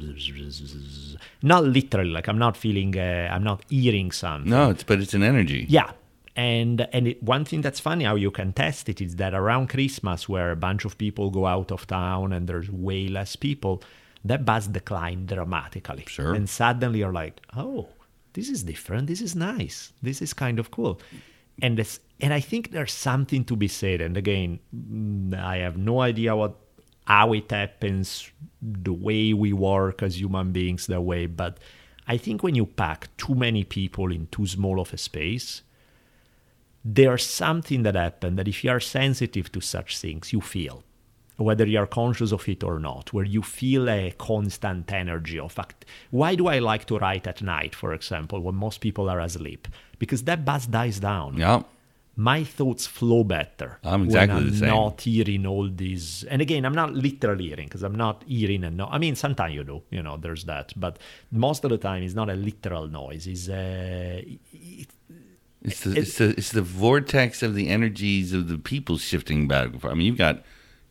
not 1.43 1.65
literally, 1.65 2.11
like 2.11 2.29
I'm 2.29 2.39
not 2.39 2.57
feeling, 2.57 2.99
uh, 2.99 3.29
I'm 3.31 3.45
not 3.45 3.63
hearing 3.69 4.11
something. 4.11 4.51
no, 4.51 4.71
it's 4.71 4.83
but 4.83 5.01
it's 5.01 5.15
an 5.15 5.23
energy. 5.23 5.67
Yeah. 5.69 5.93
And 6.35 6.89
and 6.93 7.09
it, 7.09 7.23
one 7.23 7.45
thing 7.45 7.61
that's 7.61 7.79
funny 7.79 8.05
how 8.05 8.17
you 8.17 8.31
can 8.31 8.53
test 8.53 8.89
it 8.89 9.01
is 9.01 9.17
that 9.17 9.35
around 9.35 9.69
Christmas, 9.69 10.29
where 10.29 10.51
a 10.51 10.57
bunch 10.57 10.85
of 10.85 10.99
people 10.99 11.31
go 11.31 11.47
out 11.47 11.71
of 11.71 11.87
town 11.87 12.33
and 12.33 12.49
there's 12.49 12.71
way 12.71 13.07
less 13.07 13.37
people, 13.37 13.83
that 14.25 14.45
buzz 14.45 14.67
declined 14.69 15.29
dramatically. 15.29 16.05
Sure. 16.09 16.35
And 16.35 16.49
suddenly 16.49 17.01
you're 17.01 17.13
like, 17.13 17.41
oh, 17.57 17.89
this 18.33 18.49
is 18.49 18.63
different. 18.63 19.07
This 19.09 19.21
is 19.21 19.37
nice. 19.37 19.93
This 20.03 20.23
is 20.23 20.33
kind 20.33 20.59
of 20.59 20.71
cool. 20.71 21.01
And 21.61 21.77
this, 21.79 22.01
and 22.23 22.33
I 22.33 22.41
think 22.41 22.71
there's 22.71 22.93
something 22.93 23.45
to 23.47 23.57
be 23.57 23.69
said. 23.69 24.01
And 24.01 24.17
again, 24.17 24.61
mm, 24.75 25.35
I 25.39 25.59
have 25.59 25.77
no 25.77 26.01
idea 26.01 26.37
what 26.37 26.57
how 27.07 27.33
it 27.35 27.51
happens, 27.51 28.31
the 28.63 28.93
way 28.93 29.33
we 29.35 29.53
work 29.53 30.03
as 30.03 30.21
human 30.21 30.53
beings 30.53 30.87
that 30.87 31.03
way. 31.03 31.27
But 31.27 31.59
I 32.07 32.17
think 32.17 32.43
when 32.45 32.55
you 32.55 32.67
pack 32.67 33.09
too 33.17 33.35
many 33.35 33.65
people 33.65 34.13
in 34.13 34.29
too 34.29 34.47
small 34.47 34.81
of 34.81 34.95
a 34.95 34.99
space, 34.99 35.63
there's 36.85 37.27
something 37.27 37.83
that 37.83 37.97
happens 37.97 38.37
that 38.37 38.49
if 38.49 38.65
you 38.65 38.71
are 38.71 38.81
sensitive 38.81 39.51
to 39.53 39.61
such 39.61 39.99
things, 39.99 40.33
you 40.33 40.41
feel. 40.41 40.85
whether 41.37 41.67
you're 41.67 41.87
conscious 41.87 42.33
of 42.33 42.49
it 42.49 42.63
or 42.63 42.79
not, 42.79 43.13
where 43.13 43.25
you 43.25 43.43
feel 43.43 43.89
a 43.89 44.13
constant 44.19 44.93
energy 44.93 45.39
of 45.39 45.53
fact. 45.53 45.85
Why 46.11 46.35
do 46.35 46.47
I 46.47 46.59
like 46.59 46.85
to 46.87 46.99
write 46.99 47.27
at 47.27 47.43
night, 47.43 47.75
for 47.75 47.93
example, 47.95 48.41
when 48.41 48.55
most 48.55 48.81
people 48.81 49.09
are 49.09 49.21
asleep? 49.21 49.69
Because 49.99 50.25
that 50.25 50.45
buzz 50.45 50.67
dies 50.67 51.01
down. 51.01 51.37
Yeah. 51.37 51.63
My 52.15 52.45
thoughts 52.45 52.87
flow 52.87 53.25
better. 53.25 53.79
I'm 53.83 54.05
exactly 54.05 54.35
when 54.35 54.45
I'm 54.45 54.51
the 54.51 54.57
same. 54.59 54.69
not 54.69 55.01
hearing 55.01 55.47
all 55.47 55.69
these. 55.69 56.25
And 56.25 56.43
again, 56.43 56.67
I'm 56.67 56.75
not 56.75 56.93
literally 56.93 57.49
hearing 57.49 57.67
because 57.69 57.83
I'm 57.83 57.95
not 57.95 58.23
hearing 58.27 58.65
and 58.65 58.77
no. 58.77 58.87
I 58.87 58.99
mean, 58.99 59.15
sometimes 59.17 59.55
you 59.55 59.65
do, 59.65 59.83
you 59.91 60.03
know, 60.03 60.19
there's 60.19 60.45
that. 60.45 60.73
But 60.77 60.99
most 61.31 61.65
of 61.65 61.71
the 61.71 61.79
time, 61.79 62.03
it's 62.03 62.15
not 62.15 62.29
a 62.29 62.35
literal 62.35 62.87
noise. 62.89 63.27
It's 63.27 63.49
a. 63.49 64.39
It, 64.53 64.89
It's 65.65 65.81
the, 65.85 65.91
It- 65.93 65.99
it's 65.99 66.19
the 66.19 66.29
it's 66.37 66.53
the 66.53 66.61
vortex 66.63 67.43
of 67.43 67.55
the 67.55 67.69
energies 67.69 68.33
of 68.33 68.49
the 68.49 68.59
people 68.59 68.99
shifting 68.99 69.49
back. 69.49 69.69
I 69.85 69.95
mean, 69.95 70.07
you've 70.09 70.19
got, 70.19 70.43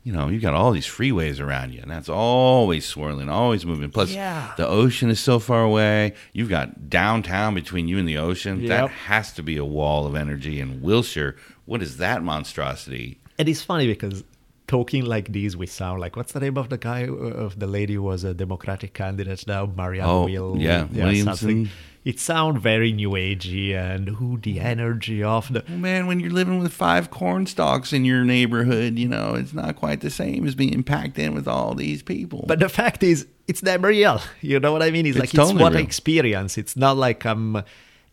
you 0.04 0.12
know, 0.12 0.30
you've 0.30 0.42
got 0.42 0.54
all 0.54 0.72
these 0.72 0.88
freeways 0.88 1.40
around 1.40 1.74
you, 1.74 1.82
and 1.82 1.92
that's 1.92 2.10
always 2.10 2.86
swirling, 2.86 3.30
always 3.30 3.66
moving. 3.66 3.92
Plus, 3.92 4.12
Yeah. 4.12 4.52
the 4.58 4.68
ocean 4.68 5.10
is 5.10 5.20
so 5.20 5.38
far 5.40 5.64
away. 5.64 6.14
You've 6.34 6.50
got 6.50 6.90
downtown 6.90 7.54
between 7.54 7.88
you 7.88 7.98
and 8.00 8.08
the 8.08 8.18
ocean. 8.18 8.66
That 8.68 8.90
has 8.90 9.32
to 9.34 9.44
be 9.44 9.58
a 9.58 9.66
wall 9.66 10.08
of 10.08 10.16
energy. 10.16 10.60
And 10.60 10.82
Wilshire, 10.82 11.36
what 11.66 11.82
is 11.84 11.98
that 11.98 12.24
monstrosity? 12.24 13.20
And 13.38 13.48
it's 13.48 13.62
funny 13.62 13.88
because 13.88 14.24
talking 14.68 15.06
like 15.06 15.32
this, 15.34 15.56
we 15.56 15.68
sound 15.68 16.00
like 16.00 16.16
what's 16.16 16.32
the 16.34 16.40
name 16.40 16.58
of 16.58 16.70
the 16.70 16.78
guy 16.78 17.04
uh, 17.06 17.12
of 17.46 17.60
the 17.60 17.68
lady 17.68 17.94
who 17.96 18.04
was 18.04 18.24
a 18.24 18.34
Democratic 18.34 18.94
candidate 18.94 19.46
now, 19.48 19.66
Marianne 19.66 20.06
Oh, 20.08 20.26
Will. 20.26 20.58
yeah, 20.58 20.86
Williamson. 20.92 21.36
something. 21.36 21.70
It 22.04 22.20
sounds 22.20 22.60
very 22.62 22.92
new 22.92 23.12
agey 23.12 23.76
and 23.76 24.10
who 24.10 24.40
the 24.40 24.58
mm. 24.58 24.64
energy 24.64 25.22
of 25.22 25.54
the. 25.54 25.64
Well, 25.70 25.78
man, 25.78 26.08
when 26.08 26.20
you're 26.20 26.32
living 26.32 26.60
with 26.60 26.74
five 26.74 27.12
corn 27.12 27.46
stalks 27.46 27.94
in 27.94 28.06
your 28.06 28.24
neighborhood, 28.24 28.98
you 28.98 29.08
know, 29.08 29.36
it's 29.36 29.54
not 29.54 29.76
quite 29.76 30.02
the 30.02 30.10
same 30.10 30.48
as 30.48 30.56
being 30.56 30.82
packed 30.82 31.20
in 31.20 31.36
with 31.36 31.48
all 31.48 31.76
these 31.76 32.02
people. 32.02 32.44
But 32.48 32.60
the 32.60 32.70
fact 32.70 33.04
is, 33.04 33.28
it's 33.48 33.62
never 33.62 33.90
real. 33.90 34.20
You 34.42 34.60
know 34.60 34.72
what 34.72 34.82
I 34.82 34.90
mean? 34.90 35.06
It's, 35.06 35.16
It's 35.16 35.20
like 35.20 35.30
it's 35.30 35.38
totally 35.38 35.62
what 35.62 35.76
I 35.76 35.80
experience. 35.82 36.58
It's 36.58 36.76
not 36.76 36.98
like 36.98 37.24
I'm. 37.26 37.64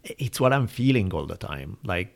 It's 0.05 0.39
what 0.39 0.53
I'm 0.53 0.67
feeling 0.67 1.13
all 1.13 1.27
the 1.27 1.37
time. 1.37 1.79
Like, 1.83 2.15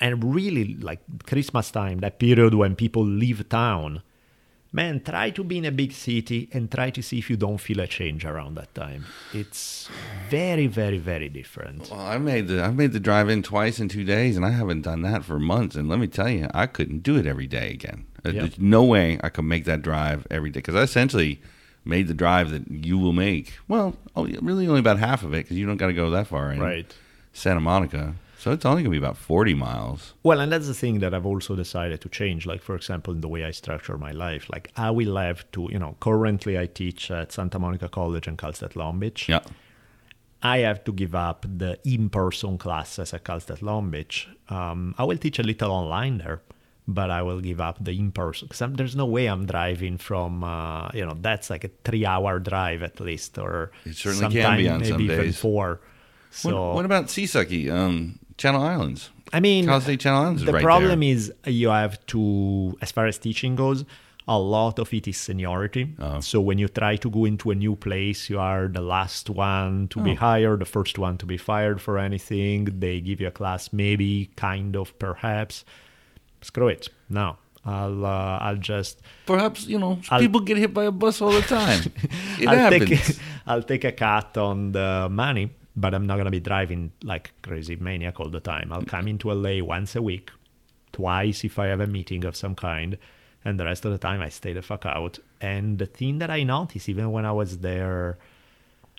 and 0.00 0.34
really, 0.34 0.74
like 0.74 1.00
Christmas 1.26 1.70
time, 1.70 1.98
that 2.00 2.18
period 2.18 2.54
when 2.54 2.74
people 2.74 3.04
leave 3.04 3.48
town. 3.48 4.02
Man, 4.76 5.00
try 5.00 5.30
to 5.30 5.42
be 5.42 5.56
in 5.56 5.64
a 5.64 5.72
big 5.72 5.92
city 5.92 6.50
and 6.52 6.70
try 6.70 6.90
to 6.90 7.00
see 7.02 7.18
if 7.18 7.30
you 7.30 7.36
don't 7.38 7.56
feel 7.56 7.80
a 7.80 7.86
change 7.86 8.26
around 8.26 8.56
that 8.56 8.74
time. 8.74 9.06
It's 9.32 9.88
very, 10.28 10.66
very, 10.66 10.98
very 10.98 11.30
different. 11.30 11.90
Well, 11.90 11.98
I 11.98 12.18
made 12.18 12.48
the 12.48 12.62
I 12.62 12.70
made 12.70 12.92
the 12.92 13.00
drive 13.00 13.30
in 13.30 13.42
twice 13.42 13.80
in 13.80 13.88
two 13.88 14.04
days, 14.04 14.36
and 14.36 14.44
I 14.44 14.50
haven't 14.50 14.82
done 14.82 15.00
that 15.00 15.24
for 15.24 15.38
months. 15.40 15.76
And 15.76 15.88
let 15.88 15.98
me 15.98 16.06
tell 16.06 16.28
you, 16.28 16.48
I 16.52 16.66
couldn't 16.66 17.02
do 17.02 17.16
it 17.16 17.26
every 17.26 17.46
day 17.46 17.70
again. 17.70 18.04
Uh, 18.22 18.32
Yeah. 18.32 18.40
There's 18.42 18.58
no 18.58 18.84
way 18.84 19.18
I 19.24 19.30
could 19.30 19.46
make 19.46 19.64
that 19.64 19.80
drive 19.80 20.26
every 20.30 20.50
day 20.50 20.58
because 20.58 20.74
I 20.74 20.82
essentially 20.82 21.40
made 21.86 22.06
the 22.06 22.14
drive 22.14 22.50
that 22.50 22.70
you 22.70 22.98
will 22.98 23.14
make. 23.14 23.54
Well, 23.68 23.96
oh, 24.14 24.26
really 24.42 24.68
only 24.68 24.80
about 24.80 24.98
half 24.98 25.22
of 25.22 25.32
it 25.32 25.44
because 25.44 25.56
you 25.56 25.64
don't 25.66 25.78
got 25.78 25.86
to 25.86 25.94
go 25.94 26.10
that 26.10 26.26
far 26.26 26.52
in 26.52 26.60
Right. 26.60 26.94
Santa 27.32 27.60
Monica. 27.60 28.14
So 28.46 28.52
it's 28.52 28.64
only 28.64 28.84
gonna 28.84 28.92
be 28.92 28.98
about 28.98 29.16
forty 29.16 29.54
miles. 29.54 30.14
Well, 30.22 30.38
and 30.38 30.52
that's 30.52 30.68
the 30.68 30.72
thing 30.82 31.00
that 31.00 31.12
I've 31.12 31.26
also 31.26 31.56
decided 31.56 32.00
to 32.02 32.08
change. 32.08 32.46
Like, 32.46 32.62
for 32.62 32.76
example, 32.76 33.12
in 33.12 33.20
the 33.20 33.26
way 33.26 33.42
I 33.44 33.50
structure 33.50 33.98
my 33.98 34.12
life. 34.12 34.48
Like, 34.48 34.70
I 34.76 34.92
will 34.92 35.16
have 35.16 35.50
to, 35.50 35.68
you 35.72 35.80
know, 35.80 35.96
currently 35.98 36.56
I 36.56 36.66
teach 36.66 37.10
at 37.10 37.32
Santa 37.32 37.58
Monica 37.58 37.88
College 37.88 38.28
and 38.28 38.38
Cal 38.38 38.52
State 38.52 38.76
Long 38.76 39.00
Beach. 39.00 39.28
Yeah. 39.28 39.40
I 40.44 40.58
have 40.58 40.84
to 40.84 40.92
give 40.92 41.16
up 41.16 41.44
the 41.62 41.80
in 41.84 42.08
person 42.08 42.56
classes 42.56 43.12
at 43.12 43.24
Cal 43.24 43.40
State 43.40 43.62
Long 43.62 43.90
Beach. 43.90 44.28
Um, 44.48 44.94
I 44.96 45.02
will 45.02 45.18
teach 45.18 45.40
a 45.40 45.42
little 45.42 45.72
online 45.72 46.18
there, 46.18 46.40
but 46.86 47.10
I 47.10 47.22
will 47.22 47.40
give 47.40 47.60
up 47.60 47.82
the 47.82 47.98
in 47.98 48.12
person 48.12 48.46
because 48.46 48.62
there's 48.76 48.94
no 48.94 49.06
way 49.06 49.26
I'm 49.26 49.46
driving 49.46 49.98
from, 49.98 50.44
uh, 50.44 50.88
you 50.94 51.04
know, 51.04 51.16
that's 51.20 51.50
like 51.50 51.64
a 51.64 51.70
three 51.82 52.06
hour 52.06 52.38
drive 52.38 52.84
at 52.84 53.00
least, 53.00 53.38
or 53.38 53.72
It 53.84 53.96
certainly 53.96 54.32
can 54.40 54.56
be 54.56 54.68
on 54.68 54.78
maybe 54.78 54.90
some 54.92 55.00
even 55.00 55.18
days. 55.18 55.36
four. 55.36 55.80
What, 56.42 56.52
So, 56.52 56.74
what 56.74 56.84
about 56.84 57.06
Seasucky, 57.06 57.72
um, 57.72 58.20
Channel 58.36 58.62
Islands? 58.62 59.10
I 59.32 59.40
mean, 59.40 59.66
Cal 59.66 59.80
State 59.80 60.00
Channel 60.00 60.22
Islands 60.22 60.42
is 60.42 60.46
the 60.46 60.52
right 60.52 60.62
problem 60.62 61.00
there. 61.00 61.08
is 61.10 61.32
you 61.46 61.68
have 61.70 62.04
to, 62.06 62.76
as 62.80 62.92
far 62.92 63.06
as 63.06 63.18
teaching 63.18 63.56
goes, 63.56 63.84
a 64.28 64.38
lot 64.38 64.78
of 64.78 64.92
it 64.92 65.06
is 65.08 65.16
seniority. 65.16 65.94
Oh. 66.00 66.20
So 66.20 66.40
when 66.40 66.58
you 66.58 66.68
try 66.68 66.96
to 66.96 67.10
go 67.10 67.24
into 67.24 67.50
a 67.50 67.54
new 67.54 67.76
place, 67.76 68.28
you 68.30 68.38
are 68.40 68.68
the 68.68 68.80
last 68.80 69.30
one 69.30 69.88
to 69.88 70.00
be 70.00 70.12
Oh. 70.12 70.16
hired, 70.16 70.60
the 70.60 70.64
first 70.64 70.98
one 70.98 71.16
to 71.18 71.26
be 71.26 71.36
fired 71.36 71.80
for 71.80 71.98
anything. 71.98 72.64
They 72.80 73.00
give 73.00 73.20
you 73.20 73.28
a 73.28 73.30
class, 73.30 73.72
maybe, 73.72 74.30
kind 74.36 74.76
of, 74.76 74.96
perhaps. 74.98 75.64
Screw 76.42 76.68
it. 76.68 76.88
No, 77.08 77.36
I'll 77.64 78.04
uh, 78.04 78.38
I'll 78.46 78.56
just 78.56 79.00
Perhaps 79.26 79.66
you 79.66 79.78
know 79.78 79.98
I'll- 80.10 80.20
people 80.20 80.40
get 80.40 80.56
hit 80.56 80.72
by 80.74 80.84
a 80.84 80.92
bus 80.92 81.20
all 81.20 81.32
the 81.32 81.42
time. 81.42 81.80
It 82.40 82.48
I'll 82.48 82.56
happens. 82.56 82.90
take 82.90 83.16
I'll 83.46 83.62
take 83.62 83.84
a 83.84 83.92
cut 83.92 84.36
on 84.36 84.72
the 84.72 85.08
money, 85.10 85.50
but 85.76 85.94
I'm 85.94 86.06
not 86.06 86.16
gonna 86.16 86.30
be 86.30 86.40
driving 86.40 86.92
like 87.02 87.32
crazy 87.42 87.76
maniac 87.76 88.18
all 88.18 88.30
the 88.30 88.40
time. 88.40 88.72
I'll 88.72 88.82
come 88.82 89.06
into 89.06 89.32
LA 89.32 89.62
once 89.62 89.94
a 89.94 90.02
week, 90.02 90.30
twice 90.92 91.44
if 91.44 91.58
I 91.58 91.66
have 91.66 91.80
a 91.80 91.86
meeting 91.86 92.24
of 92.24 92.34
some 92.34 92.54
kind, 92.54 92.96
and 93.44 93.60
the 93.60 93.64
rest 93.66 93.84
of 93.84 93.92
the 93.92 93.98
time 93.98 94.22
I 94.22 94.30
stay 94.30 94.52
the 94.54 94.62
fuck 94.62 94.86
out. 94.86 95.18
And 95.40 95.78
the 95.78 95.86
thing 95.86 96.18
that 96.18 96.30
I 96.30 96.42
noticed, 96.42 96.88
even 96.88 97.12
when 97.12 97.26
I 97.26 97.32
was 97.32 97.58
there, 97.58 98.18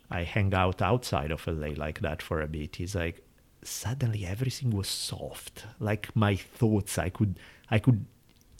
I 0.09 0.23
hang 0.23 0.53
out 0.53 0.81
outside 0.81 1.31
of 1.31 1.45
LA 1.47 1.69
like 1.75 1.99
that 2.01 2.21
for 2.21 2.41
a 2.41 2.47
bit. 2.47 2.79
Is 2.79 2.95
like 2.95 3.23
suddenly 3.63 4.25
everything 4.25 4.69
was 4.69 4.87
soft. 4.87 5.65
Like 5.79 6.15
my 6.15 6.35
thoughts, 6.35 6.97
I 6.99 7.09
could 7.09 7.39
I 7.71 7.79
could 7.79 8.05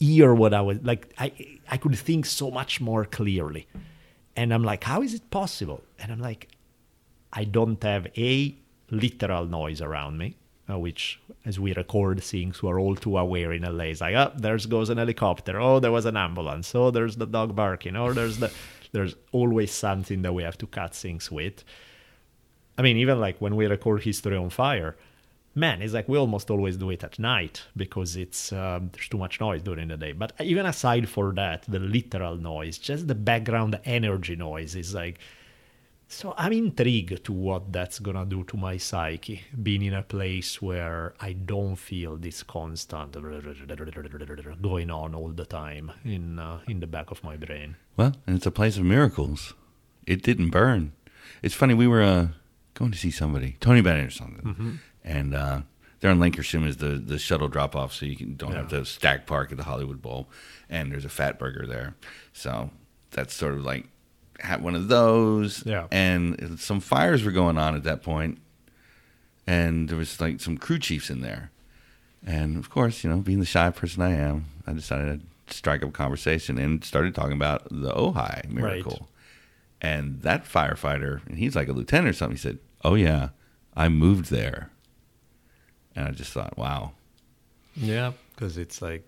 hear 0.00 0.34
what 0.34 0.52
I 0.52 0.60
was 0.60 0.78
like. 0.82 1.14
I 1.18 1.32
I 1.70 1.76
could 1.76 1.96
think 1.96 2.26
so 2.26 2.50
much 2.50 2.80
more 2.80 3.04
clearly. 3.04 3.68
And 4.36 4.52
I'm 4.52 4.62
like, 4.62 4.84
how 4.84 5.02
is 5.02 5.14
it 5.14 5.30
possible? 5.30 5.82
And 5.98 6.12
I'm 6.12 6.20
like, 6.20 6.48
I 7.32 7.44
don't 7.44 7.82
have 7.82 8.06
a 8.16 8.54
literal 8.90 9.46
noise 9.46 9.80
around 9.80 10.18
me, 10.18 10.36
uh, 10.70 10.78
which, 10.78 11.20
as 11.44 11.60
we 11.60 11.74
record 11.74 12.22
things, 12.22 12.62
we're 12.62 12.80
all 12.80 12.96
too 12.96 13.18
aware 13.18 13.52
in 13.52 13.62
LA. 13.62 13.84
It's 13.84 14.00
like, 14.00 14.14
oh, 14.14 14.32
there's 14.36 14.66
goes 14.66 14.90
an 14.90 14.98
helicopter. 14.98 15.60
Oh, 15.60 15.80
there 15.80 15.92
was 15.92 16.06
an 16.06 16.16
ambulance. 16.16 16.74
Oh, 16.74 16.90
there's 16.90 17.16
the 17.16 17.26
dog 17.26 17.54
barking. 17.54 17.96
Or 17.96 18.14
there's 18.14 18.38
the, 18.38 18.52
there's 18.92 19.14
always 19.32 19.72
something 19.72 20.22
that 20.22 20.32
we 20.32 20.42
have 20.42 20.58
to 20.58 20.66
cut 20.66 20.94
things 20.94 21.30
with. 21.30 21.64
I 22.76 22.82
mean, 22.82 22.96
even 22.96 23.20
like 23.20 23.38
when 23.40 23.56
we 23.56 23.66
record 23.66 24.02
History 24.02 24.36
on 24.36 24.50
Fire, 24.50 24.96
man, 25.54 25.82
it's 25.82 25.92
like 25.92 26.08
we 26.08 26.16
almost 26.16 26.50
always 26.50 26.76
do 26.76 26.90
it 26.90 27.02
at 27.02 27.18
night 27.18 27.62
because 27.76 28.16
it's 28.16 28.52
um, 28.52 28.90
there's 28.92 29.08
too 29.08 29.18
much 29.18 29.40
noise 29.40 29.62
during 29.62 29.88
the 29.88 29.96
day. 29.96 30.12
But 30.12 30.32
even 30.40 30.64
aside 30.64 31.08
for 31.08 31.32
that, 31.32 31.64
the 31.68 31.80
literal 31.80 32.36
noise, 32.36 32.78
just 32.78 33.08
the 33.08 33.14
background 33.14 33.78
energy 33.84 34.36
noise 34.36 34.74
is 34.74 34.94
like. 34.94 35.18
So 36.10 36.34
I'm 36.38 36.52
intrigued 36.54 37.22
to 37.24 37.32
what 37.32 37.70
that's 37.70 37.98
gonna 37.98 38.24
do 38.24 38.42
to 38.44 38.56
my 38.56 38.78
psyche, 38.78 39.42
being 39.62 39.82
in 39.82 39.92
a 39.92 40.02
place 40.02 40.60
where 40.62 41.12
I 41.20 41.34
don't 41.34 41.76
feel 41.76 42.16
this 42.16 42.42
constant 42.42 43.14
going 44.62 44.90
on 44.90 45.14
all 45.14 45.28
the 45.28 45.44
time 45.44 45.92
in 46.04 46.38
uh, 46.38 46.60
in 46.66 46.80
the 46.80 46.86
back 46.86 47.10
of 47.10 47.22
my 47.22 47.36
brain. 47.36 47.76
Well, 47.96 48.14
and 48.26 48.36
it's 48.36 48.46
a 48.46 48.50
place 48.50 48.78
of 48.78 48.84
miracles. 48.84 49.54
It 50.06 50.22
didn't 50.22 50.50
burn. 50.50 50.92
It's 51.42 51.54
funny. 51.54 51.74
We 51.74 51.86
were 51.86 52.02
uh, 52.02 52.28
going 52.74 52.90
to 52.92 52.98
see 52.98 53.10
somebody, 53.10 53.56
Tony 53.60 53.82
Bennett 53.82 54.06
or 54.06 54.10
something, 54.10 54.42
Mm-hmm. 54.44 54.70
and 55.04 55.34
uh, 55.34 55.60
they're 56.00 56.10
on 56.10 56.18
Lankershim 56.20 56.66
is 56.66 56.78
the 56.78 56.94
the 56.96 57.18
shuttle 57.18 57.48
drop 57.48 57.76
off, 57.76 57.92
so 57.92 58.06
you 58.06 58.16
can, 58.16 58.34
don't 58.36 58.54
have 58.54 58.68
to 58.68 58.84
stack 58.84 59.26
park 59.26 59.50
at 59.50 59.58
the 59.58 59.64
Hollywood 59.64 60.00
Bowl, 60.00 60.28
and 60.70 60.90
there's 60.90 61.04
a 61.04 61.08
Fatburger 61.08 61.68
there, 61.68 61.96
so 62.32 62.70
that's 63.10 63.34
sort 63.34 63.54
of 63.54 63.62
like 63.64 63.86
had 64.38 64.62
one 64.62 64.74
of 64.74 64.88
those. 64.88 65.64
Yeah. 65.66 65.86
and 65.90 66.58
some 66.58 66.80
fires 66.80 67.24
were 67.24 67.32
going 67.32 67.58
on 67.58 67.74
at 67.74 67.84
that 67.84 68.02
point, 68.02 68.38
and 69.46 69.88
there 69.88 69.96
was 69.96 70.20
like 70.20 70.40
some 70.40 70.56
crew 70.58 70.78
chiefs 70.78 71.10
in 71.10 71.20
there, 71.20 71.50
and 72.26 72.56
of 72.56 72.70
course, 72.70 73.04
you 73.04 73.10
know, 73.10 73.18
being 73.18 73.40
the 73.40 73.46
shy 73.46 73.70
person 73.70 74.02
I 74.02 74.12
am, 74.12 74.46
I 74.66 74.72
decided 74.72 75.20
to 75.20 75.54
strike 75.54 75.82
up 75.82 75.88
a 75.88 75.92
conversation 75.92 76.58
and 76.58 76.84
started 76.84 77.14
talking 77.14 77.32
about 77.32 77.64
the 77.70 77.90
Ojai 77.92 78.48
miracle. 78.48 79.08
And 79.80 80.22
that 80.22 80.44
firefighter, 80.44 81.24
and 81.26 81.38
he's 81.38 81.54
like 81.54 81.68
a 81.68 81.72
lieutenant 81.72 82.08
or 82.08 82.12
something, 82.12 82.36
he 82.36 82.40
said, 82.40 82.58
Oh, 82.84 82.94
yeah, 82.96 83.28
I 83.76 83.88
moved 83.88 84.30
there. 84.30 84.70
And 85.94 86.08
I 86.08 86.10
just 86.10 86.32
thought, 86.32 86.58
wow, 86.58 86.92
Yeah, 87.76 88.12
because 88.34 88.58
it's 88.58 88.82
like, 88.82 89.04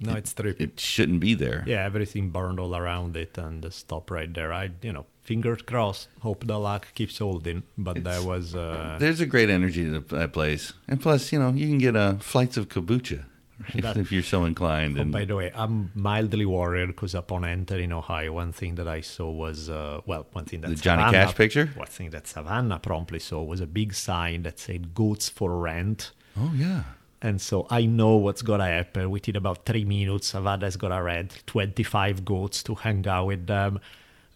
no, 0.00 0.14
it's 0.14 0.32
trippy. 0.34 0.60
it 0.60 0.78
shouldn't 0.80 1.20
be 1.20 1.34
there. 1.34 1.64
yeah, 1.66 1.84
everything 1.84 2.30
burned 2.30 2.60
all 2.60 2.74
around 2.76 3.16
it 3.16 3.36
and 3.38 3.70
stop 3.72 4.10
right 4.10 4.32
there. 4.32 4.52
I, 4.52 4.70
you 4.82 4.92
know, 4.92 5.06
fingers 5.22 5.62
crossed. 5.62 6.08
Hope 6.20 6.46
the 6.46 6.58
luck 6.58 6.88
keeps 6.94 7.18
holding. 7.18 7.62
But 7.76 8.04
that 8.04 8.22
was, 8.24 8.54
uh, 8.54 8.96
There's 9.00 9.20
a 9.20 9.26
great 9.26 9.50
energy 9.50 9.84
to 9.84 10.00
that 10.16 10.32
place. 10.32 10.72
And 10.88 11.00
plus, 11.00 11.32
you 11.32 11.38
know, 11.38 11.50
you 11.50 11.66
can 11.66 11.78
get 11.78 11.96
uh, 11.96 12.14
flights 12.16 12.56
of 12.56 12.68
kombucha 12.68 13.24
if, 13.74 13.82
That- 13.82 13.96
if 13.96 14.12
you're 14.12 14.22
so 14.22 14.44
inclined. 14.44 14.96
Oh, 14.98 15.02
And 15.02 15.10
by 15.12 15.24
the 15.24 15.34
way, 15.34 15.50
I'm 15.54 15.90
mildly 15.94 16.46
worried 16.46 16.86
because 16.88 17.14
upon 17.16 17.44
entering 17.44 17.90
Ojai, 17.90 18.30
one 18.30 18.52
thing 18.52 18.76
that 18.76 18.86
I 18.86 19.00
saw 19.00 19.28
was, 19.30 19.68
uh, 19.68 20.00
well, 20.06 20.26
one 20.32 20.44
thing 20.44 20.60
that 20.60 20.68
The 20.68 20.76
Johnny 20.76 21.02
Savannah- 21.02 21.26
Cash 21.26 21.34
picture? 21.34 21.66
One 21.74 21.88
thing 21.88 22.10
that 22.10 22.28
Savannah 22.28 22.78
promptly 22.78 23.18
saw 23.18 23.42
was 23.42 23.60
a 23.60 23.66
big 23.66 23.94
sign 23.94 24.42
that 24.44 24.60
said 24.60 24.94
"Goats 24.94 25.28
for 25.28 25.58
Rent." 25.58 26.12
oh, 26.40 26.52
yeah. 26.54 26.84
And 27.20 27.40
so 27.40 27.66
I 27.70 27.86
know 27.86 28.16
what's 28.16 28.42
gonna 28.42 28.66
happen. 28.66 29.10
Within 29.10 29.36
about 29.36 29.64
three 29.66 29.84
minutes, 29.84 30.28
Savannah's 30.28 30.76
gonna 30.76 31.02
rent 31.02 31.42
25 31.46 32.24
goats 32.24 32.62
to 32.64 32.74
hang 32.74 33.06
out 33.08 33.26
with 33.26 33.46
them. 33.46 33.80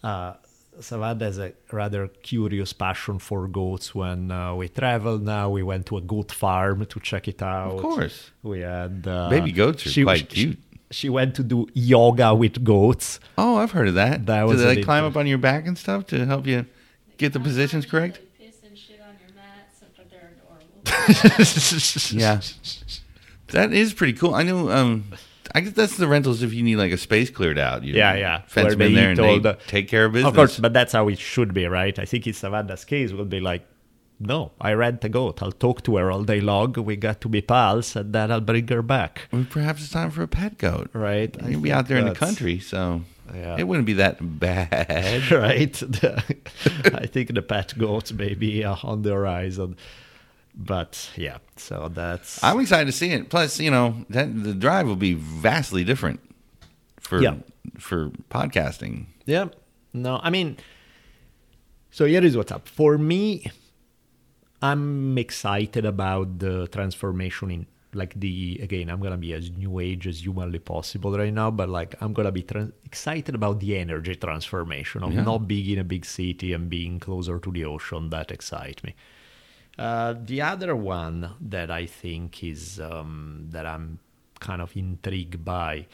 Uh, 0.02 0.34
Savannah 0.80 1.24
has 1.26 1.38
a 1.38 1.52
rather 1.70 2.08
curious 2.08 2.72
passion 2.72 3.18
for 3.18 3.46
goats. 3.46 3.94
When 3.94 4.30
uh, 4.30 4.54
we 4.54 4.68
travel 4.68 5.18
now, 5.18 5.50
we 5.50 5.62
went 5.62 5.86
to 5.86 5.98
a 5.98 6.00
goat 6.00 6.32
farm 6.32 6.86
to 6.86 7.00
check 7.00 7.28
it 7.28 7.42
out. 7.42 7.72
Of 7.74 7.82
course. 7.82 8.30
We 8.42 8.60
had 8.60 9.04
uh, 9.06 9.28
Baby 9.28 9.52
goats 9.52 9.86
are 9.86 10.02
quite 10.02 10.28
cute. 10.28 10.58
She 10.90 11.08
went 11.08 11.34
to 11.36 11.42
do 11.42 11.66
yoga 11.72 12.34
with 12.34 12.62
goats. 12.64 13.18
Oh, 13.38 13.56
I've 13.56 13.70
heard 13.70 13.88
of 13.88 13.94
that. 13.94 14.26
That 14.26 14.42
Do 14.42 14.46
was 14.48 14.62
they 14.62 14.78
an 14.78 14.84
climb 14.84 15.04
up 15.04 15.16
on 15.16 15.26
your 15.26 15.38
back 15.38 15.66
and 15.66 15.76
stuff 15.78 16.06
to 16.08 16.26
help 16.26 16.46
you 16.46 16.66
get 17.16 17.32
the 17.32 17.40
positions 17.40 17.86
correct? 17.86 18.20
They 18.38 18.46
piss 18.46 18.56
and 18.66 18.76
shit 18.76 19.00
on 19.00 19.14
your 19.24 19.34
mats, 19.34 19.80
but 19.96 20.10
they're 20.10 20.32
adorable. 20.36 20.66
Yeah. 22.12 22.40
That 23.48 23.72
is 23.72 23.92
pretty 23.92 24.14
cool. 24.14 24.34
I 24.34 24.42
know. 24.44 24.70
Um, 24.70 25.04
I 25.54 25.60
guess 25.60 25.72
that's 25.74 25.96
the 25.98 26.08
rentals 26.08 26.42
if 26.42 26.54
you 26.54 26.62
need 26.62 26.76
like 26.76 26.92
a 26.92 26.96
space 26.96 27.28
cleared 27.28 27.58
out. 27.58 27.84
You 27.84 27.94
Yeah, 27.94 28.14
yeah. 28.14 28.42
Fence 28.46 28.74
them 28.74 28.94
there 28.94 29.10
and 29.10 29.18
they 29.18 29.38
the- 29.38 29.58
take 29.66 29.88
care 29.88 30.06
of 30.06 30.12
business. 30.12 30.30
Of 30.30 30.34
course, 30.34 30.58
but 30.58 30.72
that's 30.72 30.92
how 30.94 31.08
it 31.08 31.18
should 31.18 31.52
be, 31.52 31.66
right? 31.66 31.98
I 31.98 32.04
think 32.06 32.26
in 32.26 32.32
Savannah's 32.32 32.84
case, 32.86 33.12
we'll 33.12 33.26
be 33.26 33.40
like, 33.40 33.66
no, 34.18 34.52
I 34.60 34.72
rent 34.72 35.04
a 35.04 35.08
goat. 35.08 35.42
I'll 35.42 35.52
talk 35.52 35.82
to 35.84 35.96
her 35.96 36.10
all 36.10 36.22
day 36.22 36.40
long. 36.40 36.72
We 36.74 36.96
got 36.96 37.20
to 37.22 37.28
be 37.28 37.42
pals, 37.42 37.96
and 37.96 38.12
then 38.14 38.30
I'll 38.30 38.40
bring 38.40 38.68
her 38.68 38.80
back. 38.80 39.22
Well, 39.32 39.44
perhaps 39.50 39.82
it's 39.82 39.90
time 39.90 40.10
for 40.12 40.22
a 40.22 40.28
pet 40.28 40.58
goat. 40.58 40.90
Right? 40.92 41.36
I 41.42 41.48
You'll 41.48 41.60
be 41.60 41.72
out 41.72 41.88
there 41.88 41.98
in 41.98 42.06
the 42.06 42.14
country, 42.14 42.60
so 42.60 43.02
Yeah. 43.34 43.56
it 43.58 43.64
wouldn't 43.66 43.86
be 43.86 43.94
that 43.94 44.18
bad. 44.38 45.30
right? 45.32 45.82
I 46.94 47.06
think 47.06 47.34
the 47.34 47.42
pet 47.42 47.74
goats 47.76 48.12
may 48.12 48.34
be 48.34 48.64
uh, 48.64 48.76
on 48.84 49.02
the 49.02 49.12
horizon. 49.12 49.76
But 50.54 51.10
yeah, 51.16 51.38
so 51.56 51.90
that's. 51.92 52.42
I'm 52.44 52.60
excited 52.60 52.86
to 52.86 52.92
see 52.92 53.10
it. 53.10 53.30
Plus, 53.30 53.58
you 53.58 53.70
know, 53.70 54.04
that 54.10 54.42
the 54.44 54.52
drive 54.54 54.86
will 54.86 54.96
be 54.96 55.14
vastly 55.14 55.82
different 55.84 56.20
for 57.00 57.20
Yeah. 57.22 57.36
for 57.78 58.10
podcasting. 58.30 59.06
Yeah. 59.24 59.46
No, 59.94 60.20
I 60.22 60.30
mean, 60.30 60.56
so 61.90 62.04
here 62.06 62.24
is 62.24 62.36
what's 62.36 62.52
up. 62.52 62.68
For 62.68 62.98
me, 62.98 63.50
I'm 64.60 65.18
excited 65.18 65.84
about 65.84 66.38
the 66.38 66.66
transformation 66.68 67.50
in 67.50 67.66
like 67.94 68.18
the 68.18 68.58
again. 68.62 68.88
I'm 68.90 69.00
gonna 69.00 69.16
be 69.18 69.32
as 69.34 69.50
new 69.50 69.78
age 69.80 70.06
as 70.06 70.24
humanly 70.24 70.58
possible 70.58 71.16
right 71.16 71.32
now, 71.32 71.50
but 71.50 71.68
like 71.68 71.94
I'm 72.00 72.12
gonna 72.12 72.32
be 72.32 72.46
excited 72.84 73.34
about 73.34 73.60
the 73.60 73.76
energy 73.76 74.14
transformation 74.14 75.02
of 75.02 75.12
Yeah. 75.12 75.22
not 75.24 75.46
being 75.48 75.70
in 75.70 75.78
a 75.78 75.84
big 75.84 76.04
city 76.04 76.52
and 76.52 76.70
being 76.70 77.00
closer 77.00 77.38
to 77.38 77.50
the 77.50 77.64
ocean. 77.64 78.10
That 78.10 78.30
excites 78.30 78.82
me. 78.84 78.94
Uh, 79.78 80.14
the 80.24 80.40
other 80.42 80.76
one 80.76 81.30
that 81.40 81.70
I 81.70 81.86
think 81.86 82.44
is 82.44 82.78
um, 82.80 83.46
that 83.50 83.66
I'm 83.66 83.98
kind 84.38 84.60
of 84.60 84.76
intrigued 84.76 85.44
by 85.44 85.86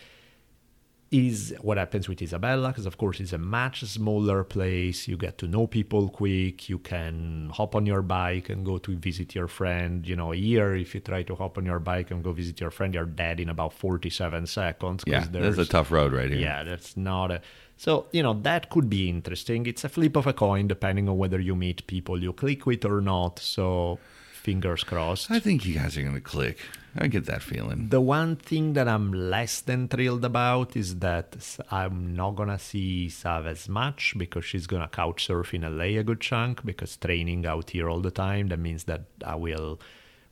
is 1.11 1.55
what 1.63 1.79
happens 1.79 2.09
with 2.09 2.21
Isabella, 2.21 2.69
because 2.69 2.85
of 2.85 2.99
course 2.99 3.19
it's 3.21 3.33
a 3.33 3.39
much 3.39 3.83
smaller 3.85 4.45
place. 4.45 5.09
You 5.09 5.17
get 5.17 5.39
to 5.39 5.49
know 5.49 5.67
people 5.67 6.09
quick. 6.11 6.69
You 6.69 6.79
can 6.79 7.51
hop 7.55 7.75
on 7.75 7.87
your 7.87 8.03
bike 8.03 8.51
and 8.51 8.65
go 8.65 8.79
to 8.79 8.97
visit 8.97 9.35
your 9.35 9.49
friend. 9.49 10.07
You 10.07 10.17
know, 10.17 10.33
here 10.33 10.75
if 10.75 10.95
you 10.95 11.01
try 11.01 11.23
to 11.23 11.35
hop 11.35 11.57
on 11.57 11.65
your 11.65 11.79
bike 11.79 12.11
and 12.11 12.23
go 12.23 12.33
visit 12.33 12.61
your 12.61 12.71
friend, 12.71 12.93
you're 12.93 13.07
dead 13.07 13.41
in 13.41 13.49
about 13.49 13.73
47 13.73 14.47
seconds. 14.47 15.05
Yeah, 15.07 15.25
that's 15.31 15.59
a 15.59 15.65
tough 15.65 15.91
road 15.91 16.13
right 16.13 16.31
here. 16.31 16.41
yeah, 16.41 16.63
that's 16.63 16.97
not 16.97 17.31
a. 17.31 17.41
So, 17.79 18.07
you 18.11 18.23
know, 18.25 18.35
that 18.43 18.71
could 18.71 18.91
be 18.91 19.09
interesting. 19.09 19.65
It's 19.67 19.85
a 19.85 19.89
flip 19.89 20.17
of 20.17 20.27
a 20.27 20.33
coin 20.33 20.67
depending 20.67 21.09
on 21.09 21.17
whether 21.17 21.39
you 21.41 21.55
meet 21.55 21.87
people 21.87 22.21
you 22.21 22.33
click 22.33 22.67
with 22.67 22.85
or 22.85 23.01
not. 23.01 23.39
So, 23.39 23.99
fingers 24.49 24.83
crossed. 24.83 25.31
I 25.31 25.41
think 25.41 25.67
you 25.67 25.75
guys 25.75 25.95
are 25.99 26.03
going 26.03 26.15
to 26.15 26.23
click. 26.23 26.59
I 26.97 27.07
get 27.07 27.27
that 27.27 27.43
feeling. 27.43 27.91
The 27.91 28.01
one 28.01 28.37
thing 28.37 28.73
that 28.73 28.89
I'm 28.89 29.13
less 29.13 29.61
than 29.61 29.89
thrilled 29.89 30.25
about 30.25 30.75
is 30.75 30.91
that 31.01 31.37
I'm 31.71 32.17
not 32.17 32.33
gonna 32.37 32.59
see 32.59 33.11
Sav 33.11 33.47
as 33.47 33.69
much 33.69 34.15
because 34.17 34.45
she's 34.47 34.67
gonna 34.67 34.89
couch 34.89 35.27
surf 35.27 35.53
in 35.53 35.63
LA 35.63 35.91
a 36.01 36.03
good 36.03 36.21
chunk 36.21 36.65
because 36.65 36.97
training 36.97 37.45
out 37.45 37.71
here 37.71 37.91
all 37.91 38.01
the 38.01 38.11
time. 38.11 38.49
That 38.49 38.59
means 38.59 38.85
that 38.85 39.03
I 39.23 39.37
will 39.37 39.79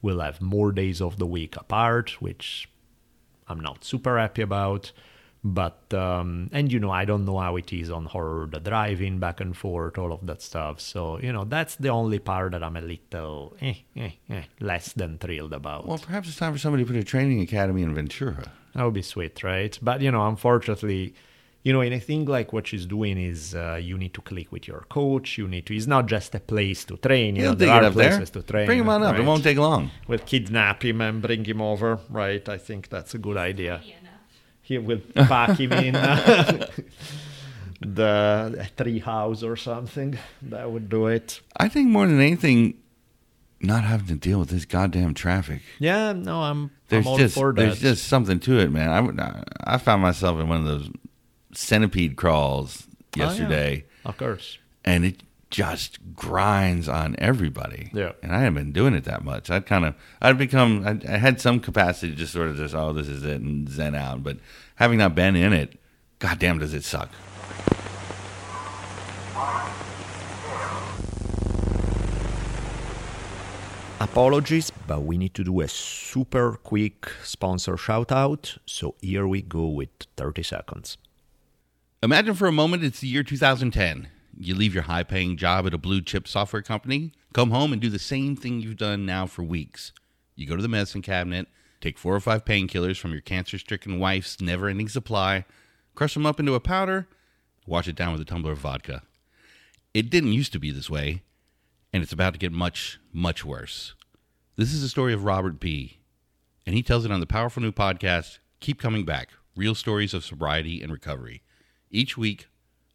will 0.01 0.21
have 0.21 0.41
more 0.41 0.73
days 0.73 1.01
of 1.01 1.19
the 1.19 1.27
week 1.27 1.55
apart, 1.57 2.23
which 2.23 2.69
I'm 3.49 3.61
not 3.61 3.85
super 3.85 4.19
happy 4.19 4.43
about. 4.43 4.93
But 5.49 5.95
um, 5.95 6.51
and 6.53 6.73
you 6.73 6.81
know 6.81 6.91
I 6.91 7.05
don't 7.05 7.25
know 7.25 7.39
how 7.39 7.55
it 7.57 7.73
is 7.73 7.89
on 7.89 8.07
horror 8.07 8.49
the 8.51 8.59
driving 8.59 9.21
back 9.21 9.41
and 9.41 9.57
forth, 9.57 9.97
all 9.97 10.13
of 10.13 10.27
that 10.27 10.43
stuff. 10.43 10.81
So 10.81 11.21
you 11.21 11.33
know 11.33 11.45
that's 11.45 11.77
the 11.77 11.91
only 11.91 12.19
part 12.19 12.51
that 12.53 12.65
I'm 12.65 12.77
a 12.77 12.81
little 12.81 13.55
eh, 13.61 13.75
eh, 13.97 14.11
eh, 14.29 14.43
less 14.59 14.93
than 14.93 15.19
thrilled 15.19 15.53
about. 15.53 15.87
Well, 15.87 15.99
perhaps 15.99 16.27
it's 16.29 16.37
time 16.37 16.53
for 16.53 16.59
somebody 16.59 16.83
to 16.85 16.87
put 16.93 16.97
a 16.99 17.05
training 17.05 17.41
academy 17.43 17.83
in 17.83 17.95
Ventura. 17.95 18.51
That 18.75 18.83
would 18.85 18.95
be 18.95 19.03
sweet, 19.03 19.43
right? 19.45 19.79
But 19.81 20.01
you 20.01 20.11
know, 20.11 20.27
unfortunately, 20.27 21.15
you 21.63 21.73
know, 21.73 21.81
and 21.81 21.95
I 21.95 22.01
think 22.01 22.29
like 22.29 22.53
what 22.53 22.67
she's 22.67 22.87
doing 22.87 23.17
is 23.17 23.55
uh, 23.55 23.79
you 23.81 23.97
need 23.99 24.15
to 24.15 24.23
click 24.23 24.51
with 24.51 24.67
your 24.67 24.85
coach. 24.89 25.39
You 25.39 25.47
need 25.47 25.67
to. 25.67 25.77
It's 25.77 25.87
not 25.87 26.07
just 26.07 26.35
a 26.35 26.41
place 26.41 26.85
to 26.87 26.97
train. 26.97 27.37
You 27.37 27.43
He'll 27.43 27.53
know, 27.53 27.57
there 27.57 27.71
are 27.71 27.85
up 27.85 27.95
there. 27.95 28.11
places 28.11 28.31
to 28.31 28.43
train. 28.43 28.67
Bring 28.67 28.81
him 28.81 28.89
on 28.89 29.03
up. 29.05 29.17
It 29.17 29.25
won't 29.25 29.45
take 29.45 29.59
long. 29.59 29.91
We'll 30.09 30.19
kidnap 30.19 30.85
him 30.85 31.01
and 31.01 31.23
bring 31.23 31.45
him 31.45 31.61
over, 31.61 32.01
right? 32.11 32.49
I 32.49 32.59
think 32.59 32.89
that's 32.89 33.15
a 33.15 33.19
good 33.19 33.37
idea. 33.37 33.77
Enough. 33.77 34.06
He 34.67 34.79
will 34.79 34.99
pack 35.15 35.59
him 35.61 35.73
in 35.73 35.95
uh, 35.95 36.67
the 37.81 38.69
tree 38.77 38.99
house 38.99 39.43
or 39.43 39.57
something. 39.57 40.19
That 40.43 40.71
would 40.71 40.89
do 40.89 41.07
it. 41.07 41.41
I 41.57 41.69
think 41.69 41.89
more 41.89 42.07
than 42.07 42.21
anything, 42.21 42.75
not 43.61 43.85
having 43.85 44.07
to 44.09 44.17
deal 44.17 44.41
with 44.41 44.49
this 44.51 44.65
goddamn 44.65 45.15
traffic. 45.15 45.63
Yeah, 45.79 46.13
no, 46.13 46.43
I'm. 46.43 46.71
There's 46.89 47.07
I'm 47.07 47.13
all 47.13 47.19
just 47.19 47.37
there's 47.55 47.81
just 47.81 48.09
something 48.09 48.41
to 48.41 48.59
it, 48.59 48.71
man. 48.71 48.91
I 48.91 49.01
would- 49.01 49.21
I, 49.21 49.43
I 49.65 49.79
found 49.79 50.03
myself 50.03 50.39
in 50.41 50.49
one 50.49 50.59
of 50.61 50.67
those 50.67 50.91
centipede 51.53 52.17
crawls 52.17 52.87
Oh, 52.89 52.93
yeah. 53.17 53.25
yesterday, 53.29 53.85
of 54.05 54.17
course. 54.19 54.59
and 54.85 55.05
it 55.05 55.23
just 55.51 55.99
grinds 56.15 56.89
on 56.89 57.15
everybody. 57.19 57.91
Yeah. 57.93 58.13
and 58.23 58.33
I 58.33 58.41
hadn't 58.41 58.55
been 58.55 58.73
doing 58.73 58.95
it 58.95 59.05
that 59.05 59.25
much. 59.25 59.51
I'd 59.51 59.67
kind 59.67 59.85
of 59.85 59.95
I'd 60.21 60.39
become 60.39 60.87
I, 60.87 61.15
I 61.15 61.19
had 61.19 61.41
some 61.41 61.61
capacity 61.61 62.11
to 62.11 62.17
just 62.17 62.33
sort 62.33 62.49
of 62.49 62.57
just 62.57 62.75
oh 62.75 62.93
this 62.93 63.09
is 63.09 63.25
it 63.25 63.41
and 63.41 63.69
zen 63.69 63.95
out, 63.95 64.23
but 64.23 64.39
having 64.77 64.99
not 64.99 65.15
been 65.15 65.37
in 65.37 65.53
it, 65.53 65.79
goddamn 66.19 66.59
does 66.59 66.75
it 66.75 66.85
suck. 66.85 67.11
Apologies, 73.99 74.71
but 74.87 75.05
we 75.05 75.17
need 75.17 75.33
to 75.35 75.43
do 75.45 75.61
a 75.61 75.69
super 75.69 76.59
quick 76.63 77.09
sponsor 77.23 77.77
shout 77.77 78.13
out. 78.13 78.59
So 78.67 78.95
here 79.01 79.27
we 79.27 79.41
go 79.43 79.67
with 79.67 79.89
30 80.17 80.43
seconds. 80.43 80.99
Imagine 82.03 82.35
for 82.35 82.47
a 82.47 82.53
moment 82.53 82.85
it's 82.85 83.01
the 83.01 83.09
year 83.09 83.23
2010. 83.23 84.09
You 84.39 84.55
leave 84.55 84.75
your 84.75 84.85
high 84.85 85.03
paying 85.03 85.37
job 85.37 85.67
at 85.67 85.75
a 85.75 85.79
blue 85.79 86.03
chip 86.03 86.29
software 86.29 86.63
company, 86.63 87.13
come 87.33 87.51
home 87.51 87.73
and 87.73 87.81
do 87.81 87.89
the 87.89 87.99
same 87.99 88.37
thing 88.37 88.61
you've 88.61 88.77
done 88.77 89.07
now 89.07 89.27
for 89.27 89.43
weeks. 89.43 89.93
You 90.35 90.47
go 90.47 90.57
to 90.57 90.63
the 90.63 90.69
medicine 90.69 91.01
cabinet, 91.03 91.49
take 91.81 91.99
four 91.99 92.15
or 92.15 92.21
five 92.21 92.45
painkillers 92.45 92.99
from 92.99 93.13
your 93.13 93.23
cancer 93.23 93.59
stricken 93.59 93.99
wife's 93.99 94.41
never 94.41 94.69
ending 94.69 94.89
supply, 94.89 95.47
crush 95.95 96.15
them 96.15 96.27
up 96.27 96.39
into 96.39 96.55
a 96.55 96.61
powder, 96.61 97.09
wash 97.67 97.89
it 97.89 97.97
down 97.97 98.13
with 98.13 98.21
a 98.21 98.27
tumbler 98.27 98.53
of 98.53 98.59
vodka. 98.59 99.03
It 99.95 100.11
didn't 100.11 100.35
used 100.35 100.53
to 100.53 100.59
be 100.59 100.71
this 100.71 100.91
way, 100.91 101.23
and 101.93 102.03
it's 102.03 102.13
about 102.13 102.35
to 102.35 102.39
get 102.39 102.53
much, 102.53 103.01
much 103.13 103.45
worse. 103.45 103.95
This 104.57 104.75
is 104.75 104.83
the 104.83 104.89
story 104.89 105.15
of 105.15 105.25
Robert 105.25 105.59
B., 105.59 105.99
and 106.67 106.75
he 106.75 106.83
tells 106.83 107.07
it 107.07 107.11
on 107.11 107.21
the 107.21 107.27
powerful 107.27 107.63
new 107.63 107.73
podcast, 107.73 108.39
Keep 108.61 108.81
Coming 108.81 109.05
Back 109.07 109.31
Real 109.55 109.75
Stories 109.75 110.13
of 110.13 110.25
Sobriety 110.25 110.83
and 110.83 110.93
Recovery. 110.93 111.43
Each 111.91 112.19
week, 112.19 112.49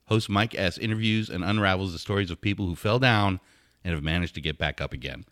host 0.05 0.29
Mike 0.29 0.55
S. 0.55 0.77
interviews 0.77 1.29
and 1.29 1.43
unravels 1.43 1.93
the 1.93 1.99
stories 1.99 2.31
of 2.31 2.41
people 2.41 2.65
who 2.65 2.75
fell 2.75 2.99
down 2.99 3.39
and 3.83 3.93
have 3.93 4.03
managed 4.03 4.35
to 4.35 4.41
get 4.41 4.57
back 4.57 4.81
up 4.81 4.93
again. 4.93 5.25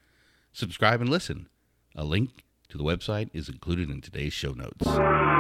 Subscribe 0.54 1.02
and 1.02 1.10
listen. 1.10 1.48
A 1.96 2.04
link 2.04 2.44
to 2.70 2.78
the 2.78 2.84
website 2.84 3.30
is 3.34 3.50
included 3.50 3.90
in 3.90 4.02
today's 4.02 4.34
show 4.34 4.54
notes. 4.54 5.39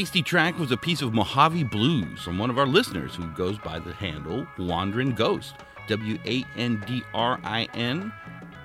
Tasty 0.00 0.22
track 0.22 0.58
was 0.58 0.72
a 0.72 0.78
piece 0.78 1.02
of 1.02 1.12
Mojave 1.12 1.64
Blues 1.64 2.22
from 2.22 2.38
one 2.38 2.48
of 2.48 2.58
our 2.58 2.64
listeners 2.64 3.14
who 3.14 3.26
goes 3.32 3.58
by 3.58 3.78
the 3.78 3.92
handle 3.92 4.46
Wandering 4.56 5.14
Ghost. 5.14 5.56
W 5.88 6.18
A 6.24 6.42
N 6.56 6.82
D 6.86 7.02
R 7.12 7.38
I 7.44 7.68
N 7.74 8.10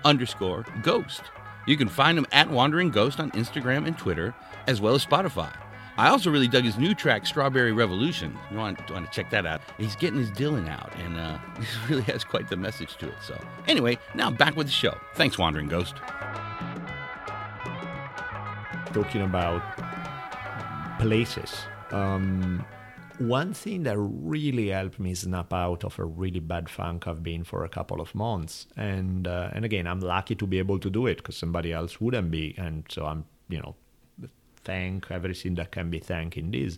underscore 0.05 0.65
ghost. 0.81 1.23
You 1.67 1.75
can 1.75 1.89
find 1.89 2.17
him 2.17 2.25
at 2.31 2.49
Wandering 2.49 2.89
Ghost 2.89 3.19
on 3.19 3.31
Instagram 3.31 3.85
and 3.85 3.97
Twitter, 3.97 4.33
as 4.65 4.79
well 4.79 4.95
as 4.95 5.05
Spotify. 5.05 5.53
I 5.97 6.07
also 6.07 6.31
really 6.31 6.47
dug 6.47 6.63
his 6.63 6.77
new 6.77 6.95
track, 6.95 7.25
Strawberry 7.25 7.73
Revolution. 7.73 8.39
You 8.49 8.55
want, 8.55 8.89
want 8.89 9.05
to 9.05 9.11
check 9.11 9.29
that 9.31 9.45
out. 9.45 9.59
He's 9.77 9.97
getting 9.97 10.19
his 10.19 10.31
Dylan 10.31 10.69
out, 10.69 10.93
and 10.99 11.17
uh, 11.17 11.37
he 11.59 11.65
really 11.89 12.03
has 12.03 12.23
quite 12.23 12.47
the 12.47 12.55
message 12.55 12.95
to 12.99 13.09
it. 13.09 13.17
So, 13.21 13.37
anyway, 13.67 13.97
now 14.13 14.31
back 14.31 14.55
with 14.55 14.67
the 14.67 14.71
show. 14.71 14.97
Thanks, 15.15 15.37
Wandering 15.37 15.67
Ghost. 15.67 15.95
talking 18.95 19.23
about 19.23 19.61
places. 20.99 21.53
Um, 21.91 22.65
one 23.19 23.53
thing 23.53 23.83
that 23.83 23.97
really 23.97 24.69
helped 24.69 24.99
me 24.99 25.13
snap 25.15 25.53
out 25.53 25.83
of 25.83 25.97
a 25.99 26.05
really 26.05 26.39
bad 26.39 26.69
funk 26.69 27.07
I've 27.07 27.23
been 27.23 27.43
for 27.43 27.63
a 27.63 27.69
couple 27.69 28.01
of 28.01 28.13
months, 28.13 28.67
and 28.75 29.27
uh, 29.27 29.49
and 29.53 29.63
again, 29.63 29.87
I'm 29.87 30.01
lucky 30.01 30.35
to 30.35 30.45
be 30.45 30.59
able 30.59 30.79
to 30.79 30.89
do 30.89 31.07
it 31.07 31.17
because 31.17 31.37
somebody 31.37 31.71
else 31.71 32.01
wouldn't 32.01 32.31
be, 32.31 32.55
and 32.57 32.83
so 32.89 33.05
I'm 33.05 33.25
you 33.47 33.59
know 33.59 33.75
thank 34.63 35.11
everything 35.11 35.55
that 35.55 35.71
can 35.71 35.89
be 35.89 35.99
thanked 35.99 36.37
in 36.37 36.51
this. 36.51 36.77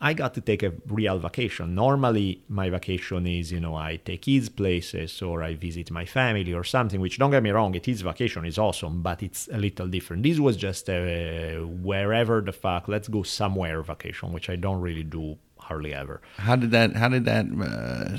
I 0.00 0.14
got 0.14 0.32
to 0.34 0.40
take 0.40 0.62
a 0.62 0.72
real 0.86 1.18
vacation. 1.18 1.74
Normally, 1.74 2.42
my 2.48 2.70
vacation 2.70 3.26
is, 3.26 3.52
you 3.52 3.60
know, 3.60 3.74
I 3.74 3.96
take 3.96 4.22
kids 4.22 4.48
places 4.48 5.20
or 5.20 5.42
I 5.42 5.54
visit 5.54 5.90
my 5.90 6.06
family 6.06 6.54
or 6.54 6.64
something, 6.64 7.00
which 7.00 7.18
don't 7.18 7.30
get 7.30 7.42
me 7.42 7.50
wrong, 7.50 7.74
it 7.74 7.86
is 7.86 8.00
vacation, 8.00 8.46
is 8.46 8.58
awesome, 8.58 9.02
but 9.02 9.22
it's 9.22 9.48
a 9.52 9.58
little 9.58 9.88
different. 9.88 10.22
This 10.22 10.38
was 10.38 10.56
just 10.56 10.88
a 10.88 11.58
wherever 11.60 12.40
the 12.40 12.52
fuck, 12.52 12.88
let's 12.88 13.08
go 13.08 13.22
somewhere 13.22 13.82
vacation, 13.82 14.32
which 14.32 14.48
I 14.48 14.56
don't 14.56 14.80
really 14.80 15.02
do 15.02 15.36
hardly 15.58 15.92
ever. 15.92 16.22
How 16.38 16.56
did 16.56 16.70
that? 16.70 16.96
How 16.96 17.08
did 17.08 17.26
that 17.26 17.46
uh, 17.60 18.16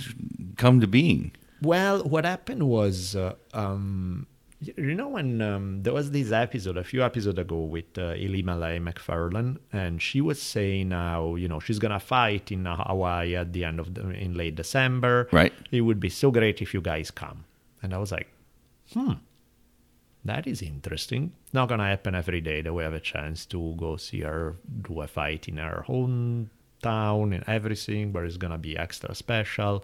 come 0.57 0.81
to 0.81 0.87
being? 0.87 1.31
Well, 1.63 2.03
what 2.03 2.25
happened 2.25 2.63
was, 2.67 3.15
uh, 3.15 3.35
um, 3.53 4.27
you 4.61 4.93
know, 4.93 5.09
when 5.09 5.41
um, 5.41 5.81
there 5.81 5.93
was 5.93 6.11
this 6.11 6.31
episode 6.31 6.77
a 6.77 6.83
few 6.83 7.03
episodes 7.03 7.39
ago 7.39 7.61
with 7.61 7.97
uh, 7.97 8.13
Ilima-Lei 8.13 8.77
Macfarlane, 8.79 9.57
and 9.73 9.99
she 10.01 10.21
was 10.21 10.39
saying 10.39 10.91
how 10.91 11.35
you 11.35 11.47
know 11.47 11.59
she's 11.59 11.79
gonna 11.79 11.99
fight 11.99 12.51
in 12.51 12.65
Hawaii 12.65 13.35
at 13.35 13.53
the 13.53 13.63
end 13.65 13.79
of 13.79 13.95
the, 13.95 14.09
in 14.11 14.35
late 14.35 14.55
December. 14.55 15.27
Right. 15.31 15.53
It 15.71 15.81
would 15.81 15.99
be 15.99 16.09
so 16.09 16.29
great 16.29 16.61
if 16.61 16.73
you 16.75 16.81
guys 16.81 17.09
come, 17.09 17.45
and 17.81 17.93
I 17.93 17.97
was 17.97 18.11
like, 18.11 18.27
hmm. 18.93 19.13
That 20.23 20.45
is 20.45 20.61
interesting. 20.61 21.31
Not 21.51 21.69
gonna 21.69 21.87
happen 21.87 22.13
every 22.13 22.41
day 22.41 22.61
that 22.61 22.71
we 22.71 22.83
have 22.83 22.93
a 22.93 22.99
chance 22.99 23.47
to 23.47 23.73
go 23.75 23.97
see 23.97 24.21
her 24.21 24.57
do 24.83 25.01
a 25.01 25.07
fight 25.07 25.47
in 25.47 25.57
her 25.57 25.83
hometown 25.87 27.33
and 27.33 27.43
everything, 27.47 28.11
but 28.11 28.25
it's 28.25 28.37
gonna 28.37 28.59
be 28.59 28.77
extra 28.77 29.15
special. 29.15 29.83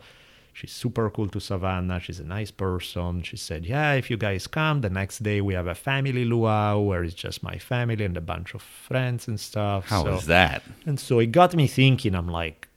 She's 0.57 0.71
super 0.71 1.07
cool 1.11 1.27
to 1.27 1.39
Savannah. 1.39 1.99
She's 1.99 2.19
a 2.19 2.23
nice 2.23 2.49
person. 2.49 3.21
She 3.21 3.37
said, 3.37 3.63
Yeah, 3.63 3.93
if 3.93 4.09
you 4.09 4.17
guys 4.17 4.47
come, 4.47 4.81
the 4.81 4.89
next 4.89 5.21
day 5.21 5.39
we 5.39 5.53
have 5.53 5.67
a 5.67 5.75
family 5.75 6.25
luau 6.25 6.79
where 6.79 7.03
it's 7.03 7.13
just 7.13 7.43
my 7.43 7.59
family 7.59 8.03
and 8.03 8.17
a 8.17 8.21
bunch 8.21 8.55
of 8.55 8.63
friends 8.63 9.27
and 9.27 9.39
stuff. 9.39 9.85
How 9.85 10.03
so, 10.03 10.13
was 10.13 10.25
that? 10.25 10.63
And 10.87 10.99
so 10.99 11.19
it 11.19 11.27
got 11.27 11.53
me 11.53 11.67
thinking, 11.67 12.15
I'm 12.15 12.27
like, 12.27 12.69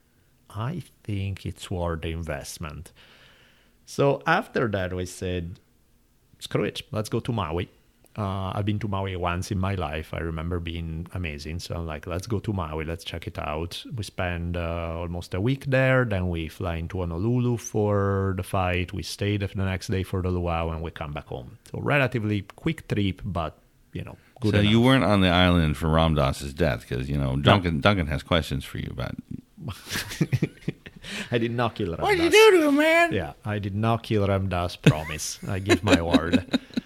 I 0.51 0.83
think 1.05 1.47
it's 1.47 1.71
worth 1.71 2.03
the 2.03 2.11
investment. 2.12 2.93
So 3.87 4.23
after 4.27 4.69
that, 4.69 4.93
we 4.93 5.07
said, 5.07 5.59
screw 6.38 6.64
it, 6.64 6.83
let's 6.93 7.09
go 7.09 7.21
to 7.21 7.33
Maui. 7.33 7.71
Uh, 8.21 8.53
I've 8.55 8.67
been 8.67 8.79
to 8.81 8.89
Maui 8.89 9.17
once 9.17 9.51
in 9.51 9.59
my 9.59 9.75
life. 9.77 10.13
I 10.13 10.19
remember 10.19 10.61
being 10.61 11.07
amazing. 11.15 11.59
So 11.61 11.75
I'm 11.75 11.87
like, 11.87 12.07
let's 12.07 12.27
go 12.27 12.39
to 12.41 12.53
Maui, 12.53 12.85
let's 12.85 13.03
check 13.03 13.27
it 13.27 13.39
out. 13.39 13.83
We 13.97 14.05
spend 14.05 14.59
uh, 14.59 14.99
almost 14.99 15.33
a 15.33 15.41
week 15.41 15.65
there. 15.67 16.05
Then 16.05 16.29
we 16.29 16.49
fly 16.49 16.77
into 16.77 16.99
Honolulu 16.99 17.57
for 17.57 18.35
the 18.37 18.43
fight. 18.43 18.93
We 18.93 19.03
stayed 19.03 19.41
the 19.41 19.65
next 19.65 19.89
day 19.89 20.03
for 20.03 20.21
the 20.21 20.29
luau 20.29 20.69
and 20.69 20.83
we 20.83 20.91
come 20.91 21.13
back 21.13 21.29
home. 21.29 21.57
So 21.71 21.81
relatively 21.81 22.43
quick 22.57 22.87
trip, 22.89 23.23
but 23.25 23.57
you 23.95 24.05
know, 24.05 24.19
good 24.41 24.53
so 24.53 24.61
enough. 24.61 24.71
you 24.71 24.83
weren't 24.83 25.05
on 25.05 25.23
the 25.23 25.31
island 25.31 25.79
for 25.79 25.89
Ram 25.89 26.15
Dass's 26.15 26.53
death 26.53 26.85
because 26.87 27.09
you 27.09 27.17
know 27.17 27.37
Duncan. 27.37 27.81
Duncan 27.81 28.07
has 28.09 28.23
questions 28.23 28.67
for 28.67 28.77
you 28.79 28.89
about. 28.91 29.17
I 31.31 31.39
did 31.39 31.53
not 31.53 31.75
kill 31.75 31.89
Ram 31.89 31.97
Dass. 31.97 32.03
What 32.03 32.17
did 32.19 32.25
you 32.25 32.31
do 32.31 32.59
to 32.59 32.69
him, 32.69 32.77
man? 32.77 33.13
Yeah, 33.15 33.33
I 33.47 33.59
did 33.59 33.75
not 33.75 34.03
kill 34.03 34.27
Ram 34.27 34.51
Dass. 34.51 34.77
Promise. 34.77 35.41
I 35.49 35.59
give 35.59 35.83
my 35.83 36.03
word. 36.03 36.61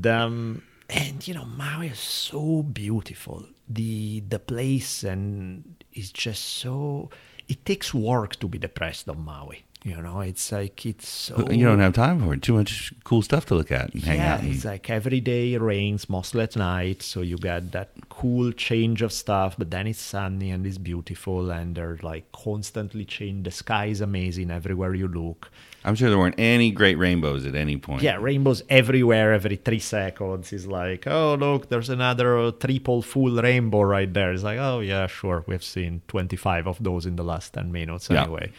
The, 0.00 0.60
and 0.88 1.26
you 1.26 1.34
know, 1.34 1.44
Maui 1.44 1.88
is 1.88 1.98
so 1.98 2.62
beautiful. 2.62 3.46
The 3.68 4.20
the 4.20 4.38
place 4.38 5.02
and 5.02 5.84
is 5.92 6.12
just 6.12 6.44
so. 6.44 7.10
It 7.48 7.64
takes 7.64 7.92
work 7.94 8.36
to 8.40 8.46
be 8.48 8.58
depressed 8.58 9.08
on 9.08 9.24
Maui. 9.24 9.64
You 9.84 10.02
know, 10.02 10.20
it's 10.20 10.50
like 10.50 10.84
it's 10.84 11.08
so. 11.08 11.48
You 11.50 11.64
don't 11.64 11.78
have 11.78 11.94
time 11.94 12.20
for 12.20 12.34
it. 12.34 12.42
Too 12.42 12.54
much 12.54 12.92
cool 13.04 13.22
stuff 13.22 13.46
to 13.46 13.54
look 13.54 13.70
at 13.70 13.94
and 13.94 14.02
hang 14.02 14.18
yeah, 14.18 14.34
out. 14.34 14.40
And, 14.40 14.52
it's 14.52 14.64
like 14.64 14.90
every 14.90 15.20
day 15.20 15.54
it 15.54 15.60
rains, 15.60 16.08
mostly 16.08 16.42
at 16.42 16.56
night, 16.56 17.00
so 17.00 17.20
you 17.20 17.36
get 17.38 17.70
that 17.72 17.90
cool 18.08 18.50
change 18.52 19.02
of 19.02 19.12
stuff. 19.12 19.54
But 19.56 19.70
then 19.70 19.86
it's 19.86 20.00
sunny 20.00 20.50
and 20.50 20.66
it's 20.66 20.78
beautiful, 20.78 21.50
and 21.50 21.76
they're 21.76 21.98
like 22.02 22.30
constantly 22.32 23.04
changing. 23.04 23.44
The 23.44 23.52
sky 23.52 23.86
is 23.86 24.00
amazing 24.00 24.50
everywhere 24.50 24.94
you 24.94 25.06
look. 25.06 25.48
I'm 25.84 25.94
sure 25.94 26.10
there 26.10 26.18
weren't 26.18 26.34
any 26.38 26.72
great 26.72 26.98
rainbows 26.98 27.46
at 27.46 27.54
any 27.54 27.76
point. 27.76 28.02
Yeah, 28.02 28.16
rainbows 28.16 28.64
everywhere 28.68 29.32
every 29.32 29.56
three 29.56 29.78
seconds. 29.78 30.52
Is 30.52 30.66
like, 30.66 31.06
oh 31.06 31.36
look, 31.36 31.68
there's 31.68 31.88
another 31.88 32.50
triple 32.50 33.00
full 33.00 33.40
rainbow 33.40 33.82
right 33.82 34.12
there. 34.12 34.32
It's 34.32 34.42
like, 34.42 34.58
oh 34.58 34.80
yeah, 34.80 35.06
sure, 35.06 35.44
we've 35.46 35.62
seen 35.62 36.02
25 36.08 36.66
of 36.66 36.82
those 36.82 37.06
in 37.06 37.14
the 37.14 37.22
last 37.24 37.54
10 37.54 37.70
minutes 37.70 38.10
Yeah. 38.10 38.24
anyway. 38.24 38.50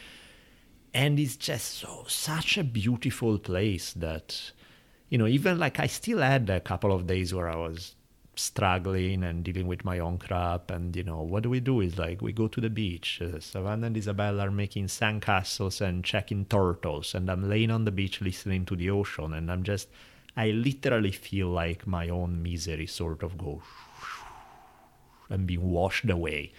And 0.93 1.19
it's 1.19 1.35
just 1.35 1.75
so 1.75 2.05
such 2.07 2.57
a 2.57 2.63
beautiful 2.63 3.37
place 3.37 3.93
that, 3.93 4.51
you 5.09 5.17
know, 5.17 5.27
even 5.27 5.59
like 5.59 5.79
I 5.79 5.87
still 5.87 6.19
had 6.19 6.49
a 6.49 6.59
couple 6.59 6.91
of 6.91 7.05
days 7.05 7.33
where 7.33 7.49
I 7.49 7.55
was 7.55 7.95
struggling 8.35 9.23
and 9.23 9.43
dealing 9.43 9.67
with 9.67 9.85
my 9.85 9.99
own 9.99 10.17
crap. 10.17 10.71
And, 10.71 10.95
you 10.95 11.03
know, 11.03 11.21
what 11.21 11.43
do 11.43 11.49
we 11.49 11.59
do 11.59 11.81
is 11.81 11.97
like 11.97 12.21
we 12.21 12.31
go 12.31 12.47
to 12.47 12.61
the 12.61 12.69
beach. 12.69 13.21
Uh, 13.21 13.39
Savannah 13.39 13.87
and 13.87 13.97
Isabella 13.97 14.47
are 14.47 14.51
making 14.51 14.87
sandcastles 14.87 15.81
and 15.81 16.03
checking 16.03 16.45
turtles. 16.45 17.13
And 17.13 17.29
I'm 17.29 17.47
laying 17.49 17.71
on 17.71 17.85
the 17.85 17.91
beach 17.91 18.21
listening 18.21 18.65
to 18.65 18.75
the 18.75 18.89
ocean. 18.89 19.33
And 19.33 19.51
I'm 19.51 19.63
just, 19.63 19.89
I 20.35 20.51
literally 20.51 21.11
feel 21.11 21.49
like 21.49 21.85
my 21.85 22.09
own 22.09 22.41
misery 22.41 22.87
sort 22.87 23.23
of 23.23 23.37
goes 23.37 23.61
and 25.29 25.45
being 25.45 25.69
washed 25.69 26.09
away. 26.09 26.51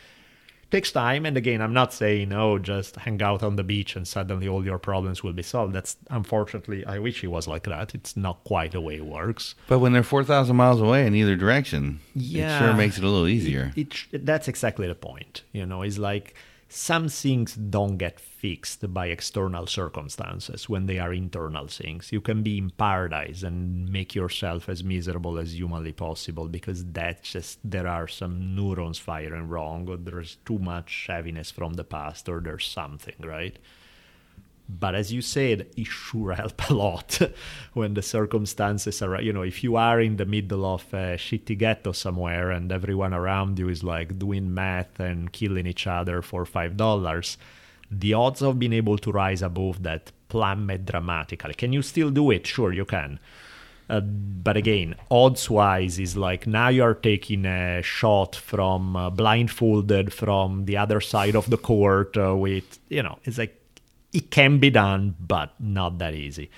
Takes 0.71 0.93
time, 0.93 1.27
and 1.27 1.37
again, 1.37 1.61
I'm 1.61 1.73
not 1.73 1.93
saying, 1.93 2.33
oh, 2.33 2.59
just 2.59 2.95
hang 2.95 3.21
out 3.23 3.43
on 3.43 3.57
the 3.57 3.65
beach 3.65 3.97
and 3.97 4.07
suddenly 4.07 4.47
all 4.47 4.65
your 4.65 4.79
problems 4.79 5.25
will 5.25 5.33
be 5.33 5.43
solved. 5.43 5.73
That's 5.73 5.97
unfortunately, 6.11 6.87
I 6.87 7.01
wish 7.01 7.25
it 7.25 7.27
was 7.29 7.49
like 7.49 7.65
that. 7.65 7.93
It's 7.95 8.17
not 8.17 8.45
quite 8.45 8.73
the 8.73 8.81
way 8.81 8.97
it 8.97 9.05
works. 9.05 9.57
But 9.67 9.81
when 9.81 9.93
they're 9.93 10.05
4,000 10.05 10.55
miles 10.55 10.81
away 10.81 11.07
in 11.07 11.15
either 11.17 11.35
direction, 11.35 11.99
it 12.15 12.59
sure 12.59 12.73
makes 12.75 12.99
it 12.99 13.05
a 13.05 13.09
little 13.09 13.27
easier. 13.27 13.73
It, 13.75 13.95
it, 14.13 14.27
that's 14.27 14.47
exactly 14.47 14.87
the 14.87 14.95
point. 14.95 15.43
You 15.53 15.67
know, 15.67 15.83
it's 15.83 15.99
like 15.99 16.35
some 16.69 17.09
things 17.09 17.55
don't 17.55 17.97
get 17.97 18.21
fixed 18.41 18.93
by 18.95 19.09
external 19.09 19.67
circumstances 19.67 20.67
when 20.67 20.87
they 20.87 20.99
are 20.99 21.13
internal 21.13 21.67
things. 21.67 22.11
You 22.11 22.23
can 22.23 22.43
be 22.43 22.57
in 22.57 22.71
paradise 22.71 23.43
and 23.43 23.93
make 23.93 24.15
yourself 24.15 24.67
as 24.67 24.83
miserable 24.83 25.39
as 25.39 25.59
humanly 25.59 25.93
possible 25.93 26.49
because 26.49 26.87
that's 26.87 27.33
just 27.33 27.59
there 27.63 27.87
are 27.87 28.09
some 28.09 28.55
neurons 28.57 28.99
firing 28.99 29.47
wrong, 29.47 29.87
or 29.91 29.99
there's 29.99 30.39
too 30.47 30.59
much 30.59 31.05
heaviness 31.07 31.51
from 31.51 31.75
the 31.75 31.85
past, 31.85 32.31
or 32.31 32.41
there's 32.41 32.67
something, 32.67 33.17
right? 33.23 33.59
But 34.71 34.95
as 34.95 35.13
you 35.13 35.21
said, 35.21 35.67
it 35.77 35.87
sure 35.87 36.33
help 36.43 36.71
a 36.71 36.73
lot 36.73 37.19
when 37.75 37.93
the 37.93 38.03
circumstances 38.03 39.03
are, 39.03 39.21
you 39.21 39.35
know, 39.35 39.43
if 39.43 39.63
you 39.63 39.77
are 39.77 40.01
in 40.01 40.17
the 40.17 40.25
middle 40.25 40.65
of 40.65 40.83
a 40.95 41.19
shitty 41.19 41.59
ghetto 41.59 41.93
somewhere 41.93 42.51
and 42.51 42.73
everyone 42.73 43.13
around 43.13 43.59
you 43.59 43.69
is 43.69 43.85
like 43.85 44.19
doing 44.19 44.55
math 44.55 44.99
and 44.99 45.31
killing 45.31 45.67
each 45.67 45.87
other 45.87 46.23
for 46.23 46.47
$5, 46.47 47.37
the 47.91 48.15
odds 48.15 48.43
of 48.43 48.59
being 48.59 48.73
able 48.73 48.99
to 48.99 49.11
rise 49.11 49.43
above 49.43 49.83
that 49.83 50.13
plummet 50.29 50.87
dramatically. 50.87 51.55
Can 51.55 51.73
you 51.73 51.83
still 51.83 52.11
do 52.11 52.31
it? 52.31 52.47
Sure, 52.47 52.73
you 52.73 52.85
can. 52.85 53.19
Uh, 53.89 54.01
but 54.01 54.57
again, 54.57 54.95
odds 55.11 55.51
wise, 55.51 55.99
is 55.99 56.17
like 56.17 56.47
now 56.47 56.69
you're 56.69 56.95
taking 56.95 57.45
a 57.45 57.83
shot 57.83 58.37
from 58.37 58.95
uh, 58.95 59.11
blindfolded 59.11 60.13
from 60.13 60.65
the 60.67 60.77
other 60.77 61.01
side 61.01 61.35
of 61.35 61.51
the 61.51 61.57
court 61.57 62.17
uh, 62.17 62.37
with, 62.37 62.79
you 62.89 63.03
know, 63.03 63.19
it's 63.25 63.39
like 63.39 63.61
it 64.13 64.31
can 64.31 64.59
be 64.59 64.71
done, 64.71 65.17
but 65.19 65.53
not 65.59 65.99
that 65.99 66.15
easy. 66.15 66.51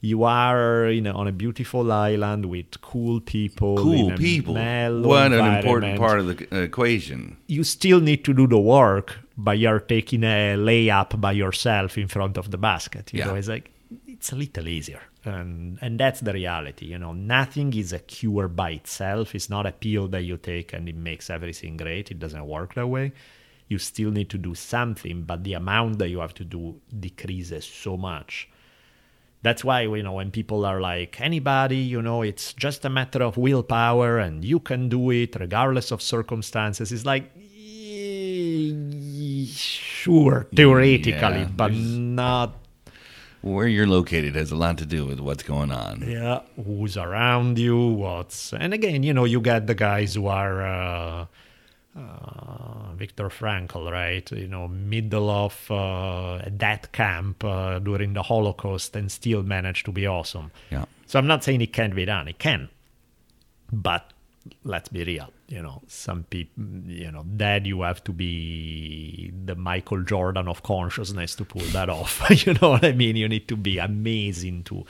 You 0.00 0.24
are 0.24 0.90
you 0.90 1.00
know, 1.00 1.14
on 1.14 1.28
a 1.28 1.32
beautiful 1.32 1.90
island 1.90 2.46
with 2.46 2.80
cool 2.80 3.20
people. 3.20 3.76
Cool 3.76 4.12
people. 4.12 4.54
What 4.54 5.32
an 5.32 5.56
important 5.56 5.98
part 5.98 6.20
of 6.20 6.26
the 6.26 6.48
uh, 6.50 6.62
equation. 6.62 7.36
You 7.46 7.64
still 7.64 8.00
need 8.00 8.24
to 8.24 8.32
do 8.32 8.46
the 8.46 8.58
work, 8.58 9.18
but 9.36 9.58
you're 9.58 9.80
taking 9.80 10.22
a 10.24 10.54
layup 10.56 11.20
by 11.20 11.32
yourself 11.32 11.98
in 11.98 12.08
front 12.08 12.36
of 12.38 12.50
the 12.50 12.58
basket. 12.58 13.12
You 13.12 13.18
Yeah. 13.20 13.26
know, 13.26 13.34
it's 13.34 13.48
like 13.48 13.70
it's 14.06 14.32
a 14.32 14.36
little 14.36 14.68
easier. 14.68 15.02
And 15.24 15.78
and 15.80 15.98
that's 15.98 16.20
the 16.20 16.32
reality, 16.32 16.86
you 16.86 16.98
know. 16.98 17.12
Nothing 17.12 17.72
is 17.74 17.92
a 17.92 17.98
cure 17.98 18.48
by 18.48 18.70
itself. 18.72 19.34
It's 19.34 19.48
not 19.50 19.64
a 19.66 19.72
pill 19.72 20.08
that 20.08 20.22
you 20.22 20.36
take 20.36 20.72
and 20.72 20.88
it 20.88 20.96
makes 20.96 21.30
everything 21.30 21.76
great. 21.76 22.10
It 22.10 22.18
doesn't 22.18 22.46
work 22.46 22.74
that 22.74 22.86
way. 22.88 23.12
You 23.68 23.78
still 23.78 24.10
need 24.10 24.28
to 24.30 24.38
do 24.38 24.54
something, 24.54 25.22
but 25.22 25.42
the 25.44 25.54
amount 25.54 25.98
that 25.98 26.10
you 26.10 26.18
have 26.20 26.34
to 26.34 26.44
do 26.44 26.62
decreases 27.06 27.64
so 27.64 27.96
much. 27.96 28.48
That's 29.42 29.62
why 29.64 29.82
you 29.82 30.02
know 30.02 30.12
when 30.20 30.30
people 30.30 30.64
are 30.64 30.80
like 30.80 31.20
anybody, 31.20 31.78
you 31.94 32.00
know, 32.02 32.22
it's 32.22 32.52
just 32.54 32.84
a 32.84 32.90
matter 32.90 33.22
of 33.22 33.36
willpower 33.36 34.18
and 34.18 34.44
you 34.44 34.58
can 34.60 34.88
do 34.88 35.10
it 35.10 35.36
regardless 35.38 35.90
of 35.90 36.00
circumstances. 36.02 36.92
It's 36.92 37.06
like 37.06 37.24
"Eh, 37.36 38.72
sure 39.46 40.46
theoretically, 40.54 41.12
Yeah, 41.12 41.48
but 41.56 41.72
not 41.72 42.56
Where 43.42 43.68
you're 43.68 43.86
located 43.86 44.34
has 44.36 44.50
a 44.50 44.56
lot 44.56 44.78
to 44.78 44.86
do 44.86 45.04
with 45.06 45.20
what's 45.20 45.42
going 45.42 45.70
on. 45.70 46.02
yeah 46.08 46.40
who's 46.64 46.96
around 46.96 47.58
you 47.58 47.76
what's 48.02 48.52
and 48.54 48.72
again 48.72 49.02
you 49.02 49.12
know 49.12 49.24
you 49.26 49.40
get 49.40 49.66
the 49.66 49.74
guys 49.74 50.14
who 50.14 50.26
are 50.28 50.62
uh, 50.62 51.26
uh, 51.96 52.92
Viktor 52.96 53.28
Frankl, 53.28 53.90
right? 53.90 54.28
You 54.32 54.48
know, 54.48 54.66
middle 54.68 55.30
of 55.30 55.70
uh, 55.70 56.38
death 56.56 56.90
camp 56.92 57.44
uh, 57.44 57.78
during 57.78 58.14
the 58.14 58.22
Holocaust 58.22 58.96
and 58.96 59.10
still 59.12 59.42
managed 59.42 59.84
to 59.86 59.92
be 59.92 60.06
awesome. 60.06 60.50
Yeah. 60.70 60.86
So 61.06 61.18
I'm 61.18 61.26
not 61.26 61.44
saying 61.44 61.60
it 61.60 61.72
can't 61.72 61.94
be 61.94 62.04
done. 62.04 62.26
It 62.28 62.38
can, 62.38 62.68
but 63.72 64.12
let's 64.64 64.88
be 64.88 65.04
real. 65.04 65.30
You 65.54 65.62
know, 65.62 65.82
some 65.86 66.24
people, 66.24 66.64
you 66.86 67.12
know, 67.12 67.24
that 67.36 67.64
you 67.64 67.82
have 67.82 68.02
to 68.04 68.12
be 68.12 69.32
the 69.44 69.54
Michael 69.54 70.02
Jordan 70.02 70.48
of 70.48 70.64
consciousness 70.64 71.36
to 71.36 71.44
pull 71.44 71.62
that 71.76 71.88
off. 71.88 72.28
you 72.44 72.54
know 72.54 72.70
what 72.70 72.84
I 72.84 72.90
mean? 72.90 73.14
You 73.14 73.28
need 73.28 73.46
to 73.46 73.56
be 73.56 73.78
amazing 73.78 74.64
to. 74.64 74.84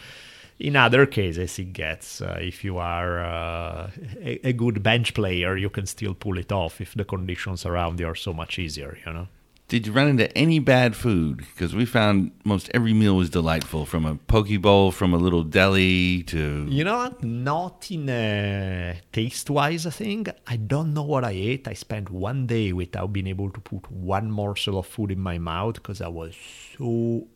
In 0.59 0.75
other 0.75 1.05
cases, 1.05 1.59
it 1.59 1.75
gets 1.75 2.23
uh, 2.23 2.39
if 2.41 2.65
you 2.65 2.79
are 2.79 3.23
uh, 3.23 3.91
a, 4.23 4.49
a 4.49 4.53
good 4.55 4.83
bench 4.83 5.13
player, 5.13 5.55
you 5.55 5.69
can 5.69 5.85
still 5.85 6.15
pull 6.15 6.39
it 6.39 6.51
off 6.51 6.81
if 6.81 6.95
the 6.95 7.05
conditions 7.05 7.67
around 7.67 8.01
you 8.01 8.07
are 8.07 8.15
so 8.15 8.33
much 8.33 8.59
easier. 8.59 8.97
You 9.05 9.13
know. 9.13 9.29
Did 9.75 9.89
you 9.89 9.93
run 9.93 10.07
into 10.07 10.31
any 10.39 10.61
bad 10.61 10.95
food? 10.95 11.39
Because 11.39 11.75
we 11.75 11.85
found 11.85 12.31
most 12.45 12.71
every 12.73 12.93
meal 12.93 13.17
was 13.17 13.29
delightful, 13.29 13.87
from 13.87 14.07
a 14.07 14.15
poke 14.15 14.61
bowl, 14.63 14.93
from 14.93 15.13
a 15.13 15.17
little 15.17 15.43
deli 15.43 16.23
to 16.29 16.65
You 16.71 16.85
know 16.85 16.99
what? 16.99 17.25
Not 17.25 17.91
in 17.91 18.09
a 18.09 19.01
taste 19.11 19.51
wise 19.51 19.85
thing. 19.87 20.29
I 20.47 20.55
don't 20.55 20.95
know 20.95 21.03
what 21.03 21.25
I 21.25 21.33
ate. 21.33 21.67
I 21.67 21.73
spent 21.73 22.09
one 22.09 22.47
day 22.47 22.73
without 22.73 23.13
being 23.13 23.27
able 23.27 23.51
to 23.51 23.59
put 23.59 23.91
one 23.91 24.31
morsel 24.31 24.79
of 24.79 24.87
food 24.87 25.11
in 25.11 25.19
my 25.19 25.39
mouth 25.39 25.75
because 25.75 26.01
I 26.01 26.07
was 26.07 26.37
so. 26.79 27.27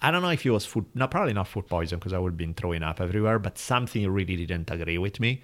I 0.00 0.12
don't 0.12 0.22
know 0.22 0.28
if 0.28 0.46
it 0.46 0.50
was 0.50 0.66
food. 0.66 0.84
No, 0.94 1.08
probably 1.08 1.32
not 1.32 1.48
food 1.48 1.66
poison 1.66 1.98
because 1.98 2.12
I 2.12 2.20
would 2.20 2.34
have 2.34 2.38
been 2.38 2.54
throwing 2.54 2.84
up 2.84 3.00
everywhere, 3.00 3.40
but 3.40 3.58
something 3.58 4.08
really 4.08 4.36
didn't 4.36 4.70
agree 4.70 4.98
with 4.98 5.18
me. 5.18 5.42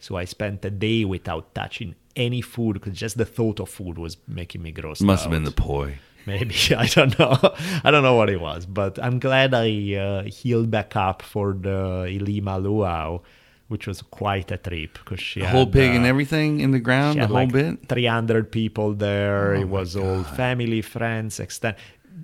So 0.00 0.16
I 0.16 0.26
spent 0.26 0.62
a 0.66 0.70
day 0.70 1.06
without 1.06 1.54
touching 1.54 1.94
any 2.16 2.40
food 2.40 2.74
because 2.74 2.94
just 2.98 3.16
the 3.18 3.24
thought 3.24 3.60
of 3.60 3.68
food 3.68 3.98
was 3.98 4.16
making 4.26 4.62
me 4.62 4.72
gross. 4.72 5.00
must 5.00 5.22
have 5.24 5.30
been 5.32 5.44
the 5.44 5.50
poi. 5.52 5.98
Maybe 6.26 6.54
I 6.76 6.86
don't 6.86 7.16
know. 7.18 7.36
I 7.84 7.90
don't 7.92 8.02
know 8.02 8.14
what 8.14 8.28
it 8.30 8.40
was, 8.40 8.66
but 8.66 8.98
I'm 9.02 9.18
glad 9.20 9.54
I 9.54 9.94
uh, 9.94 10.22
healed 10.24 10.70
back 10.70 10.96
up 10.96 11.22
for 11.22 11.52
the 11.52 12.06
Ilima 12.08 12.60
Luau, 12.60 13.20
which 13.68 13.86
was 13.86 14.02
quite 14.02 14.50
a 14.50 14.56
trip 14.56 14.94
because 14.94 15.20
she 15.20 15.40
The 15.40 15.46
had, 15.46 15.54
whole 15.54 15.66
pig 15.66 15.90
uh, 15.92 15.94
and 15.94 16.04
everything 16.06 16.60
in 16.60 16.72
the 16.72 16.80
ground, 16.80 17.20
the 17.20 17.26
whole 17.28 17.34
like 17.34 17.52
bit. 17.52 17.88
300 17.88 18.50
people 18.50 18.94
there. 18.94 19.54
Oh 19.54 19.60
it 19.60 19.68
was 19.68 19.94
all 19.94 20.24
family, 20.24 20.82
friends, 20.82 21.38
extend. 21.38 21.76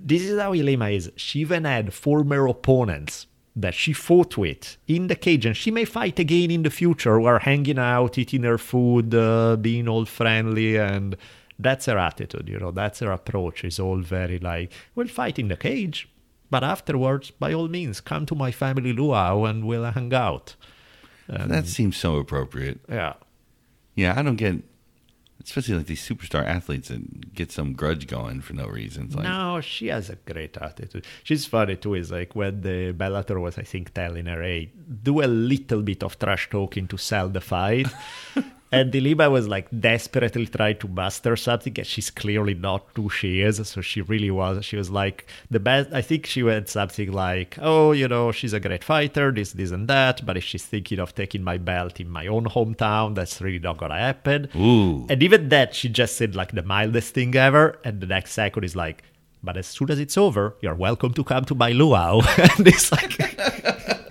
This 0.05 0.23
is 0.23 0.37
how 0.39 0.51
Ilima 0.53 0.93
is. 0.93 1.09
She 1.15 1.39
even 1.39 1.63
had 1.63 1.93
former 1.93 2.45
opponents 2.47 3.27
that 3.55 3.73
she 3.73 3.93
fought 3.93 4.37
with 4.37 4.77
in 4.87 5.07
the 5.07 5.15
cage, 5.15 5.45
and 5.45 5.55
she 5.55 5.71
may 5.71 5.85
fight 5.85 6.19
again 6.19 6.51
in 6.51 6.63
the 6.63 6.69
future. 6.69 7.19
Who 7.19 7.25
are 7.25 7.39
hanging 7.39 7.79
out, 7.79 8.17
eating 8.17 8.43
her 8.43 8.57
food, 8.57 9.13
uh, 9.13 9.55
being 9.57 9.87
all 9.87 10.05
friendly, 10.05 10.77
and 10.77 11.15
that's 11.59 11.85
her 11.85 11.97
attitude. 11.97 12.49
You 12.49 12.59
know, 12.59 12.71
that's 12.71 12.99
her 12.99 13.11
approach. 13.11 13.63
Is 13.63 13.79
all 13.79 13.99
very 13.99 14.39
like, 14.39 14.71
we'll 14.95 15.07
fight 15.07 15.37
in 15.37 15.49
the 15.49 15.57
cage, 15.57 16.09
but 16.49 16.63
afterwards, 16.63 17.31
by 17.31 17.53
all 17.53 17.67
means, 17.67 18.01
come 18.01 18.25
to 18.27 18.35
my 18.35 18.51
family 18.51 18.93
luau 18.93 19.43
and 19.45 19.65
we'll 19.65 19.85
hang 19.85 20.13
out. 20.13 20.55
that 21.27 21.65
seems 21.67 21.97
so 21.97 22.17
appropriate. 22.17 22.79
Yeah. 22.89 23.13
Yeah, 23.95 24.13
I 24.17 24.21
don't 24.21 24.35
get, 24.35 24.63
especially 25.43 25.75
like 25.75 25.87
these 25.87 26.07
superstar 26.07 26.45
athletes 26.45 26.87
that 26.89 27.33
get 27.33 27.51
some 27.51 27.73
grudge 27.73 28.07
going 28.07 28.41
for 28.41 28.53
no 28.53 28.67
reason. 28.67 29.05
It's 29.05 29.15
like, 29.15 29.25
no, 29.25 29.59
she 29.61 29.87
has 29.87 30.09
a 30.09 30.15
great 30.15 30.57
attitude. 30.57 31.05
She's 31.23 31.45
funny 31.45 31.75
too. 31.75 31.95
Is 31.95 32.11
like 32.11 32.35
when 32.35 32.61
the 32.61 32.93
Bellator 32.93 33.39
was, 33.41 33.57
I 33.57 33.63
think, 33.63 33.93
telling 33.93 34.25
her, 34.27 34.41
"Hey, 34.41 34.71
do 35.03 35.21
a 35.21 35.27
little 35.27 35.81
bit 35.81 36.03
of 36.03 36.17
trash 36.17 36.49
talking 36.49 36.87
to 36.87 36.97
sell 36.97 37.29
the 37.29 37.41
fight." 37.41 37.87
and 38.73 38.91
Diliba 38.91 39.31
was 39.31 39.47
like 39.47 39.67
desperately 39.79 40.47
trying 40.47 40.77
to 40.79 40.87
bust 40.87 41.25
her 41.25 41.35
something, 41.35 41.73
and 41.77 41.87
she's 41.87 42.09
clearly 42.09 42.53
not 42.53 42.85
who 42.95 43.09
she 43.09 43.41
is. 43.41 43.65
So 43.67 43.81
she 43.81 44.01
really 44.01 44.31
was. 44.31 44.65
She 44.65 44.75
was 44.75 44.89
like 44.89 45.27
the 45.49 45.59
best. 45.59 45.91
I 45.93 46.01
think 46.01 46.25
she 46.25 46.43
went 46.43 46.69
something 46.69 47.11
like, 47.11 47.57
"Oh, 47.61 47.91
you 47.91 48.07
know, 48.07 48.31
she's 48.31 48.53
a 48.53 48.59
great 48.59 48.83
fighter, 48.83 49.31
this, 49.31 49.53
this, 49.53 49.71
and 49.71 49.87
that." 49.87 50.25
But 50.25 50.37
if 50.37 50.43
she's 50.43 50.65
thinking 50.65 50.99
of 50.99 51.15
taking 51.15 51.43
my 51.43 51.57
belt 51.57 51.99
in 51.99 52.09
my 52.09 52.27
own 52.27 52.45
hometown, 52.45 53.15
that's 53.15 53.41
really 53.41 53.59
not 53.59 53.77
gonna 53.77 53.99
happen. 53.99 54.49
Ooh. 54.55 55.05
And 55.09 55.21
even 55.23 55.49
that, 55.49 55.75
she 55.75 55.89
just 55.89 56.17
said 56.17 56.35
like 56.35 56.51
the 56.51 56.63
mildest 56.63 57.13
thing 57.13 57.35
ever. 57.35 57.79
And 57.83 58.01
the 58.01 58.07
next 58.07 58.33
second 58.33 58.63
is 58.63 58.75
like, 58.75 59.03
but 59.43 59.57
as 59.57 59.67
soon 59.67 59.91
as 59.91 59.99
it's 59.99 60.17
over, 60.17 60.55
you're 60.61 60.73
welcome 60.75 61.13
to 61.13 61.23
come 61.23 61.43
to 61.45 61.55
my 61.55 61.71
luau. 61.71 62.21
and 62.37 62.67
it's 62.67 62.91
like, 62.91 63.19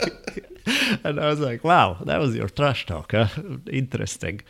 and 1.04 1.20
I 1.20 1.26
was 1.26 1.40
like, 1.40 1.64
wow, 1.64 1.98
that 2.04 2.18
was 2.18 2.34
your 2.34 2.48
trash 2.48 2.86
talk. 2.86 3.12
Huh? 3.12 3.28
Interesting. 3.70 4.42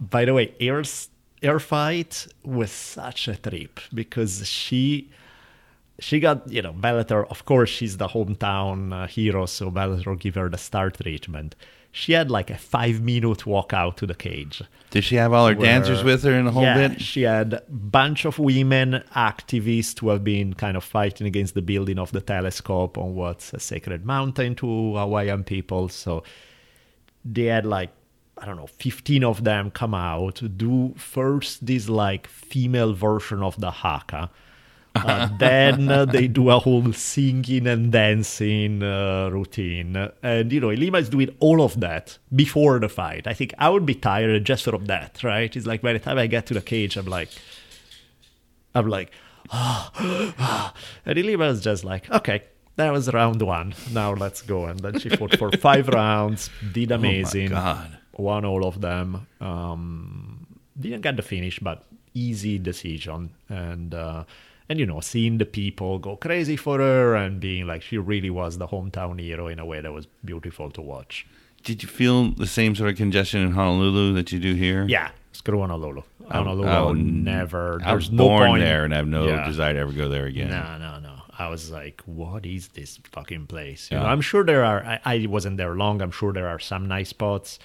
By 0.00 0.24
the 0.24 0.34
way, 0.34 0.54
air 0.60 1.58
fight 1.58 2.26
was 2.44 2.70
such 2.70 3.28
a 3.28 3.36
trip 3.36 3.80
because 3.92 4.46
she 4.46 5.10
she 5.98 6.20
got 6.20 6.50
you 6.50 6.62
know 6.62 6.72
Bellator. 6.72 7.26
Of 7.28 7.44
course, 7.44 7.70
she's 7.70 7.96
the 7.96 8.08
hometown 8.08 8.92
uh, 8.92 9.06
hero, 9.06 9.46
so 9.46 9.70
Bellator 9.70 10.18
give 10.18 10.34
her 10.34 10.48
the 10.48 10.58
star 10.58 10.90
treatment. 10.90 11.54
She 11.94 12.12
had 12.12 12.30
like 12.30 12.48
a 12.48 12.56
five 12.56 13.02
minute 13.02 13.44
walk 13.44 13.74
out 13.74 13.98
to 13.98 14.06
the 14.06 14.14
cage. 14.14 14.62
Did 14.90 15.04
she 15.04 15.16
have 15.16 15.32
all 15.34 15.46
her 15.46 15.54
where- 15.54 15.66
dancers 15.66 16.02
with 16.02 16.22
her 16.22 16.32
in 16.32 16.46
the 16.46 16.50
whole 16.50 16.62
yeah, 16.62 16.88
bit? 16.88 17.00
She 17.02 17.22
had 17.22 17.52
a 17.52 17.62
bunch 17.68 18.24
of 18.24 18.38
women 18.38 19.04
activists 19.14 20.00
who 20.00 20.08
have 20.08 20.24
been 20.24 20.54
kind 20.54 20.76
of 20.76 20.84
fighting 20.84 21.26
against 21.26 21.54
the 21.54 21.60
building 21.60 21.98
of 21.98 22.10
the 22.10 22.22
telescope 22.22 22.96
on 22.96 23.14
what's 23.14 23.52
a 23.52 23.60
sacred 23.60 24.06
mountain 24.06 24.54
to 24.56 24.96
Hawaiian 24.96 25.44
people. 25.44 25.90
So 25.90 26.24
they 27.24 27.44
had 27.44 27.66
like 27.66 27.90
I 28.38 28.46
don't 28.46 28.56
know, 28.56 28.66
15 28.66 29.22
of 29.22 29.44
them 29.44 29.70
come 29.70 29.94
out, 29.94 30.42
do 30.56 30.94
first 30.96 31.64
this 31.64 31.88
like 31.88 32.26
female 32.26 32.92
version 32.92 33.40
of 33.42 33.60
the 33.60 33.70
haka. 33.70 34.30
Uh, 34.94 35.28
then 35.38 35.88
uh, 35.90 36.04
they 36.04 36.28
do 36.28 36.50
a 36.50 36.58
whole 36.58 36.92
singing 36.92 37.66
and 37.66 37.90
dancing 37.92 38.82
uh, 38.82 39.30
routine. 39.32 39.96
And, 40.22 40.52
you 40.52 40.60
know, 40.60 40.68
Ilima 40.68 41.00
is 41.00 41.08
doing 41.08 41.34
all 41.40 41.62
of 41.62 41.80
that 41.80 42.18
before 42.34 42.78
the 42.78 42.88
fight. 42.88 43.26
I 43.26 43.34
think 43.34 43.54
I 43.58 43.68
would 43.70 43.86
be 43.86 43.94
tired 43.94 44.44
just 44.44 44.64
from 44.64 44.86
that, 44.86 45.22
right? 45.24 45.54
It's 45.54 45.66
like 45.66 45.82
by 45.82 45.92
the 45.92 45.98
time 45.98 46.18
I 46.18 46.26
get 46.26 46.46
to 46.46 46.54
the 46.54 46.60
cage, 46.60 46.96
I'm 46.96 47.06
like, 47.06 47.30
I'm 48.74 48.88
like, 48.88 49.12
ah, 49.50 50.74
and 51.06 51.18
Ilima 51.18 51.50
is 51.50 51.60
just 51.60 51.84
like, 51.84 52.10
okay, 52.10 52.42
that 52.76 52.92
was 52.92 53.12
round 53.12 53.40
one. 53.42 53.74
Now 53.92 54.14
let's 54.14 54.42
go. 54.42 54.66
And 54.66 54.80
then 54.80 54.98
she 54.98 55.08
fought 55.10 55.36
for 55.36 55.50
five 55.58 55.88
rounds, 55.88 56.50
did 56.72 56.90
amazing, 56.90 57.50
God. 57.50 57.98
won 58.16 58.44
all 58.44 58.66
of 58.66 58.80
them. 58.80 59.26
Um, 59.40 60.46
didn't 60.78 61.02
get 61.02 61.16
the 61.16 61.22
finish, 61.22 61.58
but 61.58 61.84
easy 62.14 62.58
decision. 62.58 63.30
And 63.48 63.94
uh, 63.94 64.24
and 64.72 64.80
you 64.80 64.86
know, 64.86 65.00
seeing 65.00 65.38
the 65.38 65.44
people 65.44 65.98
go 65.98 66.16
crazy 66.16 66.56
for 66.56 66.78
her 66.78 67.14
and 67.14 67.38
being 67.40 67.66
like 67.66 67.82
she 67.82 67.98
really 67.98 68.30
was 68.30 68.58
the 68.58 68.66
hometown 68.66 69.20
hero 69.20 69.46
in 69.48 69.58
a 69.58 69.66
way 69.66 69.80
that 69.82 69.92
was 69.92 70.06
beautiful 70.24 70.70
to 70.70 70.80
watch. 70.80 71.26
Did 71.62 71.82
you 71.82 71.88
feel 71.88 72.30
the 72.32 72.46
same 72.46 72.74
sort 72.74 72.90
of 72.90 72.96
congestion 72.96 73.40
in 73.42 73.52
Honolulu 73.52 74.14
that 74.14 74.32
you 74.32 74.40
do 74.40 74.54
here? 74.54 74.84
Yeah, 74.88 75.10
screw 75.32 75.60
Honolulu. 75.60 76.02
Honolulu, 76.30 76.66
I 76.68 76.88
I 76.88 76.92
never. 76.94 77.80
I 77.84 77.94
was 77.94 78.06
There's 78.08 78.12
no 78.12 78.24
born 78.28 78.48
point. 78.50 78.62
there 78.64 78.84
and 78.84 78.92
I 78.94 78.96
have 78.96 79.06
no 79.06 79.28
Yeah. 79.28 79.46
desire 79.46 79.74
to 79.74 79.78
ever 79.80 79.92
go 79.92 80.08
there 80.08 80.26
again. 80.26 80.48
No, 80.50 80.78
no, 80.78 80.98
no. 80.98 81.14
I 81.38 81.48
was 81.48 81.70
like, 81.70 82.02
what 82.06 82.44
is 82.46 82.68
this 82.68 82.98
fucking 83.12 83.46
place? 83.46 83.88
You 83.90 83.96
Yeah. 83.96 84.02
know, 84.04 84.08
I'm 84.10 84.20
sure 84.20 84.42
there 84.44 84.64
are. 84.64 84.80
I, 84.84 85.00
I 85.04 85.26
wasn't 85.26 85.56
there 85.56 85.74
long. 85.74 86.02
I'm 86.02 86.10
sure 86.10 86.32
there 86.32 86.48
are 86.48 86.58
some 86.58 86.86
nice 86.88 87.10
spots. 87.10 87.58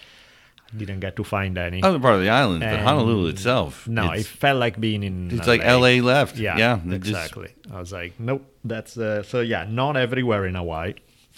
Didn't 0.75 0.99
get 0.99 1.15
to 1.15 1.23
find 1.23 1.57
any. 1.57 1.81
Other 1.83 1.99
part 1.99 2.15
of 2.15 2.21
the 2.21 2.29
island, 2.29 2.61
but 2.61 2.79
Honolulu 2.79 3.27
itself. 3.29 3.87
no, 3.87 4.11
it's, 4.11 4.23
it 4.23 4.27
felt 4.27 4.59
like 4.59 4.79
being 4.79 5.03
in. 5.03 5.31
it's 5.31 5.47
like 5.47 5.63
LA 5.63 6.03
left. 6.03 6.37
Yeah, 6.37 6.57
yeah. 6.57 6.77
it 6.77 7.01
just- 7.01 7.09
exactly. 7.09 7.49
I 7.71 7.79
was 7.79 7.91
like, 7.91 8.19
nope. 8.19 8.43
That's 8.63 8.97
uh, 8.97 9.23
so. 9.23 9.39
Yeah, 9.41 9.65
not 9.69 9.95
everywhere 9.95 10.45
in 10.45 10.55
Hawaii. 10.55 10.95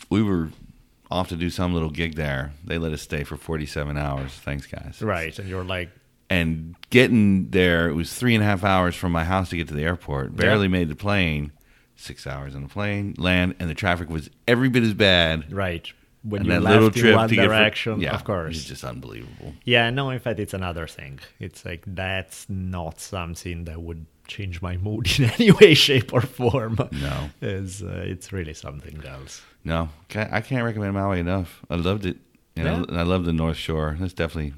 we 0.10 0.24
were 0.24 0.50
off 1.12 1.30
to 1.30 1.36
do 1.36 1.50
some 1.50 1.74
little 1.74 1.90
gig 1.90 2.16
there. 2.16 2.54
They 2.64 2.78
let 2.78 2.92
us 2.94 3.02
stay 3.02 3.24
for 3.24 3.36
47 3.38 3.98
hours. 3.98 4.32
Thanks, 4.32 4.66
guys. 4.68 5.02
Right, 5.02 5.38
and 5.40 5.48
you're 5.50 5.64
like, 5.64 5.90
And 6.30 6.76
getting 6.92 7.50
there, 7.50 7.90
it 7.90 7.94
was 7.94 8.14
three 8.14 8.36
and 8.36 8.44
a 8.44 8.48
half 8.48 8.64
hours 8.64 8.96
from 8.96 9.12
my 9.12 9.24
house 9.24 9.50
to 9.50 9.58
get 9.58 9.68
to 9.70 9.74
the 9.74 9.84
airport. 9.84 10.36
Barely 10.36 10.68
made 10.68 10.88
the 10.90 10.96
plane. 10.96 11.52
six 11.96 12.26
hours 12.28 12.56
on 12.56 12.62
the 12.64 12.70
plane, 12.70 13.14
land, 13.18 13.56
and 13.60 13.70
the 13.70 13.74
traffic 13.76 14.10
was 14.10 14.30
every 14.48 14.70
bit 14.70 14.84
as 14.84 14.94
bad. 14.94 15.52
Right. 15.52 15.92
When 16.24 16.42
and 16.42 16.50
you 16.52 16.60
left 16.60 16.96
little 16.96 17.10
in 17.12 17.16
one 17.16 17.30
to 17.30 17.36
get 17.36 17.46
fr- 17.48 17.54
direction, 17.54 18.02
yeah, 18.02 18.14
of 18.14 18.24
course. 18.26 18.58
it's 18.58 18.66
just 18.66 18.84
unbelievable. 18.84 19.54
Yeah, 19.64 19.90
no, 19.90 20.10
in 20.10 20.20
fact, 20.20 20.40
it's 20.40 20.54
another 20.54 20.86
thing. 20.86 21.20
It's 21.40 21.64
like 21.64 21.84
that's 21.88 22.46
not 22.50 23.00
something 23.00 23.64
that 23.66 23.82
would 23.82 24.06
change 24.28 24.62
my 24.62 24.76
mood 24.78 25.08
in 25.20 25.26
any 25.40 25.52
way, 25.52 25.74
shape, 25.74 26.14
or 26.14 26.22
form. 26.22 26.78
No. 26.92 27.30
It's, 27.42 27.82
uh, 27.82 28.04
it's 28.06 28.34
really 28.34 28.54
something 28.54 29.02
else. 29.06 29.42
No, 29.64 29.90
I 30.14 30.42
can't 30.42 30.64
recommend 30.66 30.94
Maui 30.94 31.20
enough. 31.22 31.62
I 31.70 31.76
loved 31.76 32.06
it. 32.06 32.18
Know, 32.58 32.64
Yeah. 32.64 32.84
and 32.90 32.98
I 33.00 33.04
love 33.04 33.24
the 33.24 33.32
North 33.34 33.58
Shore. 33.58 33.96
That's 34.00 34.14
definitely 34.14 34.54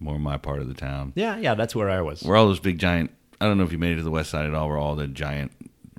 more 0.00 0.18
my 0.18 0.36
part 0.36 0.60
of 0.60 0.66
the 0.68 0.74
town. 0.74 1.12
Yeah, 1.14 1.36
yeah, 1.36 1.54
that's 1.54 1.76
where 1.76 1.88
I 1.90 2.00
was. 2.00 2.22
Where 2.24 2.36
all 2.36 2.46
those 2.48 2.58
big 2.60 2.78
giant. 2.78 3.12
I 3.40 3.46
don't 3.46 3.56
know 3.58 3.64
if 3.64 3.70
you 3.72 3.78
made 3.78 3.92
it 3.92 3.96
to 3.96 4.02
the 4.02 4.10
west 4.10 4.30
side 4.30 4.46
at 4.46 4.54
all. 4.54 4.68
Where 4.68 4.78
all 4.78 4.96
the 4.96 5.06
giant 5.06 5.52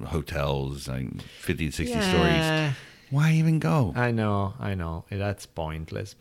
hotels, 0.08 0.88
like 0.88 1.22
50 1.22 1.72
60 1.72 1.96
Yeah. 1.98 2.10
stories. 2.10 2.76
Why 3.12 3.34
even 3.34 3.60
go? 3.60 3.94
I 3.96 4.12
know, 4.12 4.54
I 4.60 4.76
know. 4.76 5.06
That's 5.10 5.46
pointless. 5.46 6.16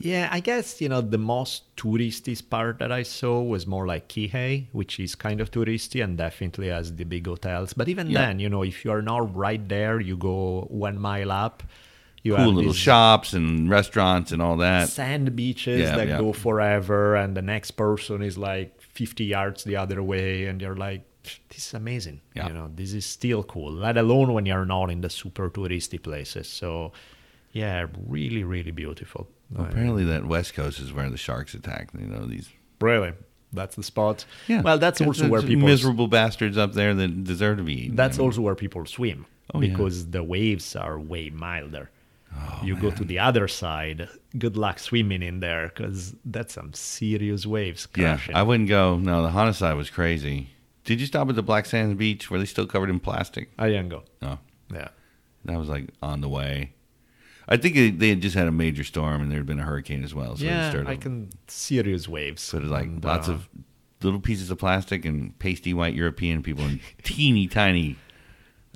Yeah, 0.00 0.28
I 0.30 0.38
guess, 0.40 0.80
you 0.80 0.88
know, 0.88 1.00
the 1.00 1.18
most 1.18 1.74
touristy 1.76 2.38
part 2.48 2.78
that 2.78 2.92
I 2.92 3.02
saw 3.02 3.42
was 3.42 3.66
more 3.66 3.86
like 3.88 4.08
Kihei, 4.08 4.66
which 4.72 5.00
is 5.00 5.16
kind 5.16 5.40
of 5.40 5.50
touristy 5.50 6.02
and 6.02 6.16
definitely 6.16 6.68
has 6.68 6.94
the 6.94 7.04
big 7.04 7.26
hotels. 7.26 7.72
But 7.72 7.88
even 7.88 8.08
Yeah. 8.08 8.26
then, 8.26 8.38
you 8.38 8.48
know, 8.48 8.62
if 8.62 8.84
you're 8.84 9.02
not 9.02 9.34
right 9.34 9.68
there, 9.68 9.98
you 9.98 10.16
go 10.16 10.66
one 10.70 10.96
mile 10.98 11.32
up. 11.32 11.64
You 12.22 12.36
cool 12.36 12.44
have 12.46 12.54
little 12.54 12.72
shops 12.72 13.32
and 13.32 13.68
restaurants 13.68 14.30
and 14.30 14.40
all 14.40 14.58
that. 14.58 14.90
sand 14.90 15.34
beaches 15.34 15.80
Yeah, 15.80 15.96
that 15.96 16.08
yeah. 16.08 16.18
go 16.18 16.32
forever, 16.34 17.16
and 17.16 17.36
the 17.36 17.42
next 17.42 17.72
person 17.72 18.22
is 18.22 18.38
like 18.38 18.80
50 18.80 19.24
yards 19.24 19.64
the 19.64 19.76
other 19.76 20.02
way, 20.02 20.44
and 20.46 20.60
you're 20.62 20.76
like, 20.76 21.02
this 21.48 21.66
is 21.66 21.74
amazing. 21.74 22.20
Yeah. 22.34 22.48
You 22.48 22.54
know, 22.54 22.70
this 22.74 22.92
is 22.92 23.06
still 23.06 23.42
cool, 23.42 23.72
let 23.72 23.96
alone 23.96 24.32
when 24.32 24.46
you're 24.46 24.64
not 24.64 24.90
in 24.90 25.00
the 25.00 25.10
super 25.10 25.50
touristy 25.50 26.02
places. 26.02 26.48
So, 26.48 26.92
yeah, 27.52 27.86
really, 28.06 28.44
really 28.44 28.70
beautiful. 28.70 29.28
Well, 29.50 29.66
apparently, 29.66 30.04
that 30.04 30.26
West 30.26 30.54
Coast 30.54 30.78
is 30.80 30.92
where 30.92 31.10
the 31.10 31.16
sharks 31.16 31.54
attack. 31.54 31.90
You 31.98 32.06
know 32.06 32.24
these. 32.26 32.48
Really, 32.80 33.12
that's 33.52 33.76
the 33.76 33.82
spot. 33.82 34.24
Yeah. 34.46 34.62
Well, 34.62 34.78
that's 34.78 35.00
also 35.00 35.28
where 35.28 35.42
people. 35.42 35.66
miserable 35.66 36.08
bastards 36.08 36.56
up 36.56 36.72
there 36.72 36.94
that 36.94 37.24
deserve 37.24 37.58
to 37.58 37.64
be 37.64 37.84
eaten. 37.86 37.96
That's 37.96 38.18
I 38.18 38.20
mean, 38.20 38.28
also 38.28 38.40
where 38.42 38.54
people 38.54 38.86
swim 38.86 39.26
Oh, 39.52 39.60
yeah. 39.60 39.70
because 39.70 40.06
the 40.10 40.22
waves 40.22 40.76
are 40.76 40.98
way 40.98 41.30
milder. 41.30 41.90
Oh, 42.32 42.60
you 42.62 42.76
go 42.76 42.92
to 42.92 43.04
the 43.04 43.18
other 43.18 43.48
side. 43.48 44.08
Good 44.38 44.56
luck 44.56 44.78
swimming 44.78 45.22
in 45.22 45.40
there 45.40 45.72
because 45.74 46.14
that's 46.24 46.54
some 46.54 46.72
serious 46.74 47.44
waves. 47.44 47.88
Yeah. 47.96 48.20
I 48.32 48.44
wouldn't 48.44 48.68
go. 48.68 48.96
No, 48.98 49.22
the 49.22 49.30
Hana 49.30 49.52
side 49.52 49.74
was 49.74 49.90
crazy. 49.90 50.50
Did 50.84 51.00
you 51.00 51.06
stop 51.06 51.28
at 51.28 51.36
the 51.36 51.42
Black 51.42 51.66
Sands 51.66 51.96
Beach 51.98 52.30
Were 52.30 52.38
they 52.38 52.44
still 52.46 52.66
covered 52.66 52.90
in 52.90 53.00
plastic? 53.00 53.50
I 53.58 53.68
didn't 53.68 53.90
go. 53.90 54.02
No, 54.22 54.38
Yeah. 54.72 54.88
that 55.44 55.58
was 55.58 55.68
like 55.68 55.90
on 56.02 56.20
the 56.20 56.28
way. 56.28 56.72
I 57.48 57.56
think 57.56 57.74
they, 57.74 57.90
they 57.90 58.08
had 58.10 58.22
just 58.22 58.36
had 58.36 58.46
a 58.46 58.52
major 58.52 58.84
storm 58.84 59.22
and 59.22 59.30
there 59.30 59.38
had 59.38 59.46
been 59.46 59.58
a 59.58 59.64
hurricane 59.64 60.04
as 60.04 60.14
well. 60.14 60.36
So 60.36 60.44
it 60.44 60.48
yeah, 60.48 60.70
started, 60.70 60.88
I 60.88 60.96
can 60.96 61.30
serious 61.48 62.06
waves. 62.08 62.42
So 62.42 62.58
it's 62.58 62.66
like 62.68 62.84
And, 62.84 63.04
lots 63.04 63.28
uh, 63.28 63.32
of 63.32 63.48
little 64.02 64.20
pieces 64.20 64.50
of 64.50 64.58
plastic 64.58 65.04
and 65.04 65.36
pasty 65.38 65.74
white 65.74 65.94
European 65.94 66.42
people 66.42 66.64
in 66.64 66.80
teeny 67.02 67.46
tiny 67.48 67.96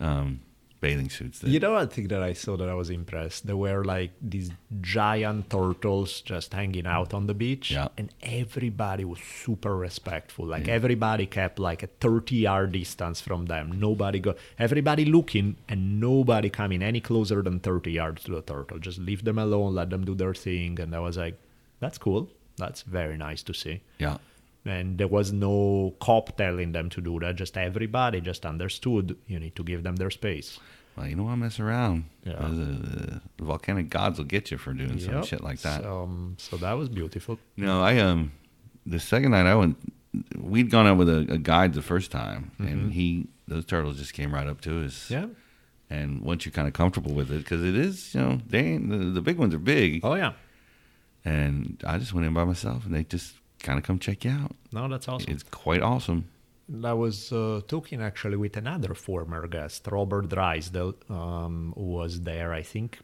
um, 0.01 0.41
bathing 0.85 1.11
suits. 1.17 1.43
You 1.55 1.61
know, 1.65 1.73
one 1.81 1.89
thing 1.95 2.09
that 2.13 2.23
I 2.31 2.33
saw 2.43 2.53
that 2.61 2.69
I 2.75 2.77
was 2.83 2.91
impressed. 3.01 3.41
There 3.49 3.61
were 3.67 3.83
like 3.95 4.13
these 4.35 4.49
giant 4.95 5.43
turtles 5.55 6.11
just 6.33 6.49
hanging 6.61 6.87
out 6.97 7.11
on 7.19 7.27
the 7.31 7.37
beach, 7.45 7.67
Yeah. 7.77 7.89
and 7.99 8.07
everybody 8.23 9.05
was 9.13 9.21
super 9.45 9.75
respectful. 9.87 10.45
Like 10.55 10.65
mm. 10.65 10.77
everybody 10.79 11.27
kept 11.39 11.57
like 11.69 11.83
a 11.89 11.91
thirty-yard 12.05 12.73
distance 12.73 13.19
from 13.29 13.47
them. 13.53 13.67
Nobody 13.89 14.19
go. 14.27 14.35
Everybody 14.59 15.05
looking, 15.17 15.49
and 15.71 15.81
nobody 16.09 16.51
coming 16.61 16.83
any 16.91 17.01
closer 17.11 17.39
than 17.49 17.57
thirty 17.71 17.93
yards 18.01 18.21
to 18.25 18.33
the 18.37 18.43
turtle. 18.55 18.79
Just 18.89 18.99
leave 19.09 19.23
them 19.25 19.39
alone, 19.47 19.75
let 19.81 19.89
them 19.91 20.05
do 20.05 20.15
their 20.15 20.35
thing. 20.47 20.79
And 20.81 20.95
I 20.95 21.01
was 21.09 21.17
like, 21.25 21.37
that's 21.81 21.99
cool. 21.99 22.23
That's 22.57 22.83
very 22.83 23.17
nice 23.29 23.43
to 23.49 23.55
see. 23.63 23.77
yeah. 23.99 24.19
And 24.65 24.99
there 24.99 25.09
was 25.09 25.33
no 25.33 25.95
cop 26.01 26.37
telling 26.37 26.73
them 26.73 26.89
to 26.91 27.01
do 27.01 27.19
that. 27.21 27.37
Just 27.37 27.57
everybody 27.57 28.21
just 28.21 28.47
understood 28.47 29.17
you 29.27 29.39
need 29.39 29.55
to 29.57 29.63
give 29.65 29.83
them 29.83 29.97
their 29.97 30.11
space. 30.11 30.59
Well, 30.97 31.09
you 31.09 31.17
don't 31.17 31.25
want 31.25 31.39
to 31.39 31.43
mess 31.45 31.59
around. 31.59 32.05
Yeah. 32.25 32.35
The, 32.35 33.21
the 33.37 33.45
volcanic 33.45 33.91
gods 33.91 34.19
will 34.19 34.27
get 34.27 34.51
you 34.53 34.59
for 34.59 34.73
doing 34.73 35.01
some 35.01 35.25
shit 35.25 35.43
like 35.43 35.61
that. 35.63 35.83
So, 35.83 36.03
um, 36.05 36.37
so 36.39 36.57
that 36.59 36.73
was 36.75 36.89
beautiful. 36.89 37.39
No, 37.57 37.83
I 37.83 37.99
um 37.99 38.33
the 38.87 39.01
second 39.01 39.33
night 39.33 39.47
I 39.47 39.55
went 39.57 39.77
we'd 40.39 40.71
gone 40.71 40.87
out 40.87 40.97
with 40.97 41.09
a, 41.09 41.27
a 41.33 41.39
guide 41.39 41.75
the 41.75 41.83
first 41.83 42.13
time 42.13 42.53
and 42.59 42.93
he 42.93 43.27
those 43.49 43.65
turtles 43.65 43.99
just 43.99 44.13
came 44.15 44.33
right 44.33 44.47
up 44.47 44.61
to 44.63 44.85
us. 44.85 45.11
Yeah. 45.11 45.27
And 45.91 46.23
once 46.23 46.47
you're 46.47 46.53
kind 46.53 46.67
of 46.69 46.75
comfortable 46.75 47.13
with 47.13 47.31
it 47.31 47.39
because 47.39 47.63
it 47.63 47.77
is, 47.77 48.15
you 48.15 48.21
know, 48.21 48.39
they 48.49 48.61
ain't, 48.61 48.89
the, 48.89 48.97
the 48.97 49.21
big 49.21 49.37
ones 49.37 49.53
are 49.53 49.59
big 49.59 50.01
Oh 50.05 50.15
yeah. 50.15 50.33
and 51.25 51.83
I 51.87 51.99
just 51.99 52.15
went 52.15 52.27
in 52.27 52.33
by 52.35 52.45
myself 52.45 52.87
and 52.87 52.95
they 52.95 53.03
just 53.05 53.35
kind 53.65 53.79
of 53.79 53.85
come 53.85 53.99
check 53.99 54.25
you 54.25 54.31
out. 54.31 54.53
No, 54.73 54.87
that's 54.89 55.09
awesome. 55.09 55.33
It's 55.33 55.43
quite 55.43 55.83
awesome. 55.83 56.29
I 56.83 56.93
was 56.95 57.33
uh, 57.33 57.61
talking 57.67 58.01
actually 58.01 58.37
with 58.37 58.57
another 58.57 58.95
former 58.95 59.47
guest, 59.47 59.87
Robert 59.91 60.29
Drysdale, 60.29 60.95
um, 61.11 61.75
who 61.77 61.85
was 62.01 62.23
there. 62.23 62.53
I 62.55 62.63
think 62.63 62.99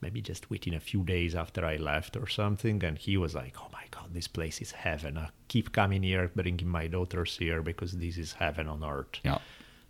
maybe 0.00 0.20
just 0.22 0.48
within 0.50 0.74
a 0.74 0.80
few 0.80 1.02
days 1.02 1.34
after 1.34 1.64
I 1.64 1.76
left 1.76 2.16
or 2.16 2.28
something, 2.28 2.82
and 2.84 2.96
he 2.96 3.16
was 3.16 3.34
like, 3.34 3.54
"Oh 3.62 3.68
my 3.72 3.84
God, 3.90 4.08
this 4.12 4.28
place 4.28 4.60
is 4.62 4.72
heaven! 4.72 5.18
I 5.18 5.28
keep 5.48 5.72
coming 5.72 6.02
here, 6.02 6.30
bringing 6.34 6.68
my 6.68 6.86
daughters 6.86 7.36
here 7.36 7.62
because 7.62 7.92
this 7.92 8.16
is 8.16 8.32
heaven 8.32 8.68
on 8.68 8.82
earth." 8.84 9.20
Yeah. 9.22 9.38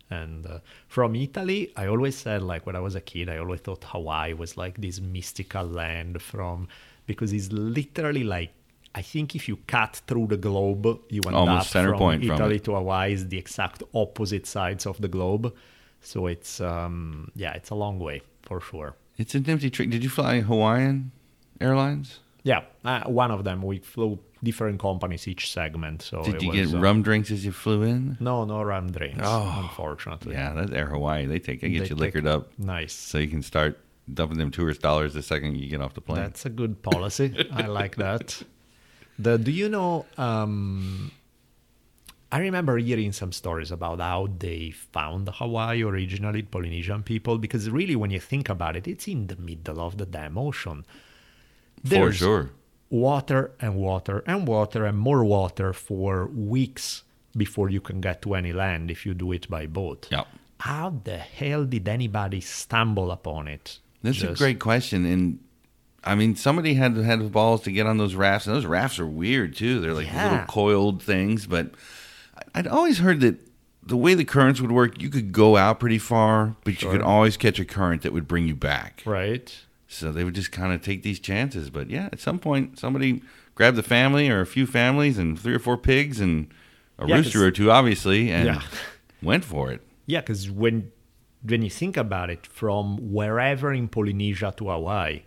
And 0.09 0.45
uh, 0.45 0.59
from 0.87 1.15
Italy, 1.15 1.71
I 1.75 1.87
always 1.87 2.15
said, 2.15 2.41
like 2.43 2.65
when 2.65 2.75
I 2.75 2.79
was 2.79 2.95
a 2.95 3.01
kid, 3.01 3.29
I 3.29 3.37
always 3.37 3.61
thought 3.61 3.83
Hawaii 3.85 4.33
was 4.33 4.57
like 4.57 4.79
this 4.79 4.99
mystical 4.99 5.65
land 5.65 6.21
from 6.21 6.67
because 7.07 7.31
it's 7.33 7.51
literally 7.51 8.23
like 8.23 8.53
I 8.97 9.01
think 9.01 9.35
if 9.35 9.47
you 9.49 9.57
cut 9.67 10.01
through 10.07 10.27
the 10.27 10.37
globe, 10.37 10.85
you 11.09 11.21
end 11.27 11.35
Almost 11.35 11.67
up 11.67 11.71
center 11.73 11.89
from 11.89 11.99
point 11.99 12.25
from 12.25 12.35
Italy 12.35 12.55
it. 12.55 12.63
to 12.63 12.75
Hawaii 12.75 13.11
is 13.13 13.27
the 13.27 13.37
exact 13.37 13.83
opposite 13.93 14.45
sides 14.47 14.85
of 14.85 14.99
the 15.01 15.09
globe. 15.09 15.53
So 16.01 16.27
it's 16.27 16.61
um, 16.61 17.29
yeah, 17.35 17.53
it's 17.53 17.71
a 17.71 17.75
long 17.75 17.99
way 17.99 18.21
for 18.43 18.61
sure. 18.61 18.95
It's 19.17 19.35
a 19.35 19.39
nifty 19.41 19.69
trick. 19.69 19.89
Did 19.89 20.01
you 20.03 20.09
fly 20.09 20.39
Hawaiian 20.41 21.11
Airlines? 21.59 22.19
Yeah, 22.43 22.61
uh, 22.85 23.03
one 23.05 23.31
of 23.31 23.43
them 23.43 23.61
we 23.63 23.79
flew 23.79 24.19
different 24.43 24.79
companies 24.79 25.27
each 25.27 25.51
segment. 25.51 26.01
So 26.03 26.23
Did 26.23 26.41
you 26.41 26.49
was, 26.49 26.71
get 26.71 26.77
uh, 26.77 26.79
rum 26.79 27.01
drinks 27.01 27.31
as 27.31 27.43
you 27.43 27.51
flew 27.51 27.81
in? 27.83 28.17
No, 28.19 28.45
no 28.45 28.61
rum 28.61 28.91
drinks. 28.91 29.19
Oh, 29.23 29.61
unfortunately. 29.63 30.33
Yeah, 30.35 30.53
that's 30.53 30.71
Air 30.71 30.85
Hawaii. 30.87 31.25
They 31.25 31.39
take 31.39 31.61
they 31.61 31.69
get 31.69 31.83
They 31.83 31.89
you 31.89 31.95
liquored 31.95 32.27
up 32.27 32.51
Nice. 32.57 32.93
so 32.93 33.17
you 33.17 33.27
can 33.27 33.41
start 33.41 33.79
dumping 34.13 34.37
them 34.37 34.51
tourist 34.51 34.81
dollars 34.81 35.15
the 35.15 35.23
second 35.23 35.57
you 35.57 35.67
get 35.67 35.81
off 35.81 35.95
the 35.95 36.01
plane. 36.01 36.21
That's 36.21 36.45
a 36.45 36.49
good 36.49 36.81
policy. 36.81 37.47
I 37.51 37.65
like 37.65 37.95
that. 37.95 38.41
The 39.17 39.37
do 39.37 39.51
you 39.51 39.69
know? 39.69 40.05
Um, 40.17 41.11
I 42.31 42.39
remember 42.39 42.77
hearing 42.77 43.13
some 43.13 43.31
stories 43.31 43.71
about 43.71 43.99
how 43.99 44.27
they 44.39 44.71
found 44.71 45.29
Hawaii 45.29 45.83
originally, 45.83 46.41
Polynesian 46.41 47.03
people, 47.03 47.37
because 47.37 47.69
really, 47.69 47.95
when 47.95 48.11
you 48.11 48.19
think 48.19 48.49
about 48.49 48.75
it, 48.75 48.87
it's 48.87 49.07
in 49.07 49.27
the 49.27 49.37
middle 49.37 49.79
of 49.79 49.97
the 49.97 50.05
damn 50.05 50.37
ocean. 50.37 50.85
For 51.87 52.11
sure. 52.11 52.49
Water 52.89 53.51
and 53.59 53.75
water 53.75 54.23
and 54.27 54.47
water 54.47 54.85
and 54.85 54.97
more 54.97 55.23
water 55.23 55.71
for 55.71 56.27
weeks 56.27 57.03
before 57.35 57.69
you 57.69 57.81
can 57.81 58.01
get 58.01 58.21
to 58.23 58.35
any 58.35 58.53
land 58.53 58.91
if 58.91 59.05
you 59.05 59.13
do 59.13 59.31
it 59.31 59.49
by 59.49 59.65
boat. 59.65 60.07
Yeah. 60.11 60.23
How 60.59 61.01
the 61.03 61.17
hell 61.17 61.65
did 61.65 61.87
anybody 61.87 62.41
stumble 62.41 63.11
upon 63.11 63.47
it? 63.47 63.79
That's 64.01 64.23
a 64.23 64.33
great 64.33 64.59
question. 64.59 65.05
And 65.05 65.39
I 66.05 66.15
mean, 66.15 66.35
somebody 66.35 66.75
had 66.75 66.95
had 66.97 67.19
the 67.19 67.29
balls 67.29 67.61
to 67.63 67.71
get 67.71 67.85
on 67.87 67.97
those 67.97 68.15
rafts. 68.15 68.45
And 68.47 68.55
those 68.55 68.65
rafts 68.65 68.99
are 68.99 69.07
weird 69.07 69.55
too. 69.55 69.79
They're 69.81 69.93
like 69.93 70.07
Yeah. 70.07 70.23
little 70.31 70.45
coiled 70.45 71.01
things. 71.01 71.47
But 71.47 71.71
I'd 72.53 72.67
always 72.67 72.99
heard 72.99 73.19
that 73.21 73.35
the 73.83 73.97
way 73.97 74.13
the 74.13 74.25
currents 74.25 74.61
would 74.61 74.71
work, 74.71 75.01
you 75.01 75.09
could 75.09 75.31
go 75.31 75.57
out 75.57 75.79
pretty 75.79 75.97
far, 75.99 76.55
but 76.63 76.81
you 76.81 76.89
could 76.89 77.01
always 77.01 77.37
catch 77.37 77.59
a 77.59 77.65
current 77.65 78.01
that 78.03 78.13
would 78.13 78.27
bring 78.27 78.47
you 78.47 78.55
back. 78.55 79.01
Right. 79.05 79.55
So 79.87 80.11
they 80.11 80.23
would 80.23 80.35
just 80.35 80.51
kind 80.51 80.73
of 80.73 80.81
take 80.81 81.03
these 81.03 81.19
chances. 81.19 81.69
But 81.69 81.89
yeah, 81.89 82.09
at 82.11 82.19
some 82.19 82.39
point, 82.39 82.79
somebody 82.79 83.21
grabbed 83.53 83.77
the 83.77 83.83
family 83.83 84.29
or 84.29 84.41
a 84.41 84.45
few 84.45 84.65
families 84.67 85.17
and 85.17 85.39
three 85.39 85.53
or 85.53 85.59
four 85.59 85.77
pigs 85.77 86.19
and 86.19 86.47
a 86.99 87.07
Yeah, 87.07 87.15
rooster 87.17 87.43
or 87.45 87.51
two, 87.51 87.71
obviously, 87.71 88.31
and 88.31 88.45
Yeah. 88.45 88.61
went 89.21 89.45
for 89.45 89.71
it. 89.71 89.81
Yeah, 90.05 90.21
because 90.21 90.49
when 90.51 90.91
when 91.47 91.61
you 91.61 91.69
think 91.69 91.95
about 91.95 92.31
it, 92.31 92.47
from 92.47 92.97
wherever 93.13 93.71
in 93.71 93.87
Polynesia 93.87 94.51
to 94.57 94.69
Hawaii, 94.69 95.21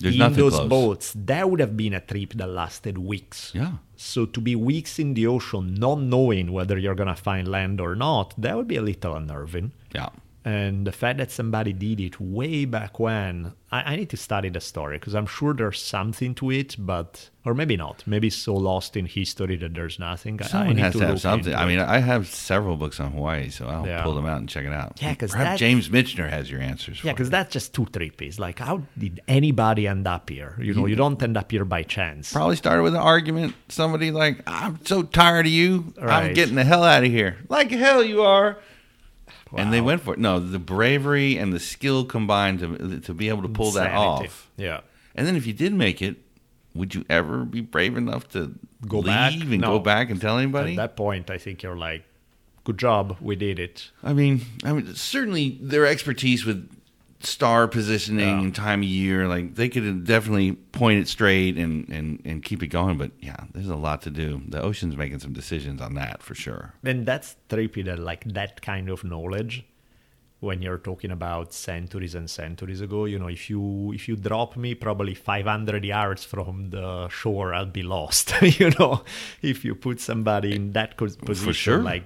There's 0.00 0.14
in 0.14 0.32
those 0.34 0.54
close. 0.54 0.68
boats, 0.68 1.12
that 1.16 1.50
would 1.50 1.60
have 1.60 1.76
been 1.76 1.94
a 1.94 2.00
trip 2.00 2.34
that 2.34 2.48
lasted 2.48 2.98
weeks. 2.98 3.52
Yeah. 3.54 3.72
So 3.96 4.26
to 4.26 4.40
be 4.40 4.54
weeks 4.54 4.98
in 4.98 5.14
the 5.14 5.26
ocean, 5.26 5.74
not 5.74 6.00
knowing 6.00 6.52
whether 6.52 6.78
you're 6.78 6.94
gonna 6.94 7.16
find 7.16 7.48
land 7.48 7.80
or 7.80 7.96
not, 7.96 8.34
that 8.40 8.56
would 8.56 8.68
be 8.68 8.76
a 8.76 8.82
little 8.82 9.14
unnerving. 9.16 9.72
Yeah. 9.94 10.10
And 10.48 10.86
the 10.86 10.92
fact 10.92 11.18
that 11.18 11.30
somebody 11.30 11.72
did 11.72 12.00
it 12.00 12.16
way 12.20 12.64
back 12.64 12.98
when, 12.98 13.52
I, 13.70 13.92
I 13.92 13.96
need 13.96 14.10
to 14.10 14.16
study 14.16 14.48
the 14.48 14.60
story 14.60 14.96
because 14.98 15.14
I'm 15.14 15.26
sure 15.26 15.52
there's 15.52 15.80
something 15.82 16.34
to 16.36 16.50
it, 16.50 16.76
but 16.78 17.28
or 17.44 17.52
maybe 17.54 17.76
not. 17.76 17.96
Maybe 18.06 18.26
it's 18.28 18.36
so 18.36 18.54
lost 18.54 18.96
in 18.96 19.06
history 19.06 19.56
that 19.56 19.72
there's 19.74 19.98
nothing. 19.98 20.40
I- 20.40 20.44
I 20.44 20.48
Someone 20.48 20.76
need 20.76 20.82
has 20.82 20.94
to 20.94 21.06
have 21.06 21.20
something. 21.20 21.54
I 21.54 21.64
mean. 21.66 21.80
I 21.80 21.98
have 21.98 22.26
several 22.28 22.76
books 22.76 22.98
on 23.00 23.12
Hawaii, 23.12 23.48
so 23.50 23.66
I'll 23.66 23.86
Yeah. 23.86 24.02
pull 24.02 24.14
them 24.14 24.26
out 24.26 24.38
and 24.38 24.48
check 24.48 24.64
it 24.64 24.72
out. 24.72 24.98
Yeah, 25.02 25.14
'cause 25.14 25.32
perhaps 25.32 25.44
that's- 25.44 25.58
James 25.60 25.88
Michener 25.90 26.28
has 26.30 26.50
your 26.50 26.60
answers. 26.60 27.02
yeah, 27.04 27.12
because 27.12 27.30
that's 27.30 27.52
just 27.52 27.74
too 27.74 27.84
trippy. 27.86 28.22
It's 28.22 28.38
like, 28.38 28.58
how 28.58 28.82
did 28.96 29.20
anybody 29.28 29.86
end 29.86 30.06
up 30.06 30.30
here? 30.30 30.56
You 30.58 30.72
know, 30.74 30.86
you 30.86 30.96
don't 30.96 31.22
end 31.22 31.36
up 31.36 31.50
here 31.50 31.64
by 31.66 31.82
chance. 31.82 32.32
probably 32.32 32.56
started 32.56 32.82
with 32.82 32.94
an 32.94 33.00
argument. 33.00 33.54
Somebody 33.68 34.10
like, 34.10 34.42
I'm 34.46 34.78
so 34.84 35.02
tired 35.02 35.46
of 35.46 35.52
you. 35.52 35.92
I'm 36.00 36.32
getting 36.34 36.54
the 36.54 36.64
hell 36.64 36.84
out 36.84 37.04
of 37.04 37.10
here. 37.10 37.36
Like 37.50 37.70
hell 37.70 38.02
you 38.02 38.22
are. 38.22 38.56
And 39.56 39.72
they 39.72 39.80
went 39.80 40.02
for 40.02 40.14
it. 40.14 40.18
No, 40.20 40.38
the 40.40 40.58
bravery 40.58 41.36
and 41.38 41.52
the 41.52 41.60
skill 41.60 42.04
combined 42.04 42.58
to 42.60 43.00
to 43.00 43.14
be 43.14 43.28
able 43.28 43.42
to 43.42 43.48
pull 43.48 43.70
that 43.72 43.94
off. 43.94 44.50
Yeah. 44.56 44.80
And 45.14 45.26
then 45.26 45.36
if 45.36 45.46
you 45.46 45.52
did 45.52 45.72
make 45.72 46.00
it, 46.02 46.16
would 46.74 46.94
you 46.94 47.04
ever 47.10 47.44
be 47.44 47.60
brave 47.60 47.96
enough 47.96 48.28
to 48.30 48.54
Go 48.86 48.98
leave 48.98 49.06
back? 49.06 49.32
and 49.32 49.60
No. 49.60 49.78
go 49.78 49.78
back 49.80 50.10
and 50.10 50.20
tell 50.20 50.38
anybody? 50.38 50.72
At 50.72 50.76
that 50.76 50.96
point, 50.96 51.30
I 51.30 51.38
think 51.38 51.62
you're 51.62 51.76
like, 51.76 52.04
good 52.64 52.78
job, 52.78 53.16
we 53.20 53.34
did 53.34 53.58
it. 53.58 53.90
I 54.04 54.12
mean, 54.12 54.42
I 54.64 54.72
mean, 54.72 54.94
certainly 54.94 55.58
their 55.60 55.86
expertise 55.86 56.44
with 56.44 56.68
star 57.20 57.66
positioning 57.68 58.26
Yeah. 58.26 58.40
and 58.40 58.54
time 58.54 58.80
of 58.80 58.88
year, 58.88 59.26
like 59.28 59.54
they 59.56 59.68
could 59.68 60.04
definitely 60.04 60.52
point 60.52 61.00
it 61.00 61.08
straight 61.08 61.56
and, 61.56 61.88
and, 61.88 62.22
and 62.24 62.42
keep 62.42 62.62
it 62.62 62.68
going. 62.68 62.96
But 62.98 63.10
yeah, 63.20 63.44
there's 63.52 63.68
a 63.68 63.76
lot 63.76 64.02
to 64.02 64.10
do. 64.10 64.42
The 64.48 64.62
ocean's 64.62 64.96
making 64.96 65.18
some 65.20 65.32
decisions 65.32 65.80
on 65.80 65.94
that 65.94 66.22
for 66.22 66.34
sure. 66.34 66.74
And 66.84 67.06
that's 67.06 67.36
trippy 67.48 67.84
that 67.84 67.98
like 67.98 68.24
that 68.32 68.62
kind 68.62 68.88
of 68.88 69.04
knowledge 69.04 69.64
when 70.40 70.62
you're 70.62 70.78
talking 70.78 71.10
about 71.10 71.52
centuries 71.52 72.14
and 72.14 72.30
centuries 72.30 72.80
ago 72.80 73.06
you 73.06 73.18
know 73.18 73.26
if 73.26 73.50
you 73.50 73.92
if 73.92 74.06
you 74.08 74.14
drop 74.14 74.56
me 74.56 74.72
probably 74.72 75.12
500 75.12 75.84
yards 75.84 76.22
from 76.24 76.70
the 76.70 77.08
shore 77.08 77.52
i'll 77.52 77.66
be 77.66 77.82
lost 77.82 78.32
you 78.42 78.70
know 78.78 79.02
if 79.42 79.64
you 79.64 79.74
put 79.74 80.00
somebody 80.00 80.54
in 80.54 80.72
that 80.72 80.96
position 80.96 81.52
sure. 81.52 81.82
like 81.82 82.04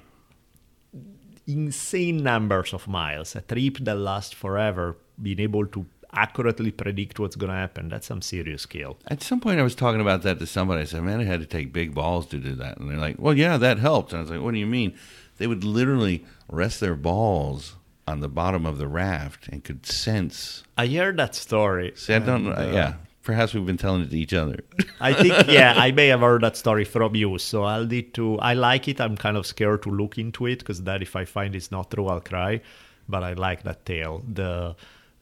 insane 1.46 2.22
numbers 2.22 2.72
of 2.72 2.86
miles 2.88 3.34
a 3.36 3.40
trip 3.40 3.78
that 3.80 3.96
lasts 3.96 4.32
forever 4.32 4.96
being 5.20 5.40
able 5.40 5.66
to 5.66 5.84
accurately 6.14 6.70
predict 6.70 7.18
what's 7.18 7.36
going 7.36 7.50
to 7.50 7.56
happen 7.56 7.88
that's 7.88 8.06
some 8.06 8.20
serious 8.22 8.62
skill 8.62 8.98
At 9.08 9.22
some 9.22 9.40
point, 9.40 9.58
I 9.58 9.62
was 9.62 9.74
talking 9.74 10.00
about 10.00 10.22
that 10.22 10.38
to 10.40 10.46
somebody. 10.46 10.82
I 10.82 10.84
said, 10.84 11.02
"Man, 11.02 11.20
I 11.20 11.24
had 11.24 11.40
to 11.40 11.46
take 11.46 11.72
big 11.72 11.94
balls 11.94 12.26
to 12.26 12.38
do 12.38 12.54
that." 12.56 12.76
And 12.78 12.90
they're 12.90 12.98
like, 12.98 13.16
"Well, 13.18 13.34
yeah, 13.34 13.56
that 13.56 13.78
helped." 13.78 14.12
And 14.12 14.18
I 14.18 14.22
was 14.22 14.30
like, 14.30 14.40
"What 14.42 14.52
do 14.52 14.58
you 14.60 14.66
mean?" 14.66 14.92
They 15.38 15.46
would 15.46 15.64
literally 15.64 16.24
rest 16.48 16.80
their 16.80 16.94
balls 16.94 17.76
on 18.06 18.20
the 18.20 18.28
bottom 18.28 18.66
of 18.66 18.76
the 18.78 18.86
raft 18.88 19.48
and 19.48 19.64
could 19.64 19.86
sense. 19.86 20.62
i 20.76 20.86
heard 20.86 21.16
that 21.16 21.34
story 21.34 21.92
See, 21.96 22.12
I 22.14 22.18
don't. 22.18 22.46
and, 22.46 22.58
uh, 22.58 22.72
yeah, 22.72 22.94
perhaps 23.22 23.54
we've 23.54 23.66
been 23.66 23.76
telling 23.76 24.02
it 24.02 24.10
to 24.10 24.18
each 24.18 24.34
other. 24.34 24.60
I 25.00 25.12
think 25.12 25.46
yeah, 25.48 25.74
I 25.76 25.92
may 25.92 26.08
have 26.08 26.20
heard 26.20 26.42
that 26.42 26.56
story 26.56 26.84
from 26.84 27.14
you. 27.14 27.38
So 27.38 27.64
I'll 27.64 27.86
need 27.86 28.14
to. 28.14 28.38
I 28.38 28.54
like 28.54 28.88
it. 28.88 29.00
I'm 29.00 29.16
kind 29.16 29.36
of 29.36 29.46
scared 29.46 29.82
to 29.84 29.90
look 29.90 30.18
into 30.18 30.46
it 30.46 30.58
because 30.58 30.82
that 30.84 31.02
if 31.02 31.16
I 31.16 31.24
find 31.24 31.54
it's 31.54 31.70
not 31.70 31.90
true, 31.90 32.06
I'll 32.08 32.20
cry. 32.20 32.60
But 33.08 33.22
I 33.22 33.32
like 33.34 33.62
that 33.64 33.84
tale. 33.84 34.22
The 34.32 34.74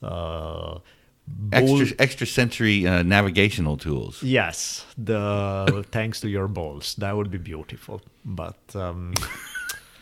uh, 0.02 0.78
bull- 1.26 1.80
extra 1.80 1.96
extra 1.98 2.26
sensory 2.26 2.86
uh, 2.86 3.02
navigational 3.02 3.76
tools. 3.76 4.22
yes, 4.22 4.84
the 4.98 5.84
thanks 5.90 6.20
to 6.20 6.28
your 6.28 6.48
balls. 6.48 6.94
That 6.96 7.16
would 7.16 7.30
be 7.30 7.38
beautiful. 7.38 8.02
But 8.24 8.58
um, 8.74 9.14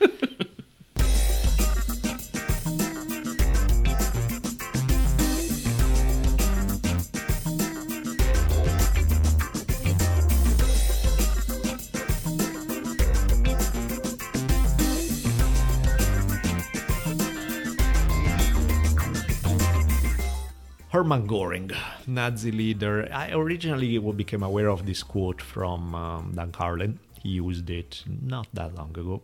Hermann 21.09 21.27
Göring, 21.27 21.75
Nazi 22.07 22.51
leader. 22.53 23.09
I 23.11 23.33
originally 23.33 23.99
became 24.13 24.43
aware 24.43 24.69
of 24.69 24.85
this 24.85 25.03
quote 25.03 25.41
from 25.41 25.95
um, 25.95 26.33
Dan 26.37 26.53
Carlin. 26.53 26.99
He 27.23 27.31
used 27.31 27.71
it 27.71 28.05
not 28.07 28.47
that 28.53 28.75
long 28.75 28.91
ago, 28.91 29.23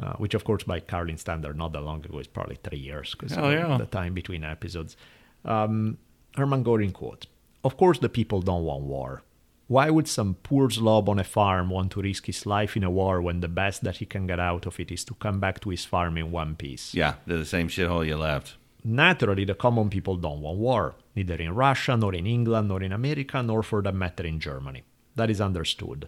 uh, 0.00 0.14
which, 0.14 0.32
of 0.32 0.44
course, 0.44 0.62
by 0.62 0.80
Carlin 0.80 1.18
standard, 1.18 1.58
not 1.58 1.72
that 1.72 1.82
long 1.82 2.02
ago 2.02 2.18
is 2.20 2.26
probably 2.26 2.56
three 2.56 2.78
years 2.78 3.14
because 3.14 3.34
Hell 3.34 3.52
yeah. 3.52 3.76
the 3.76 3.84
time 3.84 4.14
between 4.14 4.44
episodes. 4.44 4.96
Um, 5.44 5.98
Hermann 6.36 6.64
Göring 6.64 6.94
quote: 6.94 7.26
"Of 7.62 7.76
course, 7.76 7.98
the 7.98 8.08
people 8.08 8.40
don't 8.40 8.64
want 8.64 8.84
war. 8.84 9.22
Why 9.66 9.90
would 9.90 10.08
some 10.08 10.36
poor 10.42 10.70
slob 10.70 11.10
on 11.10 11.18
a 11.18 11.24
farm 11.24 11.68
want 11.68 11.92
to 11.92 12.00
risk 12.00 12.24
his 12.24 12.46
life 12.46 12.78
in 12.78 12.82
a 12.82 12.90
war 12.90 13.20
when 13.20 13.40
the 13.40 13.48
best 13.48 13.84
that 13.84 13.98
he 13.98 14.06
can 14.06 14.26
get 14.26 14.40
out 14.40 14.64
of 14.64 14.80
it 14.80 14.90
is 14.90 15.04
to 15.04 15.14
come 15.14 15.38
back 15.38 15.60
to 15.60 15.68
his 15.68 15.84
farm 15.84 16.16
in 16.16 16.30
one 16.30 16.56
piece?" 16.56 16.94
Yeah, 16.94 17.16
they're 17.26 17.36
the 17.36 17.44
same 17.44 17.68
shithole 17.68 18.06
you 18.06 18.16
left. 18.16 18.56
Naturally, 18.86 19.46
the 19.46 19.54
common 19.54 19.88
people 19.88 20.16
don't 20.16 20.42
want 20.42 20.58
war, 20.58 20.94
neither 21.16 21.36
in 21.36 21.54
Russia, 21.54 21.96
nor 21.96 22.14
in 22.14 22.26
England, 22.26 22.68
nor 22.68 22.82
in 22.82 22.92
America, 22.92 23.42
nor 23.42 23.62
for 23.62 23.80
that 23.80 23.94
matter 23.94 24.26
in 24.26 24.38
Germany. 24.38 24.82
That 25.16 25.30
is 25.30 25.40
understood. 25.40 26.06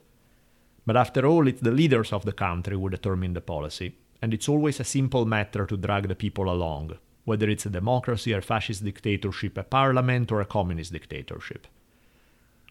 But 0.84 0.96
after 0.96 1.24
all, 1.26 1.48
it's 1.48 1.62
the 1.62 1.70
leaders 1.70 2.12
of 2.12 2.26
the 2.26 2.32
country 2.32 2.74
who 2.74 2.90
determine 2.90 3.32
the 3.32 3.40
policy, 3.40 3.96
and 4.20 4.34
it's 4.34 4.48
always 4.48 4.78
a 4.78 4.84
simple 4.84 5.24
matter 5.24 5.64
to 5.64 5.76
drag 5.78 6.08
the 6.08 6.14
people 6.14 6.50
along, 6.50 6.98
whether 7.24 7.48
it's 7.48 7.64
a 7.64 7.70
democracy, 7.70 8.32
a 8.32 8.42
fascist 8.42 8.84
dictatorship, 8.84 9.56
a 9.56 9.62
parliament, 9.62 10.30
or 10.30 10.42
a 10.42 10.46
communist 10.46 10.92
dictatorship. 10.92 11.66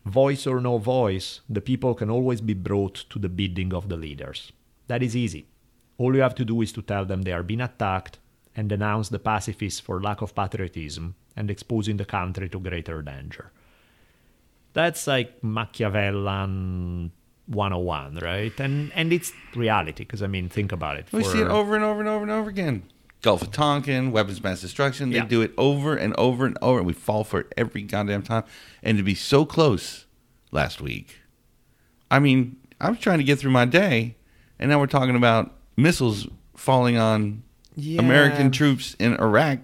Voice 0.05 0.45
or 0.45 0.61
no 0.61 0.77
voice, 0.77 1.41
the 1.49 1.61
people 1.61 1.95
can 1.95 2.11
always 2.11 2.41
be 2.41 2.53
brought 2.53 3.05
to 3.09 3.17
the 3.17 3.27
bidding 3.27 3.73
of 3.73 3.89
the 3.89 3.97
leaders. 3.97 4.51
That 4.85 5.01
is 5.01 5.15
easy. 5.15 5.47
All 5.97 6.13
you 6.13 6.21
have 6.21 6.35
to 6.35 6.45
do 6.45 6.61
is 6.61 6.71
to 6.73 6.83
tell 6.83 7.05
them 7.05 7.23
they 7.23 7.33
are 7.33 7.41
being 7.41 7.61
attacked 7.61 8.19
and 8.55 8.69
denounce 8.69 9.09
the 9.09 9.19
pacifists 9.19 9.79
for 9.79 10.01
lack 10.01 10.21
of 10.21 10.33
patriotism 10.35 11.15
and 11.35 11.51
exposing 11.51 11.97
the 11.97 12.05
country 12.05 12.47
to 12.49 12.59
greater 12.59 13.01
danger. 13.01 13.51
That's 14.73 15.07
like 15.07 15.43
Machiavellian 15.43 17.11
101, 17.47 18.19
right? 18.21 18.59
And 18.59 18.91
and 18.95 19.13
it's 19.13 19.31
reality 19.55 20.03
because 20.03 20.21
I 20.21 20.27
mean, 20.27 20.49
think 20.49 20.71
about 20.71 20.97
it. 20.97 21.07
We 21.11 21.23
For- 21.23 21.29
see 21.29 21.41
it 21.41 21.47
over 21.47 21.75
and 21.75 21.83
over 21.83 21.99
and 21.99 22.09
over 22.09 22.23
and 22.23 22.31
over 22.31 22.49
again. 22.49 22.83
Gulf 23.21 23.41
of 23.41 23.51
Tonkin, 23.51 24.11
weapons 24.11 24.37
of 24.37 24.43
mass 24.43 24.61
destruction. 24.61 25.09
They 25.09 25.17
Yeah. 25.17 25.25
do 25.25 25.41
it 25.41 25.51
over 25.57 25.95
and 25.95 26.13
over 26.15 26.45
and 26.45 26.57
over, 26.61 26.77
and 26.79 26.87
we 26.87 26.93
fall 26.93 27.23
for 27.23 27.39
it 27.41 27.53
every 27.57 27.81
goddamn 27.81 28.21
time. 28.21 28.43
And 28.83 28.97
to 28.97 29.03
be 29.03 29.15
so 29.15 29.45
close 29.45 30.05
last 30.51 30.79
week, 30.79 31.21
I 32.11 32.19
mean, 32.19 32.57
I 32.79 32.89
was 32.89 32.99
trying 32.99 33.17
to 33.17 33.23
get 33.23 33.39
through 33.39 33.51
my 33.51 33.65
day, 33.65 34.15
and 34.59 34.69
now 34.69 34.79
we're 34.79 34.85
talking 34.87 35.15
about 35.15 35.55
missiles 35.75 36.27
falling 36.55 36.97
on 36.97 37.41
Yeah. 37.75 38.01
American 38.01 38.51
troops 38.51 38.95
in 38.99 39.15
Iraq. 39.15 39.59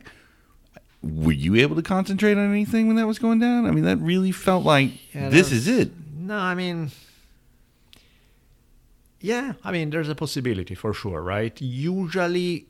Were 1.01 1.31
you 1.31 1.55
able 1.55 1.75
to 1.75 1.81
concentrate 1.81 2.37
on 2.37 2.51
anything 2.51 2.87
when 2.87 2.95
that 2.97 3.07
was 3.07 3.17
going 3.17 3.39
down? 3.39 3.65
I 3.65 3.71
mean, 3.71 3.85
that 3.85 3.97
really 3.97 4.31
felt 4.31 4.63
like 4.63 4.91
Yeah, 5.13 5.29
this 5.29 5.51
is 5.51 5.67
it. 5.67 5.91
No, 6.15 6.37
I 6.37 6.53
mean, 6.53 6.91
yeah, 9.19 9.53
I 9.63 9.71
mean, 9.71 9.89
there's 9.89 10.09
a 10.09 10.15
possibility 10.15 10.75
for 10.75 10.93
sure, 10.93 11.21
right? 11.21 11.59
Usually, 11.59 12.67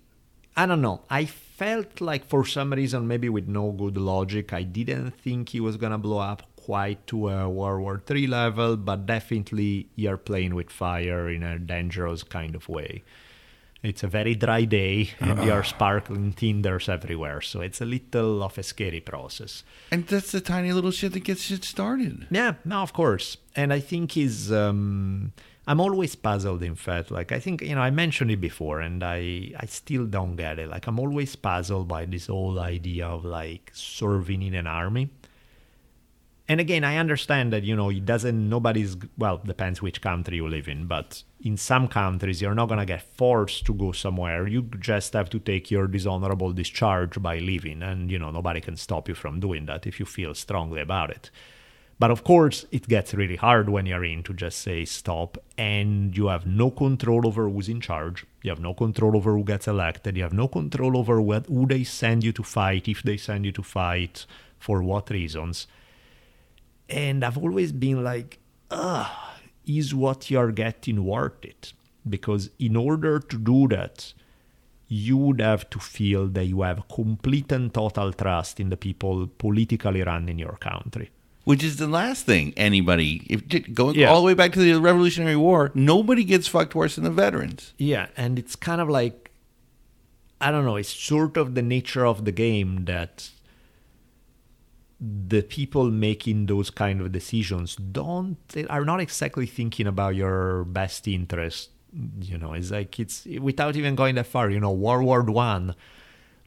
I 0.56 0.66
don't 0.66 0.82
know. 0.82 1.02
I 1.10 1.26
felt 1.26 2.02
like 2.02 2.26
for 2.26 2.46
some 2.46 2.74
reason, 2.74 3.08
maybe 3.08 3.30
with 3.30 3.48
no 3.48 3.72
good 3.72 3.98
logic, 3.98 4.54
I 4.54 4.64
didn't 4.64 5.12
think 5.12 5.50
he 5.50 5.60
was 5.60 5.78
gonna 5.78 5.98
blow 5.98 6.20
up 6.20 6.44
quite 6.56 7.06
to 7.08 7.30
a 7.30 7.50
World 7.50 7.82
War 7.82 8.02
III 8.10 8.28
level, 8.28 8.78
but 8.78 9.06
definitely 9.06 9.88
you're 9.96 10.18
playing 10.18 10.56
with 10.56 10.70
fire 10.70 11.30
in 11.30 11.44
a 11.44 11.58
dangerous 11.58 12.24
kind 12.24 12.56
of 12.56 12.70
way. 12.70 13.04
It's 13.84 14.04
a 14.04 14.08
very 14.08 14.36
dry 14.36 14.66
day, 14.66 15.10
and 15.20 15.40
there 15.40 15.54
are 15.54 15.64
sparkling 15.64 16.34
tinders 16.34 16.88
everywhere, 16.88 17.42
so 17.42 17.62
it's 17.62 17.82
a 17.82 17.86
little 17.86 18.44
of 18.44 18.58
a 18.60 18.64
scary 18.64 19.02
process. 19.02 19.64
And 19.90 20.06
that's 20.06 20.32
the 20.32 20.42
tiny 20.42 20.72
little 20.72 20.92
shit 20.92 21.14
that 21.14 21.24
gets 21.24 21.42
shit 21.42 21.64
started. 21.64 22.28
Yeah, 22.30 22.56
no, 22.64 22.84
of 22.84 22.94
course. 22.94 23.38
And 23.56 23.74
I 23.74 23.80
think 23.80 24.12
he's. 24.12 24.52
Um, 24.52 25.34
I'm 25.68 25.80
always 25.80 26.16
puzzled. 26.16 26.62
In 26.64 26.76
fact, 26.76 27.12
like 27.12 27.32
I 27.32 27.40
think 27.40 27.62
you 27.62 27.74
know, 27.74 27.82
I 27.82 27.90
mentioned 27.90 28.30
it 28.30 28.42
before, 28.42 28.82
and 28.82 29.04
I 29.04 29.52
I 29.58 29.66
still 29.66 30.06
don't 30.06 30.36
get 30.36 30.60
it. 30.60 30.70
Like 30.70 30.86
I'm 30.88 31.00
always 31.00 31.36
puzzled 31.36 31.88
by 31.88 32.06
this 32.06 32.28
whole 32.28 32.60
idea 32.60 33.08
of 33.08 33.26
like 33.26 33.72
serving 33.74 34.44
in 34.44 34.54
an 34.54 34.68
army. 34.68 35.10
And 36.52 36.60
again, 36.60 36.84
I 36.84 36.98
understand 36.98 37.54
that 37.54 37.64
you 37.64 37.78
know 37.78 37.90
it 37.92 38.06
doesn't. 38.06 38.50
Nobody's 38.50 38.98
well. 39.18 39.38
Depends 39.38 39.82
which 39.82 40.02
country 40.02 40.36
you 40.36 40.50
live 40.50 40.68
in, 40.68 40.86
but 40.86 41.24
in 41.40 41.56
some 41.56 41.88
countries 41.88 42.42
you're 42.42 42.54
not 42.54 42.68
gonna 42.68 42.86
get 42.86 43.04
forced 43.04 43.66
to 43.68 43.74
go 43.74 43.94
somewhere. 43.94 44.46
You 44.48 44.64
just 44.78 45.14
have 45.14 45.30
to 45.30 45.40
take 45.40 45.72
your 45.72 45.88
dishonorable 45.88 46.52
discharge 46.52 47.22
by 47.22 47.40
leaving, 47.40 47.82
and 47.82 48.12
you 48.12 48.20
know 48.20 48.32
nobody 48.32 48.60
can 48.60 48.76
stop 48.76 49.08
you 49.08 49.16
from 49.16 49.40
doing 49.40 49.66
that 49.68 49.88
if 49.88 49.98
you 49.98 50.06
feel 50.06 50.34
strongly 50.34 50.82
about 50.82 51.10
it. 51.10 51.32
But 52.00 52.12
of 52.12 52.26
course, 52.26 52.66
it 52.70 52.90
gets 52.90 53.14
really 53.14 53.38
hard 53.38 53.70
when 53.70 53.86
you're 53.86 54.04
in 54.04 54.22
to 54.24 54.34
just 54.34 54.60
say 54.60 54.84
stop, 54.84 55.38
and 55.58 56.18
you 56.18 56.28
have 56.28 56.46
no 56.46 56.70
control 56.70 57.26
over 57.26 57.48
who's 57.48 57.70
in 57.70 57.80
charge. 57.80 58.26
You 58.44 58.50
have 58.50 58.60
no 58.60 58.74
control 58.74 59.16
over 59.16 59.38
who 59.38 59.46
gets 59.46 59.70
elected. 59.70 60.18
You 60.18 60.24
have 60.24 60.34
no 60.34 60.50
control 60.50 60.98
over 60.98 61.22
what, 61.22 61.46
who 61.46 61.66
they 61.66 61.86
send 61.86 62.26
you 62.26 62.34
to 62.34 62.44
fight, 62.44 62.90
if 62.90 63.04
they 63.04 63.16
send 63.16 63.46
you 63.46 63.54
to 63.54 63.64
fight, 63.64 64.26
for 64.60 64.84
what 64.84 65.10
reasons. 65.10 65.68
And 66.92 67.24
I've 67.24 67.38
always 67.38 67.72
been 67.72 68.04
like, 68.04 68.40
ah, 68.70 69.36
is 69.66 69.94
what 69.96 70.30
you're 70.30 70.52
getting 70.52 71.04
worth 71.06 71.44
it? 71.44 71.74
Because 72.08 72.50
in 72.60 72.76
order 72.76 73.20
to 73.20 73.38
do 73.38 73.68
that, 73.70 74.14
you 74.88 75.16
would 75.16 75.40
have 75.40 75.70
to 75.70 75.80
feel 75.80 76.28
that 76.28 76.46
you 76.46 76.64
have 76.64 76.88
complete 76.90 77.52
and 77.52 77.74
total 77.74 78.12
trust 78.12 78.60
in 78.60 78.70
the 78.70 78.76
people 78.78 79.28
politically 79.38 80.02
running 80.04 80.38
your 80.40 80.58
country. 80.60 81.10
Which 81.44 81.64
is 81.64 81.78
the 81.78 81.88
last 81.88 82.26
thing 82.26 82.54
anybody, 82.58 83.26
if 83.30 83.74
going 83.74 83.96
Yeah. 83.96 84.10
all 84.10 84.20
the 84.22 84.26
way 84.28 84.34
back 84.34 84.52
to 84.54 84.60
the 84.60 84.80
Revolutionary 84.80 85.38
War, 85.38 85.72
nobody 85.74 86.24
gets 86.24 86.48
fucked 86.48 86.76
worse 86.76 86.96
than 86.96 87.04
the 87.06 87.10
veterans. 87.10 87.74
Yeah, 87.78 88.08
and 88.18 88.38
it's 88.38 88.56
kind 88.56 88.82
of 88.82 88.90
like 88.90 89.32
I 90.44 90.50
don't 90.52 90.66
know, 90.66 90.76
it's 90.76 90.90
sort 90.90 91.38
of 91.38 91.54
the 91.54 91.62
nature 91.62 92.04
of 92.06 92.26
the 92.26 92.32
game 92.32 92.86
that 92.86 93.30
the 95.02 95.42
people 95.42 95.90
making 95.90 96.46
those 96.46 96.70
kind 96.70 97.02
of 97.02 97.12
decisions 97.12 97.76
don't 97.76 98.38
are 98.70 98.86
not 98.86 99.00
exactly 99.00 99.48
thinking 99.48 99.88
about 99.88 100.16
your 100.16 100.64
best 100.66 101.08
interest. 101.08 101.72
You 102.22 102.38
know, 102.38 102.54
it's 102.54 102.72
like 102.72 103.00
it's 103.00 103.26
without 103.40 103.76
even 103.76 103.96
going 103.96 104.16
that 104.16 104.28
far, 104.28 104.50
you 104.50 104.60
know, 104.60 104.72
World 104.72 105.04
War 105.04 105.24
One, 105.24 105.76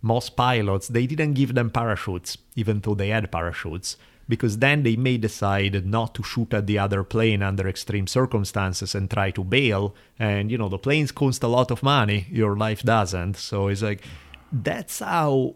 most 0.00 0.36
pilots 0.36 0.88
they 0.88 1.06
didn't 1.06 1.34
give 1.34 1.54
them 1.54 1.70
parachutes, 1.70 2.38
even 2.54 2.80
though 2.80 2.94
they 2.94 3.08
had 3.08 3.30
parachutes 3.32 3.96
because 4.28 4.58
then 4.58 4.82
they 4.84 4.96
may 4.96 5.18
decide 5.18 5.84
not 5.84 6.14
to 6.14 6.22
shoot 6.22 6.54
at 6.54 6.66
the 6.66 6.78
other 6.78 7.04
plane 7.04 7.42
under 7.42 7.68
extreme 7.68 8.06
circumstances 8.06 8.94
and 8.94 9.10
try 9.10 9.30
to 9.30 9.44
bail 9.44 9.94
and 10.18 10.50
you 10.50 10.56
know 10.56 10.68
the 10.68 10.78
planes 10.78 11.12
cost 11.12 11.42
a 11.42 11.48
lot 11.48 11.70
of 11.70 11.82
money 11.82 12.26
your 12.30 12.56
life 12.56 12.82
doesn't 12.82 13.36
so 13.36 13.68
it's 13.68 13.82
like 13.82 14.02
that's 14.50 15.00
how 15.00 15.54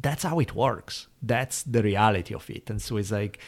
that's 0.00 0.22
how 0.22 0.38
it 0.40 0.54
works 0.54 1.08
that's 1.22 1.62
the 1.64 1.82
reality 1.82 2.34
of 2.34 2.48
it 2.50 2.68
and 2.70 2.80
so 2.80 2.96
it's 2.96 3.10
like 3.10 3.38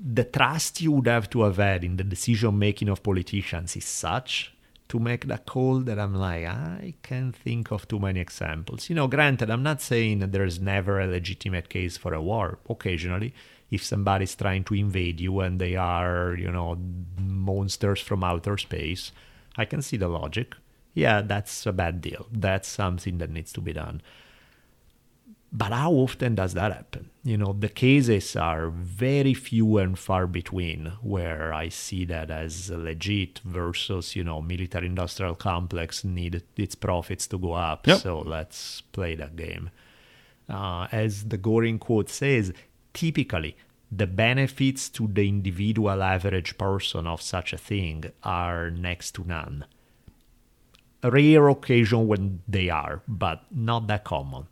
the 0.00 0.24
trust 0.24 0.80
you 0.80 0.92
would 0.92 1.06
have 1.06 1.28
to 1.30 1.42
have 1.42 1.56
had 1.56 1.84
in 1.84 1.96
the 1.96 2.04
decision 2.04 2.58
making 2.58 2.88
of 2.88 3.02
politicians 3.02 3.76
is 3.76 3.84
such 3.84 4.52
to 4.88 4.98
make 4.98 5.26
that 5.26 5.44
call 5.46 5.80
that 5.80 5.98
I'm 5.98 6.14
like, 6.14 6.46
I 6.46 6.94
can't 7.02 7.36
think 7.36 7.70
of 7.70 7.86
too 7.86 7.98
many 7.98 8.20
examples. 8.20 8.88
You 8.88 8.96
know, 8.96 9.06
granted, 9.06 9.50
I'm 9.50 9.62
not 9.62 9.82
saying 9.82 10.20
that 10.20 10.32
there's 10.32 10.60
never 10.60 11.00
a 11.00 11.06
legitimate 11.06 11.68
case 11.68 11.96
for 11.96 12.14
a 12.14 12.22
war. 12.22 12.58
Occasionally, 12.68 13.34
if 13.70 13.84
somebody's 13.84 14.34
trying 14.34 14.64
to 14.64 14.74
invade 14.74 15.20
you 15.20 15.40
and 15.40 15.60
they 15.60 15.76
are, 15.76 16.34
you 16.34 16.50
know, 16.50 16.78
monsters 17.20 18.00
from 18.00 18.24
outer 18.24 18.56
space, 18.56 19.12
I 19.56 19.66
can 19.66 19.82
see 19.82 19.98
the 19.98 20.08
logic. 20.08 20.54
Yeah, 20.94 21.20
that's 21.20 21.66
a 21.66 21.72
bad 21.72 22.00
deal. 22.00 22.26
That's 22.32 22.66
something 22.66 23.18
that 23.18 23.30
needs 23.30 23.52
to 23.52 23.60
be 23.60 23.74
done. 23.74 24.00
But 25.50 25.72
how 25.72 25.92
often 25.92 26.34
does 26.34 26.52
that 26.54 26.72
happen? 26.72 27.10
You 27.24 27.38
know, 27.38 27.54
the 27.54 27.70
cases 27.70 28.36
are 28.36 28.68
very 28.68 29.32
few 29.32 29.78
and 29.78 29.98
far 29.98 30.26
between 30.26 30.92
where 31.00 31.54
I 31.54 31.70
see 31.70 32.04
that 32.04 32.30
as 32.30 32.70
legit 32.70 33.40
versus, 33.44 34.14
you 34.14 34.24
know, 34.24 34.42
military 34.42 34.86
industrial 34.86 35.34
complex 35.34 36.04
need 36.04 36.42
its 36.56 36.74
profits 36.74 37.26
to 37.28 37.38
go 37.38 37.52
up. 37.52 37.86
Yep. 37.86 37.98
So 38.00 38.18
let's 38.18 38.82
play 38.92 39.14
that 39.14 39.36
game. 39.36 39.70
Uh, 40.50 40.86
as 40.92 41.24
the 41.24 41.38
Goring 41.38 41.78
quote 41.78 42.10
says, 42.10 42.52
typically 42.92 43.56
the 43.90 44.06
benefits 44.06 44.90
to 44.90 45.08
the 45.08 45.26
individual 45.26 46.02
average 46.02 46.58
person 46.58 47.06
of 47.06 47.22
such 47.22 47.54
a 47.54 47.58
thing 47.58 48.04
are 48.22 48.70
next 48.70 49.12
to 49.12 49.24
none. 49.24 49.64
A 51.02 51.10
rare 51.10 51.48
occasion 51.48 52.06
when 52.06 52.42
they 52.46 52.68
are, 52.68 53.02
but 53.08 53.44
not 53.50 53.86
that 53.86 54.04
common. 54.04 54.46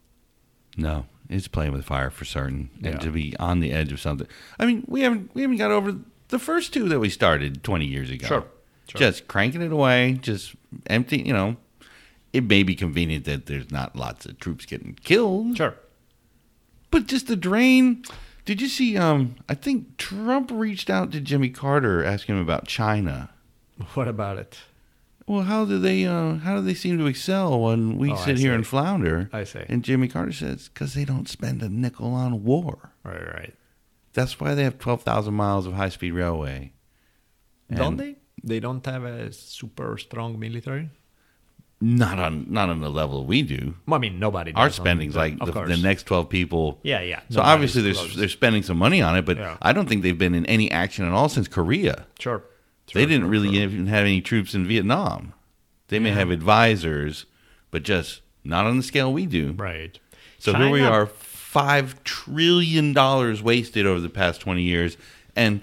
No, 0.76 1.06
it's 1.28 1.48
playing 1.48 1.72
with 1.72 1.84
fire 1.84 2.10
for 2.10 2.24
certain, 2.24 2.70
and 2.76 2.94
Yeah. 2.94 2.98
to 2.98 3.10
be 3.10 3.36
on 3.38 3.60
the 3.60 3.72
edge 3.72 3.92
of 3.92 4.00
something. 4.00 4.26
I 4.58 4.66
mean, 4.66 4.84
we 4.86 5.00
haven't 5.02 5.30
we 5.34 5.42
haven't 5.42 5.56
got 5.56 5.70
over 5.70 5.96
the 6.28 6.38
first 6.38 6.72
two 6.72 6.88
that 6.88 6.98
we 7.00 7.08
started 7.08 7.62
twenty 7.62 7.86
years 7.86 8.10
ago. 8.10 8.26
Sure, 8.26 8.44
sure. 8.88 8.98
just 8.98 9.26
cranking 9.28 9.62
it 9.62 9.72
away, 9.72 10.18
just 10.20 10.54
empty. 10.86 11.18
You 11.22 11.32
know, 11.32 11.56
it 12.32 12.44
may 12.44 12.62
be 12.62 12.74
convenient 12.74 13.24
that 13.24 13.46
there's 13.46 13.70
not 13.70 13.96
lots 13.96 14.26
of 14.26 14.38
troops 14.38 14.66
getting 14.66 14.98
killed, 15.02 15.56
Sure. 15.56 15.74
but 16.90 17.06
just 17.06 17.26
the 17.28 17.36
drain. 17.36 18.04
Did 18.44 18.60
you 18.60 18.68
see? 18.68 18.96
Um, 18.96 19.36
I 19.48 19.54
think 19.54 19.96
Trump 19.96 20.50
reached 20.52 20.88
out 20.90 21.10
to 21.12 21.20
Jimmy 21.20 21.48
Carter 21.48 22.04
asking 22.04 22.36
him 22.36 22.42
about 22.42 22.66
China. 22.68 23.30
What 23.94 24.06
about 24.08 24.38
it? 24.38 24.58
Well, 25.26 25.42
how 25.42 25.64
do 25.64 25.78
they? 25.78 26.04
Uh, 26.06 26.34
how 26.36 26.56
do 26.56 26.62
they 26.62 26.74
seem 26.74 26.98
to 26.98 27.06
excel 27.06 27.60
when 27.60 27.98
we 27.98 28.10
Oh, 28.12 28.14
I 28.14 28.24
sit 28.24 28.38
here 28.38 28.52
see. 28.52 28.54
and 28.54 28.66
flounder? 28.66 29.28
I 29.32 29.42
see. 29.44 29.62
And 29.68 29.82
Jimmy 29.82 30.06
Carter 30.08 30.32
says, 30.32 30.68
"Because 30.72 30.94
they 30.94 31.04
don't 31.04 31.28
spend 31.28 31.62
a 31.62 31.68
nickel 31.68 32.14
on 32.14 32.44
war. 32.44 32.92
Right, 33.02 33.26
right. 33.34 33.54
That's 34.12 34.38
why 34.38 34.54
they 34.54 34.62
have 34.64 34.78
twelve 34.78 35.02
thousand 35.02 35.34
miles 35.34 35.66
of 35.66 35.72
high-speed 35.74 36.12
railway." 36.12 36.72
don't 37.74 37.86
And 37.88 37.98
they? 38.00 38.16
They 38.44 38.60
don't 38.60 38.84
have 38.86 39.02
a 39.04 39.32
super 39.32 39.98
strong 39.98 40.38
military. 40.38 40.90
Not 41.80 42.18
on 42.18 42.46
not 42.48 42.70
on 42.70 42.80
the 42.80 42.88
level 42.88 43.26
we 43.26 43.42
do. 43.42 43.74
Well, 43.86 43.96
I 43.96 43.98
mean, 43.98 44.18
nobody. 44.20 44.52
Our 44.54 44.68
does 44.68 44.78
on 44.78 44.84
spending's 44.84 45.16
like 45.16 45.34
of 45.40 45.48
the, 45.48 45.52
course. 45.52 45.68
the 45.68 45.76
next 45.76 46.04
twelve 46.06 46.28
people. 46.28 46.78
Yeah, 46.84 47.00
yeah. 47.02 47.20
So 47.28 47.38
Nobody's 47.40 47.52
obviously 47.52 47.82
they're 47.82 47.94
close. 47.94 48.16
they're 48.16 48.28
spending 48.28 48.62
some 48.62 48.78
money 48.78 49.02
on 49.02 49.16
it, 49.18 49.26
but 49.26 49.36
Yeah. 49.36 49.56
I 49.60 49.72
don't 49.72 49.86
think 49.88 50.02
they've 50.02 50.16
been 50.16 50.34
in 50.36 50.46
any 50.46 50.70
action 50.70 51.04
at 51.04 51.12
all 51.12 51.28
since 51.28 51.48
Korea. 51.48 52.06
Sure. 52.18 52.42
They 52.94 53.06
didn't 53.06 53.28
really 53.28 53.48
even 53.50 53.86
have 53.86 54.04
any 54.04 54.20
troops 54.20 54.54
in 54.54 54.66
Vietnam. 54.66 55.32
They 55.88 55.98
may 55.98 56.08
Yeah. 56.10 56.16
have 56.16 56.30
advisors, 56.30 57.26
but 57.70 57.82
just 57.82 58.20
not 58.44 58.66
on 58.66 58.76
the 58.76 58.82
scale 58.82 59.12
we 59.12 59.26
do. 59.26 59.52
Right. 59.52 59.98
So 60.38 60.54
here 60.54 60.70
we 60.70 60.82
are, 60.82 61.06
five 61.06 62.02
trillion 62.04 62.92
dollars 62.92 63.42
wasted 63.42 63.86
over 63.86 64.00
the 64.00 64.08
past 64.10 64.40
twenty 64.40 64.62
years, 64.62 64.96
and 65.34 65.60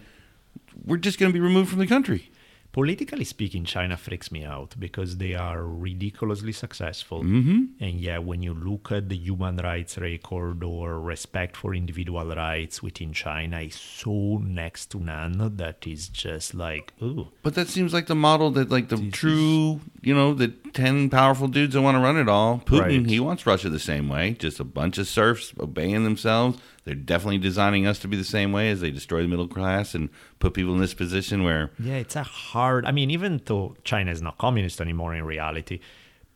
we're 0.85 0.97
just 0.97 1.19
going 1.19 1.31
to 1.31 1.33
be 1.33 1.39
removed 1.39 1.69
from 1.69 1.79
the 1.79 1.87
country. 1.87 2.29
Politically 2.73 3.23
speaking, 3.23 3.65
China 3.65 3.95
freaks 3.95 4.31
me 4.31 4.43
out 4.43 4.73
because 4.79 5.17
they 5.17 5.35
are 5.35 5.63
ridiculously 5.63 6.51
successful. 6.51 7.21
Mm-hmm. 7.21 7.65
And 7.79 8.01
yeah, 8.01 8.17
when 8.17 8.41
you 8.41 8.55
look 8.55 8.91
at 8.91 9.09
the 9.09 9.15
human 9.15 9.57
rights 9.57 9.99
record 9.99 10.63
or 10.63 10.99
respect 10.99 11.55
for 11.55 11.75
individual 11.75 12.25
rights 12.35 12.81
within 12.81 13.13
China, 13.13 13.59
is 13.61 13.75
so 13.75 14.39
next 14.43 14.87
to 14.87 14.99
none 14.99 15.55
that 15.57 15.85
is 15.85 16.07
just 16.09 16.55
like, 16.55 16.93
ooh. 16.99 17.27
But 17.43 17.53
that 17.53 17.67
seems 17.67 17.93
like 17.93 18.07
the 18.07 18.15
model 18.15 18.49
that, 18.51 18.71
like 18.71 18.89
the 18.89 19.07
true, 19.11 19.81
you 20.01 20.15
know, 20.15 20.33
the 20.33 20.47
ten 20.73 21.11
powerful 21.11 21.47
dudes 21.47 21.75
that 21.75 21.81
want 21.83 21.93
to 21.93 22.01
run 22.01 22.17
it 22.17 22.27
all. 22.27 22.63
Putin, 22.65 22.81
Right. 22.81 23.05
he 23.05 23.19
wants 23.19 23.45
Russia 23.45 23.69
the 23.69 23.77
same 23.79 24.09
way, 24.09 24.31
just 24.39 24.59
a 24.59 24.63
bunch 24.63 24.97
of 24.97 25.07
serfs 25.07 25.53
obeying 25.59 26.03
themselves. 26.05 26.57
They're 26.85 26.95
definitely 26.95 27.37
designing 27.37 27.87
us 27.87 27.99
to 27.99 28.07
be 28.09 28.17
the 28.17 28.23
same 28.25 28.51
way 28.51 28.69
as 28.69 28.81
they 28.81 28.91
destroy 28.91 29.21
the 29.21 29.27
middle 29.29 29.47
class 29.47 29.95
and 29.95 30.09
put 30.39 30.53
people 30.53 30.73
in 30.73 30.81
this 30.81 30.93
position 30.93 31.43
where 31.43 31.71
Yeah, 31.79 31.95
it's 31.95 32.15
a 32.15 32.23
hard. 32.23 32.85
I 32.85 32.91
mean, 32.91 33.09
even 33.09 33.41
though 33.45 33.75
China 33.83 34.11
is 34.11 34.21
not 34.21 34.37
communist 34.37 34.81
anymore 34.81 35.15
in 35.15 35.23
reality, 35.23 35.79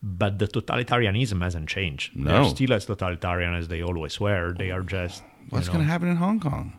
but 0.02 0.38
the 0.38 0.46
totalitarianism 0.48 1.42
hasn't 1.42 1.68
changed. 1.68 2.16
No. 2.16 2.30
They're 2.30 2.50
still 2.50 2.72
as 2.72 2.86
totalitarian 2.86 3.54
as 3.54 3.68
they 3.68 3.82
always 3.82 4.18
were. 4.20 4.54
They 4.56 4.70
are 4.70 4.82
just. 4.82 5.22
you 5.22 5.46
what's 5.50 5.66
know- 5.66 5.74
going 5.74 5.84
to 5.84 5.90
happen 5.90 6.08
in 6.08 6.16
Hong 6.16 6.40
Kong? 6.40 6.72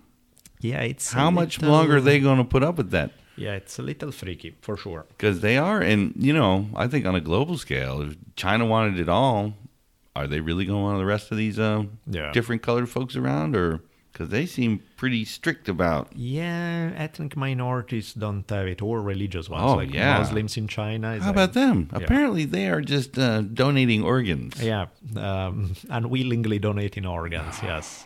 Yeah, 0.61 0.81
it's. 0.81 1.11
How 1.13 1.29
much 1.31 1.59
little- 1.59 1.75
longer 1.75 1.97
are 1.97 2.01
they 2.01 2.19
going 2.19 2.37
to 2.39 2.43
put 2.43 2.63
up 2.63 2.77
with 2.77 2.91
that? 2.91 3.11
Yeah, 3.35 3.53
it's 3.53 3.79
a 3.79 3.81
little 3.81 4.11
freaky 4.11 4.55
for 4.61 4.75
sure. 4.75 5.05
Because 5.09 5.39
they 5.39 5.57
are, 5.57 5.79
and 5.79 6.13
you 6.17 6.33
know, 6.33 6.67
I 6.75 6.87
think 6.87 7.05
on 7.05 7.15
a 7.15 7.21
global 7.21 7.57
scale, 7.57 8.01
if 8.01 8.17
China 8.35 8.65
wanted 8.65 8.99
it 8.99 9.07
all, 9.07 9.53
are 10.15 10.27
they 10.27 10.39
really 10.41 10.65
going 10.65 10.93
to 10.95 10.99
the 10.99 11.05
rest 11.05 11.31
of 11.31 11.37
these 11.37 11.59
uh, 11.59 11.83
Yeah. 12.07 12.31
different 12.31 12.61
colored 12.61 12.89
folks 12.89 13.15
around, 13.15 13.55
or 13.55 13.81
because 14.11 14.29
they 14.29 14.45
seem 14.45 14.81
pretty 14.97 15.23
strict 15.23 15.69
about? 15.69 16.09
Yeah, 16.15 16.91
ethnic 16.95 17.37
minorities 17.37 18.13
don't 18.13 18.49
have 18.49 18.67
it, 18.67 18.81
or 18.81 19.01
religious 19.01 19.47
ones, 19.49 19.63
Oh, 19.65 19.75
like 19.75 19.93
yeah. 19.93 20.17
Muslims 20.19 20.57
in 20.57 20.67
China. 20.67 21.13
is 21.13 21.21
How 21.21 21.29
like- 21.29 21.35
about 21.35 21.53
them? 21.53 21.89
Yeah. 21.91 21.99
Apparently, 21.99 22.45
they 22.45 22.69
are 22.69 22.81
just 22.81 23.17
uh, 23.17 23.41
donating 23.41 24.03
organs. 24.03 24.61
Yeah, 24.61 24.87
um, 25.15 25.73
unwillingly 25.89 26.59
donating 26.59 27.05
organs. 27.05 27.59
Yes. 27.63 28.05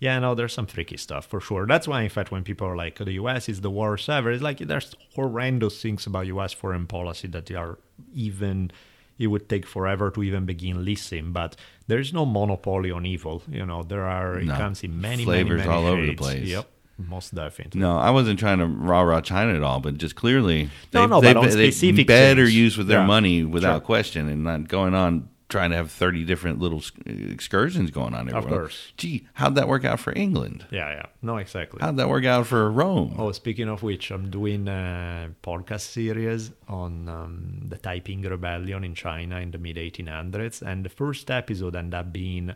Yeah, 0.00 0.20
no, 0.20 0.36
there's 0.36 0.52
some 0.52 0.66
freaky 0.66 0.96
stuff 0.96 1.26
for 1.26 1.40
sure. 1.40 1.66
That's 1.66 1.88
why, 1.88 2.02
in 2.02 2.08
fact, 2.08 2.30
when 2.30 2.44
people 2.44 2.68
are 2.68 2.76
like, 2.76 2.98
"The 2.98 3.14
U.S. 3.14 3.48
is 3.48 3.62
the 3.62 3.70
worst 3.70 4.08
ever," 4.08 4.30
it's 4.30 4.40
like 4.42 4.58
there's 4.58 4.94
horrendous 5.16 5.82
things 5.82 6.06
about 6.06 6.26
U.S. 6.28 6.52
foreign 6.52 6.86
policy 6.86 7.26
that 7.28 7.50
are 7.50 7.80
even 8.14 8.70
it 9.18 9.26
would 9.28 9.48
take 9.48 9.66
forever 9.66 10.10
to 10.12 10.22
even 10.22 10.44
begin 10.46 10.84
listing. 10.84 11.32
But 11.32 11.56
there's 11.86 12.12
no 12.12 12.24
monopoly 12.24 12.90
on 12.90 13.04
evil. 13.06 13.42
You 13.50 13.66
know, 13.66 13.82
there 13.82 14.04
are 14.06 14.40
No. 14.40 14.54
it 14.54 14.56
comes 14.56 14.82
in 14.84 15.00
many 15.00 15.24
Flavors 15.24 15.58
many, 15.58 15.68
many 15.68 15.70
all 15.84 15.86
over 15.86 16.06
the 16.06 16.14
place. 16.14 16.46
Yep, 16.46 16.66
most 17.08 17.34
definitely. 17.34 17.80
No, 17.80 17.96
I 17.98 18.10
wasn't 18.10 18.38
trying 18.38 18.58
to 18.58 18.66
rah 18.66 19.02
rah 19.02 19.20
China 19.20 19.54
at 19.54 19.62
all, 19.62 19.80
but 19.80 19.98
just 19.98 20.14
clearly 20.14 20.70
No, 20.94 21.00
they've, 21.02 21.10
no, 21.10 21.20
they've, 21.20 21.36
on 21.36 21.44
they've 21.44 21.74
specific 21.74 22.06
better 22.06 22.44
things. 22.44 22.56
use 22.56 22.78
with 22.78 22.86
their 22.88 23.00
Yeah. 23.00 23.06
money 23.06 23.44
without 23.44 23.74
Sure. 23.74 23.80
question 23.80 24.28
and 24.28 24.44
not 24.44 24.68
going 24.68 24.94
on 24.94 25.28
trying 25.48 25.70
to 25.70 25.76
have 25.76 25.90
30 25.90 26.24
different 26.24 26.58
little 26.58 26.82
excursions 27.06 27.90
going 27.90 28.14
on 28.14 28.28
everywhere. 28.28 28.60
course. 28.60 28.92
Gee, 28.96 29.26
how'd 29.34 29.54
that 29.54 29.66
work 29.66 29.84
out 29.84 29.98
for 29.98 30.12
England? 30.14 30.66
Yeah, 30.70 30.90
yeah. 30.90 31.06
No, 31.22 31.38
exactly. 31.38 31.78
How'd 31.80 31.96
that 31.96 32.08
work 32.08 32.24
out 32.26 32.46
for 32.46 32.70
Rome? 32.70 33.14
Oh, 33.18 33.32
speaking 33.32 33.68
of 33.68 33.82
which, 33.82 34.10
I'm 34.10 34.30
doing 34.30 34.68
a 34.68 35.30
podcast 35.42 35.80
series 35.80 36.50
on 36.68 37.08
um, 37.08 37.62
the 37.66 37.78
Taiping 37.78 38.22
Rebellion 38.22 38.84
in 38.84 38.94
China 38.94 39.38
in 39.40 39.50
the 39.50 39.58
mid 39.58 39.76
1800s, 39.76 40.60
and 40.62 40.84
the 40.84 40.90
first 40.90 41.30
episode 41.30 41.74
ended 41.76 41.94
up 41.94 42.12
being 42.12 42.54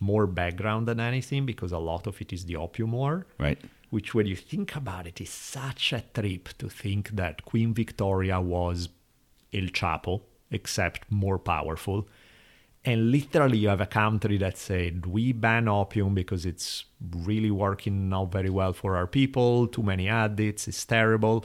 more 0.00 0.28
background 0.28 0.86
than 0.86 1.00
anything 1.00 1.44
because 1.44 1.72
a 1.72 1.78
lot 1.78 2.06
of 2.06 2.20
it 2.20 2.32
is 2.32 2.44
the 2.44 2.54
Opium 2.54 2.92
War. 2.92 3.26
Right. 3.38 3.58
Which, 3.90 4.14
when 4.14 4.26
you 4.26 4.36
think 4.36 4.76
about 4.76 5.06
it, 5.06 5.20
is 5.20 5.30
such 5.30 5.92
a 5.92 6.04
trip 6.14 6.50
to 6.58 6.68
think 6.68 7.10
that 7.10 7.44
Queen 7.44 7.74
Victoria 7.74 8.40
was 8.40 8.90
El 9.52 9.68
Chapo, 9.68 10.20
except 10.50 11.10
more 11.10 11.38
powerful. 11.38 12.06
And 12.88 13.10
literally, 13.10 13.58
you 13.58 13.68
have 13.68 13.82
a 13.82 13.86
country 14.02 14.38
that 14.38 14.56
said, 14.56 15.04
we 15.04 15.32
ban 15.32 15.68
opium 15.68 16.14
because 16.14 16.46
it's 16.46 16.86
really 17.30 17.50
working 17.50 18.08
not 18.08 18.32
very 18.32 18.48
well 18.48 18.72
for 18.72 18.96
our 18.96 19.06
people, 19.06 19.66
too 19.66 19.82
many 19.82 20.08
addicts, 20.08 20.68
it's 20.68 20.84
terrible. 20.86 21.44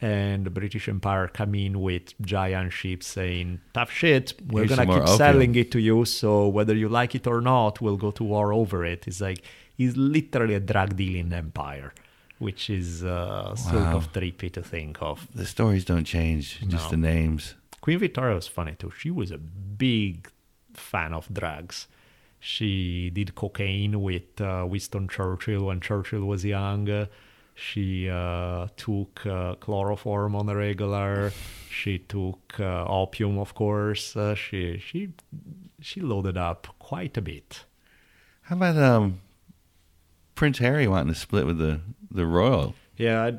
And 0.00 0.46
the 0.46 0.50
British 0.58 0.88
Empire 0.88 1.28
come 1.28 1.54
in 1.54 1.82
with 1.82 2.18
giant 2.22 2.72
ships 2.72 3.06
saying, 3.08 3.60
tough 3.74 3.90
shit, 3.90 4.32
we're 4.48 4.64
Here's 4.64 4.74
going 4.74 4.88
to 4.88 5.00
keep 5.00 5.08
selling 5.18 5.54
it 5.54 5.70
to 5.72 5.78
you. 5.78 6.06
So 6.06 6.48
whether 6.48 6.74
you 6.74 6.88
like 6.88 7.14
it 7.14 7.26
or 7.26 7.42
not, 7.42 7.82
we'll 7.82 7.98
go 7.98 8.10
to 8.12 8.24
war 8.24 8.54
over 8.54 8.78
it. 8.92 9.06
It's 9.06 9.20
like, 9.20 9.42
it's 9.76 9.94
literally 9.98 10.54
a 10.54 10.60
drug 10.60 10.96
dealing 10.96 11.30
empire, 11.34 11.92
which 12.38 12.70
is 12.70 13.04
uh, 13.04 13.54
sort 13.54 13.82
of 13.98 14.10
trippy 14.14 14.50
to 14.52 14.62
think 14.62 15.02
of. 15.02 15.28
The 15.34 15.44
stories 15.44 15.84
don't 15.84 16.04
change, 16.04 16.60
just 16.74 16.86
No. 16.86 16.90
the 16.92 16.96
names. 16.96 17.54
Queen 17.82 17.98
Victoria 17.98 18.34
was 18.34 18.48
funny 18.48 18.76
too. 18.78 18.92
She 18.98 19.10
was 19.10 19.30
a 19.30 19.38
big 19.38 20.30
fan 20.80 21.12
of 21.12 21.32
drugs. 21.32 21.86
She 22.40 23.10
did 23.10 23.34
cocaine 23.34 24.00
with 24.00 24.40
uh, 24.40 24.66
Winston 24.68 25.08
Churchill 25.08 25.66
when 25.66 25.80
Churchill 25.80 26.24
was 26.24 26.44
young. 26.44 27.06
She 27.54 28.08
uh, 28.08 28.68
took 28.76 29.26
uh, 29.26 29.56
chloroform 29.56 30.34
on 30.34 30.48
a 30.48 30.56
regular. 30.56 31.32
She 31.68 31.98
took 31.98 32.58
uh, 32.58 32.86
opium, 32.86 33.38
of 33.38 33.54
course. 33.54 34.16
Uh, 34.16 34.34
she 34.34 34.78
she 34.78 35.10
she 35.80 36.00
loaded 36.00 36.38
up 36.38 36.68
quite 36.78 37.18
a 37.18 37.22
bit. 37.22 37.64
How 38.42 38.56
about 38.56 38.76
um, 38.78 39.20
Prince 40.34 40.58
Harry 40.58 40.88
wanting 40.88 41.12
to 41.12 41.20
split 41.20 41.44
with 41.44 41.58
the, 41.58 41.80
the 42.10 42.24
royal? 42.24 42.74
Yeah, 42.96 43.22
I 43.22 43.34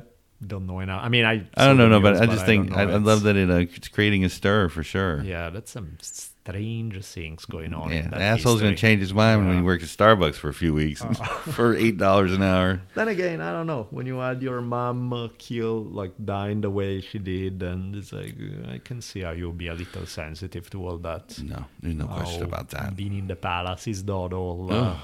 don't 0.46 0.66
know 0.66 0.78
enough. 0.78 1.02
I 1.04 1.08
mean, 1.08 1.24
I 1.24 1.44
I 1.56 1.66
don't 1.66 1.76
know, 1.76 1.88
no, 1.88 2.00
but 2.00 2.16
I 2.16 2.26
just 2.26 2.46
think 2.46 2.72
I. 2.72 2.82
I 2.82 2.96
love 2.96 3.24
that 3.24 3.36
it, 3.36 3.50
uh, 3.50 3.56
it's 3.56 3.88
creating 3.88 4.24
a 4.24 4.28
stir 4.28 4.68
for 4.68 4.82
sure. 4.82 5.22
Yeah, 5.22 5.50
that's 5.50 5.72
some 5.72 5.96
strange 6.44 7.04
things 7.04 7.44
going 7.44 7.72
on. 7.72 7.90
Yeah, 7.90 7.96
in 7.98 8.04
the 8.10 8.18
that 8.18 8.38
asshole's 8.38 8.60
going 8.60 8.74
to 8.74 8.80
change 8.80 9.00
his 9.00 9.14
mind 9.14 9.46
when 9.46 9.56
he 9.58 9.62
works 9.62 9.84
at 9.84 9.90
Starbucks 9.90 10.34
for 10.34 10.48
a 10.48 10.54
few 10.54 10.74
weeks 10.74 11.02
for 11.52 11.74
eight 11.76 11.98
dollars 11.98 12.32
an 12.32 12.42
hour. 12.42 12.80
Then 12.94 13.08
again, 13.08 13.40
I 13.40 13.52
don't 13.52 13.66
know. 13.66 13.86
When 13.90 14.06
you 14.06 14.18
had 14.18 14.42
your 14.42 14.60
mom 14.60 15.12
uh, 15.12 15.28
kill, 15.38 15.84
like 15.84 16.12
dying 16.22 16.60
the 16.60 16.70
way 16.70 17.00
she 17.00 17.18
did, 17.18 17.62
and 17.62 17.94
it's 17.94 18.12
like 18.12 18.34
uh, 18.40 18.72
I 18.72 18.78
can 18.78 19.00
see 19.00 19.20
how 19.20 19.30
you'll 19.30 19.52
be 19.52 19.68
a 19.68 19.74
little 19.74 20.06
sensitive 20.06 20.68
to 20.70 20.86
all 20.86 20.98
that. 20.98 21.38
No, 21.42 21.64
there's 21.80 21.94
no 21.94 22.06
question 22.06 22.42
about 22.42 22.70
that. 22.70 22.96
Being 22.96 23.18
in 23.18 23.26
the 23.28 23.36
palace 23.36 23.86
is 23.86 24.02
not 24.04 24.32
all 24.32 24.72
uh, 24.72 24.76
Ugh. 24.76 24.96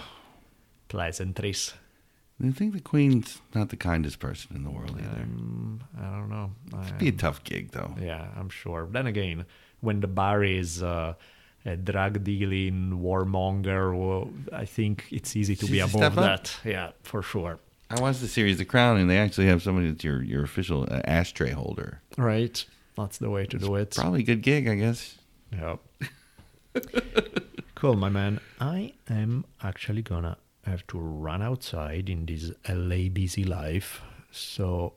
pleasantries. 0.88 1.74
I 2.44 2.50
think 2.52 2.72
the 2.72 2.80
Queen's 2.80 3.40
not 3.52 3.70
the 3.70 3.76
kindest 3.76 4.20
person 4.20 4.54
in 4.54 4.62
the 4.62 4.70
world 4.70 4.96
either. 4.96 5.22
Um, 5.22 5.80
I 6.00 6.04
don't 6.04 6.30
know. 6.30 6.52
It'd 6.84 6.98
be 6.98 7.08
a 7.08 7.12
tough 7.12 7.42
gig 7.42 7.72
though. 7.72 7.94
yeah, 8.00 8.28
I'm 8.36 8.48
sure. 8.48 8.86
Then 8.88 9.08
again, 9.08 9.44
when 9.80 10.00
the 10.00 10.06
bar 10.06 10.42
is 10.44 10.82
uh, 10.82 11.14
a 11.64 11.76
drug 11.76 12.24
dealing 12.24 13.00
warmonger, 13.02 13.96
well, 13.96 14.30
I 14.52 14.64
think 14.64 15.04
it's 15.10 15.36
easy 15.36 15.56
to 15.56 15.66
be 15.66 15.80
above 15.80 16.14
that. 16.16 16.56
Yeah, 16.64 16.90
for 17.02 17.22
sure. 17.22 17.58
I 17.90 18.00
watched 18.00 18.20
the 18.20 18.28
series 18.28 18.58
The 18.58 18.64
Crown, 18.64 18.98
and 18.98 19.08
they 19.08 19.18
actually 19.18 19.46
have 19.46 19.62
somebody 19.62 19.90
that's 19.90 20.04
your 20.04 20.22
your 20.22 20.44
official 20.44 20.82
uh, 20.90 21.00
ashtray 21.04 21.50
holder. 21.50 22.02
Right. 22.16 22.64
That's 22.96 23.18
the 23.18 23.30
way 23.30 23.46
to 23.46 23.58
do 23.58 23.76
it. 23.76 23.94
Probably 23.94 24.20
a 24.20 24.24
good 24.24 24.42
gig, 24.42 24.68
I 24.68 24.74
guess. 24.74 25.16
Yep. 25.52 25.78
cool, 27.76 27.94
my 27.94 28.08
man. 28.08 28.40
I 28.60 28.92
am 29.08 29.44
actually 29.62 30.02
gonna 30.02 30.36
have 30.64 30.86
to 30.88 30.98
run 30.98 31.40
outside 31.42 32.10
in 32.10 32.26
this 32.26 32.50
LA 32.68 33.08
busy 33.08 33.44
life. 33.44 34.02
So 34.30 34.94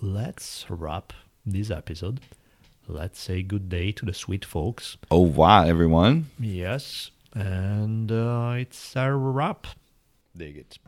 let's 0.00 0.64
wrap 0.68 1.12
this 1.44 1.70
episode. 1.70 2.20
Let's 2.88 3.18
say 3.18 3.42
good 3.42 3.68
day 3.68 3.90
to 3.90 4.04
the 4.04 4.14
sweet 4.14 4.44
folks. 4.44 4.96
Oh 5.10 5.20
wow, 5.20 5.64
everyone! 5.64 6.30
Yes. 6.38 7.10
And 7.34 8.12
uh, 8.12 8.54
it's 8.56 8.94
a 8.94 9.12
wrap. 9.12 9.66
Dig 10.36 10.56
it. 10.56 10.78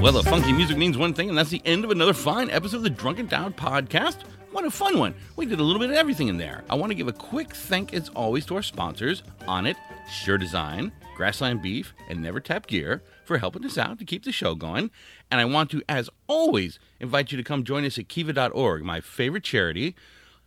Well, 0.00 0.12
the 0.12 0.22
funky 0.24 0.54
music 0.54 0.78
means 0.78 0.96
one 0.96 1.12
thing, 1.12 1.28
and 1.28 1.36
that's 1.36 1.50
the 1.50 1.60
end 1.66 1.84
of 1.84 1.90
another 1.90 2.14
fine 2.14 2.48
episode 2.48 2.78
of 2.78 2.82
the 2.84 2.90
Drunken 2.90 3.28
Taoist 3.28 3.56
podcast. 3.56 4.24
What 4.58 4.66
a 4.66 4.70
fun 4.72 4.98
one! 4.98 5.14
We 5.36 5.46
did 5.46 5.60
a 5.60 5.62
little 5.62 5.78
bit 5.78 5.90
of 5.90 5.94
everything 5.94 6.26
in 6.26 6.36
there. 6.36 6.64
I 6.68 6.74
want 6.74 6.90
to 6.90 6.96
give 6.96 7.06
a 7.06 7.12
quick 7.12 7.54
thank, 7.54 7.94
as 7.94 8.08
always, 8.08 8.44
to 8.46 8.56
our 8.56 8.62
sponsors: 8.62 9.22
Onnit, 9.42 9.76
Sure 10.10 10.36
Design, 10.36 10.90
Grassland 11.16 11.62
Beef, 11.62 11.94
and 12.08 12.20
Never 12.20 12.40
Tap 12.40 12.66
Gear 12.66 13.04
for 13.24 13.38
helping 13.38 13.64
us 13.64 13.78
out 13.78 14.00
to 14.00 14.04
keep 14.04 14.24
the 14.24 14.32
show 14.32 14.56
going. 14.56 14.90
And 15.30 15.40
I 15.40 15.44
want 15.44 15.70
to, 15.70 15.82
as 15.88 16.10
always, 16.26 16.80
invite 16.98 17.30
you 17.30 17.38
to 17.38 17.44
come 17.44 17.62
join 17.62 17.84
us 17.84 17.98
at 17.98 18.08
Kiva.org, 18.08 18.82
my 18.82 19.00
favorite 19.00 19.44
charity. 19.44 19.94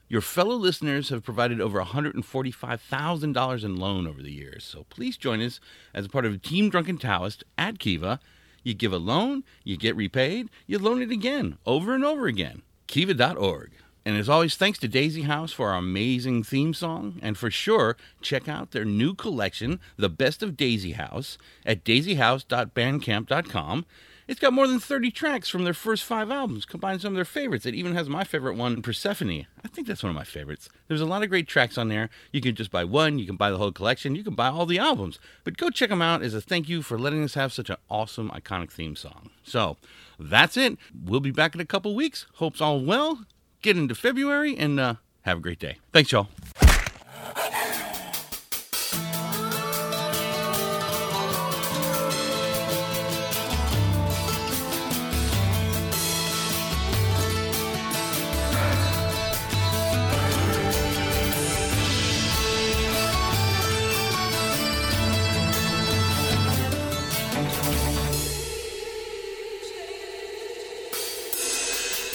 Your 0.09 0.19
fellow 0.19 0.55
listeners 0.55 1.07
have 1.07 1.23
provided 1.23 1.61
over 1.61 1.81
$145,000 1.81 3.63
in 3.63 3.75
loan 3.77 4.07
over 4.07 4.21
the 4.21 4.33
years, 4.33 4.65
so 4.65 4.85
please 4.89 5.15
join 5.15 5.41
us 5.41 5.61
as 5.93 6.07
a 6.07 6.09
part 6.09 6.25
of 6.25 6.41
Team 6.41 6.69
Drunken 6.69 6.97
Taoist 6.97 7.45
at 7.57 7.79
Kiva. 7.79 8.19
You 8.61 8.73
give 8.73 8.91
a 8.91 8.97
loan, 8.97 9.45
you 9.63 9.77
get 9.77 9.95
repaid, 9.95 10.49
you 10.67 10.79
loan 10.79 11.01
it 11.01 11.11
again, 11.11 11.57
over 11.65 11.95
and 11.95 12.03
over 12.03 12.27
again. 12.27 12.63
Kiva.org. 12.87 13.71
And 14.03 14.17
as 14.17 14.27
always, 14.27 14.55
thanks 14.55 14.79
to 14.79 14.87
Daisy 14.87 15.21
House 15.23 15.51
for 15.51 15.69
our 15.69 15.77
amazing 15.77 16.43
theme 16.43 16.73
song. 16.73 17.19
And 17.21 17.37
for 17.37 17.51
sure, 17.51 17.97
check 18.21 18.47
out 18.49 18.71
their 18.71 18.85
new 18.85 19.13
collection, 19.13 19.79
The 19.95 20.09
Best 20.09 20.41
of 20.41 20.57
Daisy 20.57 20.93
House, 20.93 21.37
at 21.65 21.83
daisyhouse.bandcamp.com. 21.83 23.85
It's 24.27 24.39
got 24.39 24.53
more 24.53 24.67
than 24.67 24.79
30 24.79 25.09
tracks 25.11 25.49
from 25.49 25.65
their 25.65 25.73
first 25.73 26.03
five 26.03 26.29
albums, 26.31 26.65
combined 26.65 27.01
some 27.01 27.13
of 27.13 27.15
their 27.15 27.25
favorites. 27.25 27.65
It 27.65 27.75
even 27.75 27.95
has 27.95 28.07
my 28.07 28.23
favorite 28.23 28.55
one, 28.55 28.81
Persephone. 28.81 29.45
I 29.63 29.67
think 29.67 29.87
that's 29.87 30.03
one 30.03 30.09
of 30.09 30.15
my 30.15 30.23
favorites. 30.23 30.69
There's 30.87 31.01
a 31.01 31.05
lot 31.05 31.21
of 31.21 31.29
great 31.29 31.47
tracks 31.47 31.77
on 31.77 31.89
there. 31.89 32.09
You 32.31 32.39
can 32.39 32.55
just 32.55 32.71
buy 32.71 32.85
one, 32.85 33.19
you 33.19 33.25
can 33.25 33.35
buy 33.35 33.51
the 33.51 33.57
whole 33.57 33.73
collection, 33.73 34.15
you 34.15 34.23
can 34.23 34.35
buy 34.35 34.47
all 34.47 34.65
the 34.65 34.79
albums. 34.79 35.19
But 35.43 35.57
go 35.57 35.69
check 35.69 35.89
them 35.89 36.01
out 36.01 36.23
as 36.23 36.33
a 36.33 36.39
thank 36.39 36.69
you 36.69 36.81
for 36.81 36.97
letting 36.97 37.23
us 37.23 37.33
have 37.33 37.51
such 37.51 37.69
an 37.69 37.75
awesome, 37.89 38.29
iconic 38.29 38.71
theme 38.71 38.95
song. 38.95 39.31
So 39.43 39.75
that's 40.17 40.55
it. 40.55 40.77
We'll 41.03 41.19
be 41.19 41.31
back 41.31 41.53
in 41.53 41.59
a 41.59 41.65
couple 41.65 41.93
weeks. 41.93 42.25
Hope's 42.35 42.61
all 42.61 42.79
well. 42.79 43.25
Get 43.61 43.77
into 43.77 43.95
February 43.95 44.57
and 44.57 44.79
uh, 44.79 44.95
have 45.21 45.37
a 45.37 45.41
great 45.41 45.59
day. 45.59 45.77
Thanks, 45.91 46.11
y'all. 46.11 46.27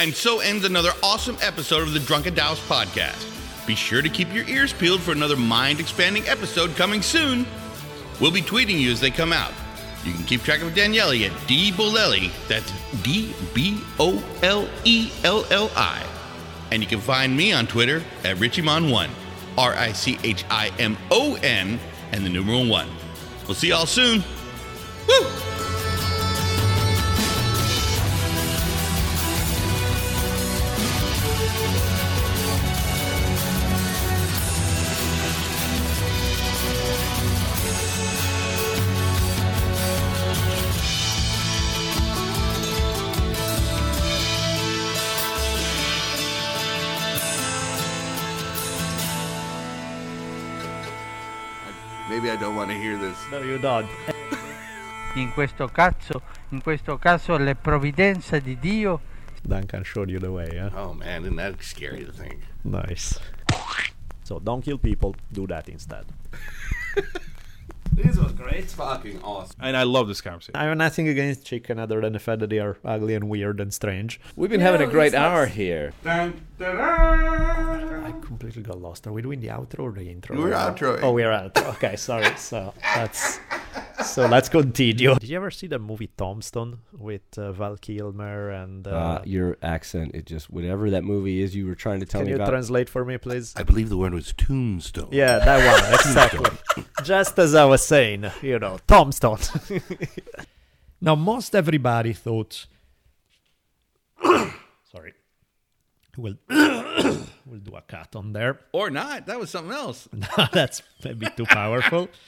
And 0.06 0.14
so 0.14 0.38
ends 0.38 0.64
another 0.64 0.92
awesome 1.02 1.36
episode 1.42 1.82
of 1.82 1.92
the 1.92 1.98
Drunken 1.98 2.32
Taoist 2.32 2.62
podcast. 2.68 3.66
Be 3.66 3.74
sure 3.74 4.02
to 4.02 4.08
keep 4.08 4.32
your 4.32 4.46
ears 4.46 4.72
peeled 4.72 5.00
for 5.00 5.10
another 5.10 5.34
mind 5.34 5.80
expanding 5.80 6.24
episode 6.28 6.76
coming 6.76 7.02
soon. 7.02 7.44
We'll 8.20 8.30
be 8.30 8.40
tweeting 8.40 8.78
you 8.78 8.92
as 8.92 9.00
they 9.00 9.10
come 9.10 9.32
out. 9.32 9.52
You 10.04 10.12
can 10.12 10.22
keep 10.22 10.42
track 10.42 10.62
of 10.62 10.76
Daniele 10.76 11.26
at 11.26 11.48
D 11.48 11.72
Bolelli. 11.72 12.30
That's 12.46 12.72
D 13.02 13.34
B 13.52 13.80
O 13.98 14.22
L 14.44 14.68
E 14.84 15.10
L 15.24 15.44
L 15.50 15.72
I. 15.74 16.06
And 16.70 16.84
you 16.84 16.88
can 16.88 17.00
find 17.00 17.36
me 17.36 17.52
on 17.52 17.66
Twitter 17.66 18.00
at 18.22 18.36
Richimon1. 18.36 19.10
R 19.58 19.74
I 19.74 19.90
C 19.90 20.20
H 20.22 20.44
I 20.48 20.70
M 20.78 20.96
O 21.10 21.34
N 21.42 21.80
and 22.12 22.24
the 22.24 22.30
numeral 22.30 22.64
1. 22.64 22.88
We'll 23.48 23.56
see 23.56 23.70
y'all 23.70 23.86
soon. 23.86 24.22
Woo! 25.08 25.55
No, 53.30 53.40
you 53.42 53.58
don't. 53.58 53.88
In 55.16 55.32
questo 55.32 55.68
caso, 55.68 56.20
in 56.50 56.60
questo 56.60 56.98
caso 56.98 57.38
le 57.38 57.54
provvidenze 57.54 58.42
di 58.42 58.58
Dio 58.58 59.00
Duncan 59.42 59.82
showed 59.82 60.10
you 60.10 60.18
the 60.18 60.30
way, 60.30 60.50
yeah? 60.52 60.70
Oh 60.74 60.92
man, 60.92 61.22
isn't 61.22 61.36
that 61.36 61.62
scary 61.62 62.04
to 62.04 62.12
think? 62.12 62.42
Nice. 62.64 63.18
So 64.24 64.38
don't 64.38 64.62
kill 64.62 64.78
people, 64.78 65.14
do 65.32 65.46
that 65.46 65.68
instead. 65.68 66.04
This 67.96 68.18
was 68.18 68.32
great. 68.32 68.66
Fucking 68.66 69.22
awesome. 69.22 69.56
And 69.58 69.74
I 69.74 69.84
love 69.84 70.06
this 70.06 70.20
conversation. 70.20 70.54
I 70.54 70.64
have 70.64 70.76
nothing 70.76 71.08
against 71.08 71.46
chicken 71.46 71.78
other 71.78 72.02
than 72.02 72.12
the 72.12 72.18
fact 72.18 72.40
that 72.40 72.50
they 72.50 72.58
are 72.58 72.76
ugly 72.84 73.14
and 73.14 73.26
weird 73.26 73.58
and 73.58 73.72
strange. 73.72 74.20
We've 74.36 74.50
been 74.50 74.60
having 74.60 74.82
a 74.82 74.86
great 74.86 75.14
hour 75.14 75.46
here. 75.46 75.94
I 76.58 78.12
completely 78.22 78.62
got 78.62 78.80
lost. 78.80 79.06
Are 79.06 79.12
we 79.12 79.20
doing 79.22 79.40
the 79.40 79.48
outro 79.48 79.80
or 79.80 79.92
the 79.92 80.08
intro? 80.08 80.36
We're 80.36 80.52
outroing. 80.52 81.00
Oh, 81.02 81.12
we're 81.12 81.30
outro. 81.30 81.66
Okay, 81.74 81.96
sorry. 81.96 82.34
So 82.36 82.72
that's 82.94 83.38
so 84.04 84.26
let's 84.26 84.48
continue. 84.48 85.14
Did 85.14 85.28
you 85.28 85.36
ever 85.36 85.50
see 85.50 85.66
the 85.66 85.78
movie 85.78 86.10
Tombstone 86.16 86.78
with 86.92 87.22
uh, 87.38 87.52
Val 87.52 87.76
Kilmer 87.76 88.50
and? 88.50 88.86
Uh, 88.86 88.90
Uh, 88.90 89.22
your 89.24 89.56
accent, 89.62 90.14
it 90.14 90.24
just 90.26 90.48
whatever 90.50 90.90
that 90.90 91.04
movie 91.04 91.42
is 91.42 91.54
you 91.54 91.66
were 91.66 91.74
trying 91.74 92.00
to 92.00 92.06
tell 92.06 92.20
me. 92.22 92.26
can 92.26 92.30
you 92.30 92.42
about. 92.42 92.48
translate 92.50 92.88
for 92.88 93.04
me, 93.04 93.18
please? 93.18 93.52
I 93.56 93.62
believe 93.62 93.88
the 93.88 93.96
word 93.98 94.14
was 94.14 94.32
tombstone. 94.32 95.08
Yeah, 95.12 95.38
that 95.38 95.58
one 95.82 95.92
exactly. 96.00 96.50
Just 97.04 97.38
as 97.38 97.54
I 97.54 97.64
was 97.66 97.84
saying, 97.84 98.30
you 98.42 98.58
know, 98.58 98.78
Tombstone. 98.86 99.38
now, 101.00 101.14
most 101.14 101.54
everybody 101.54 102.12
thought. 102.14 102.66
Sorry, 106.16 106.36
we'll 106.48 107.16
we'll 107.46 107.60
do 107.60 107.76
a 107.76 107.82
cut 107.82 108.16
on 108.16 108.32
there. 108.32 108.60
Or 108.72 108.90
not. 108.90 109.26
That 109.26 109.38
was 109.38 109.50
something 109.50 109.72
else. 109.72 110.08
That's 110.52 110.82
maybe 111.04 111.26
too 111.36 111.46
powerful. 111.46 112.08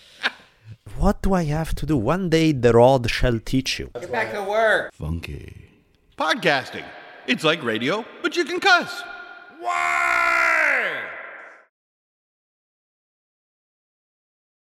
What 0.96 1.22
do 1.22 1.34
I 1.34 1.44
have 1.44 1.74
to 1.76 1.86
do? 1.86 1.96
One 1.96 2.28
day 2.28 2.52
the 2.52 2.72
rod 2.72 3.10
shall 3.10 3.38
teach 3.38 3.78
you. 3.78 3.90
Get 3.94 4.10
back 4.12 4.32
to 4.32 4.42
work. 4.42 4.92
Funky. 4.94 5.70
Podcasting. 6.16 6.84
It's 7.26 7.44
like 7.44 7.62
radio, 7.62 8.04
but 8.22 8.36
you 8.36 8.44
can 8.44 8.58
cuss. 8.58 9.02
What? 9.60 11.17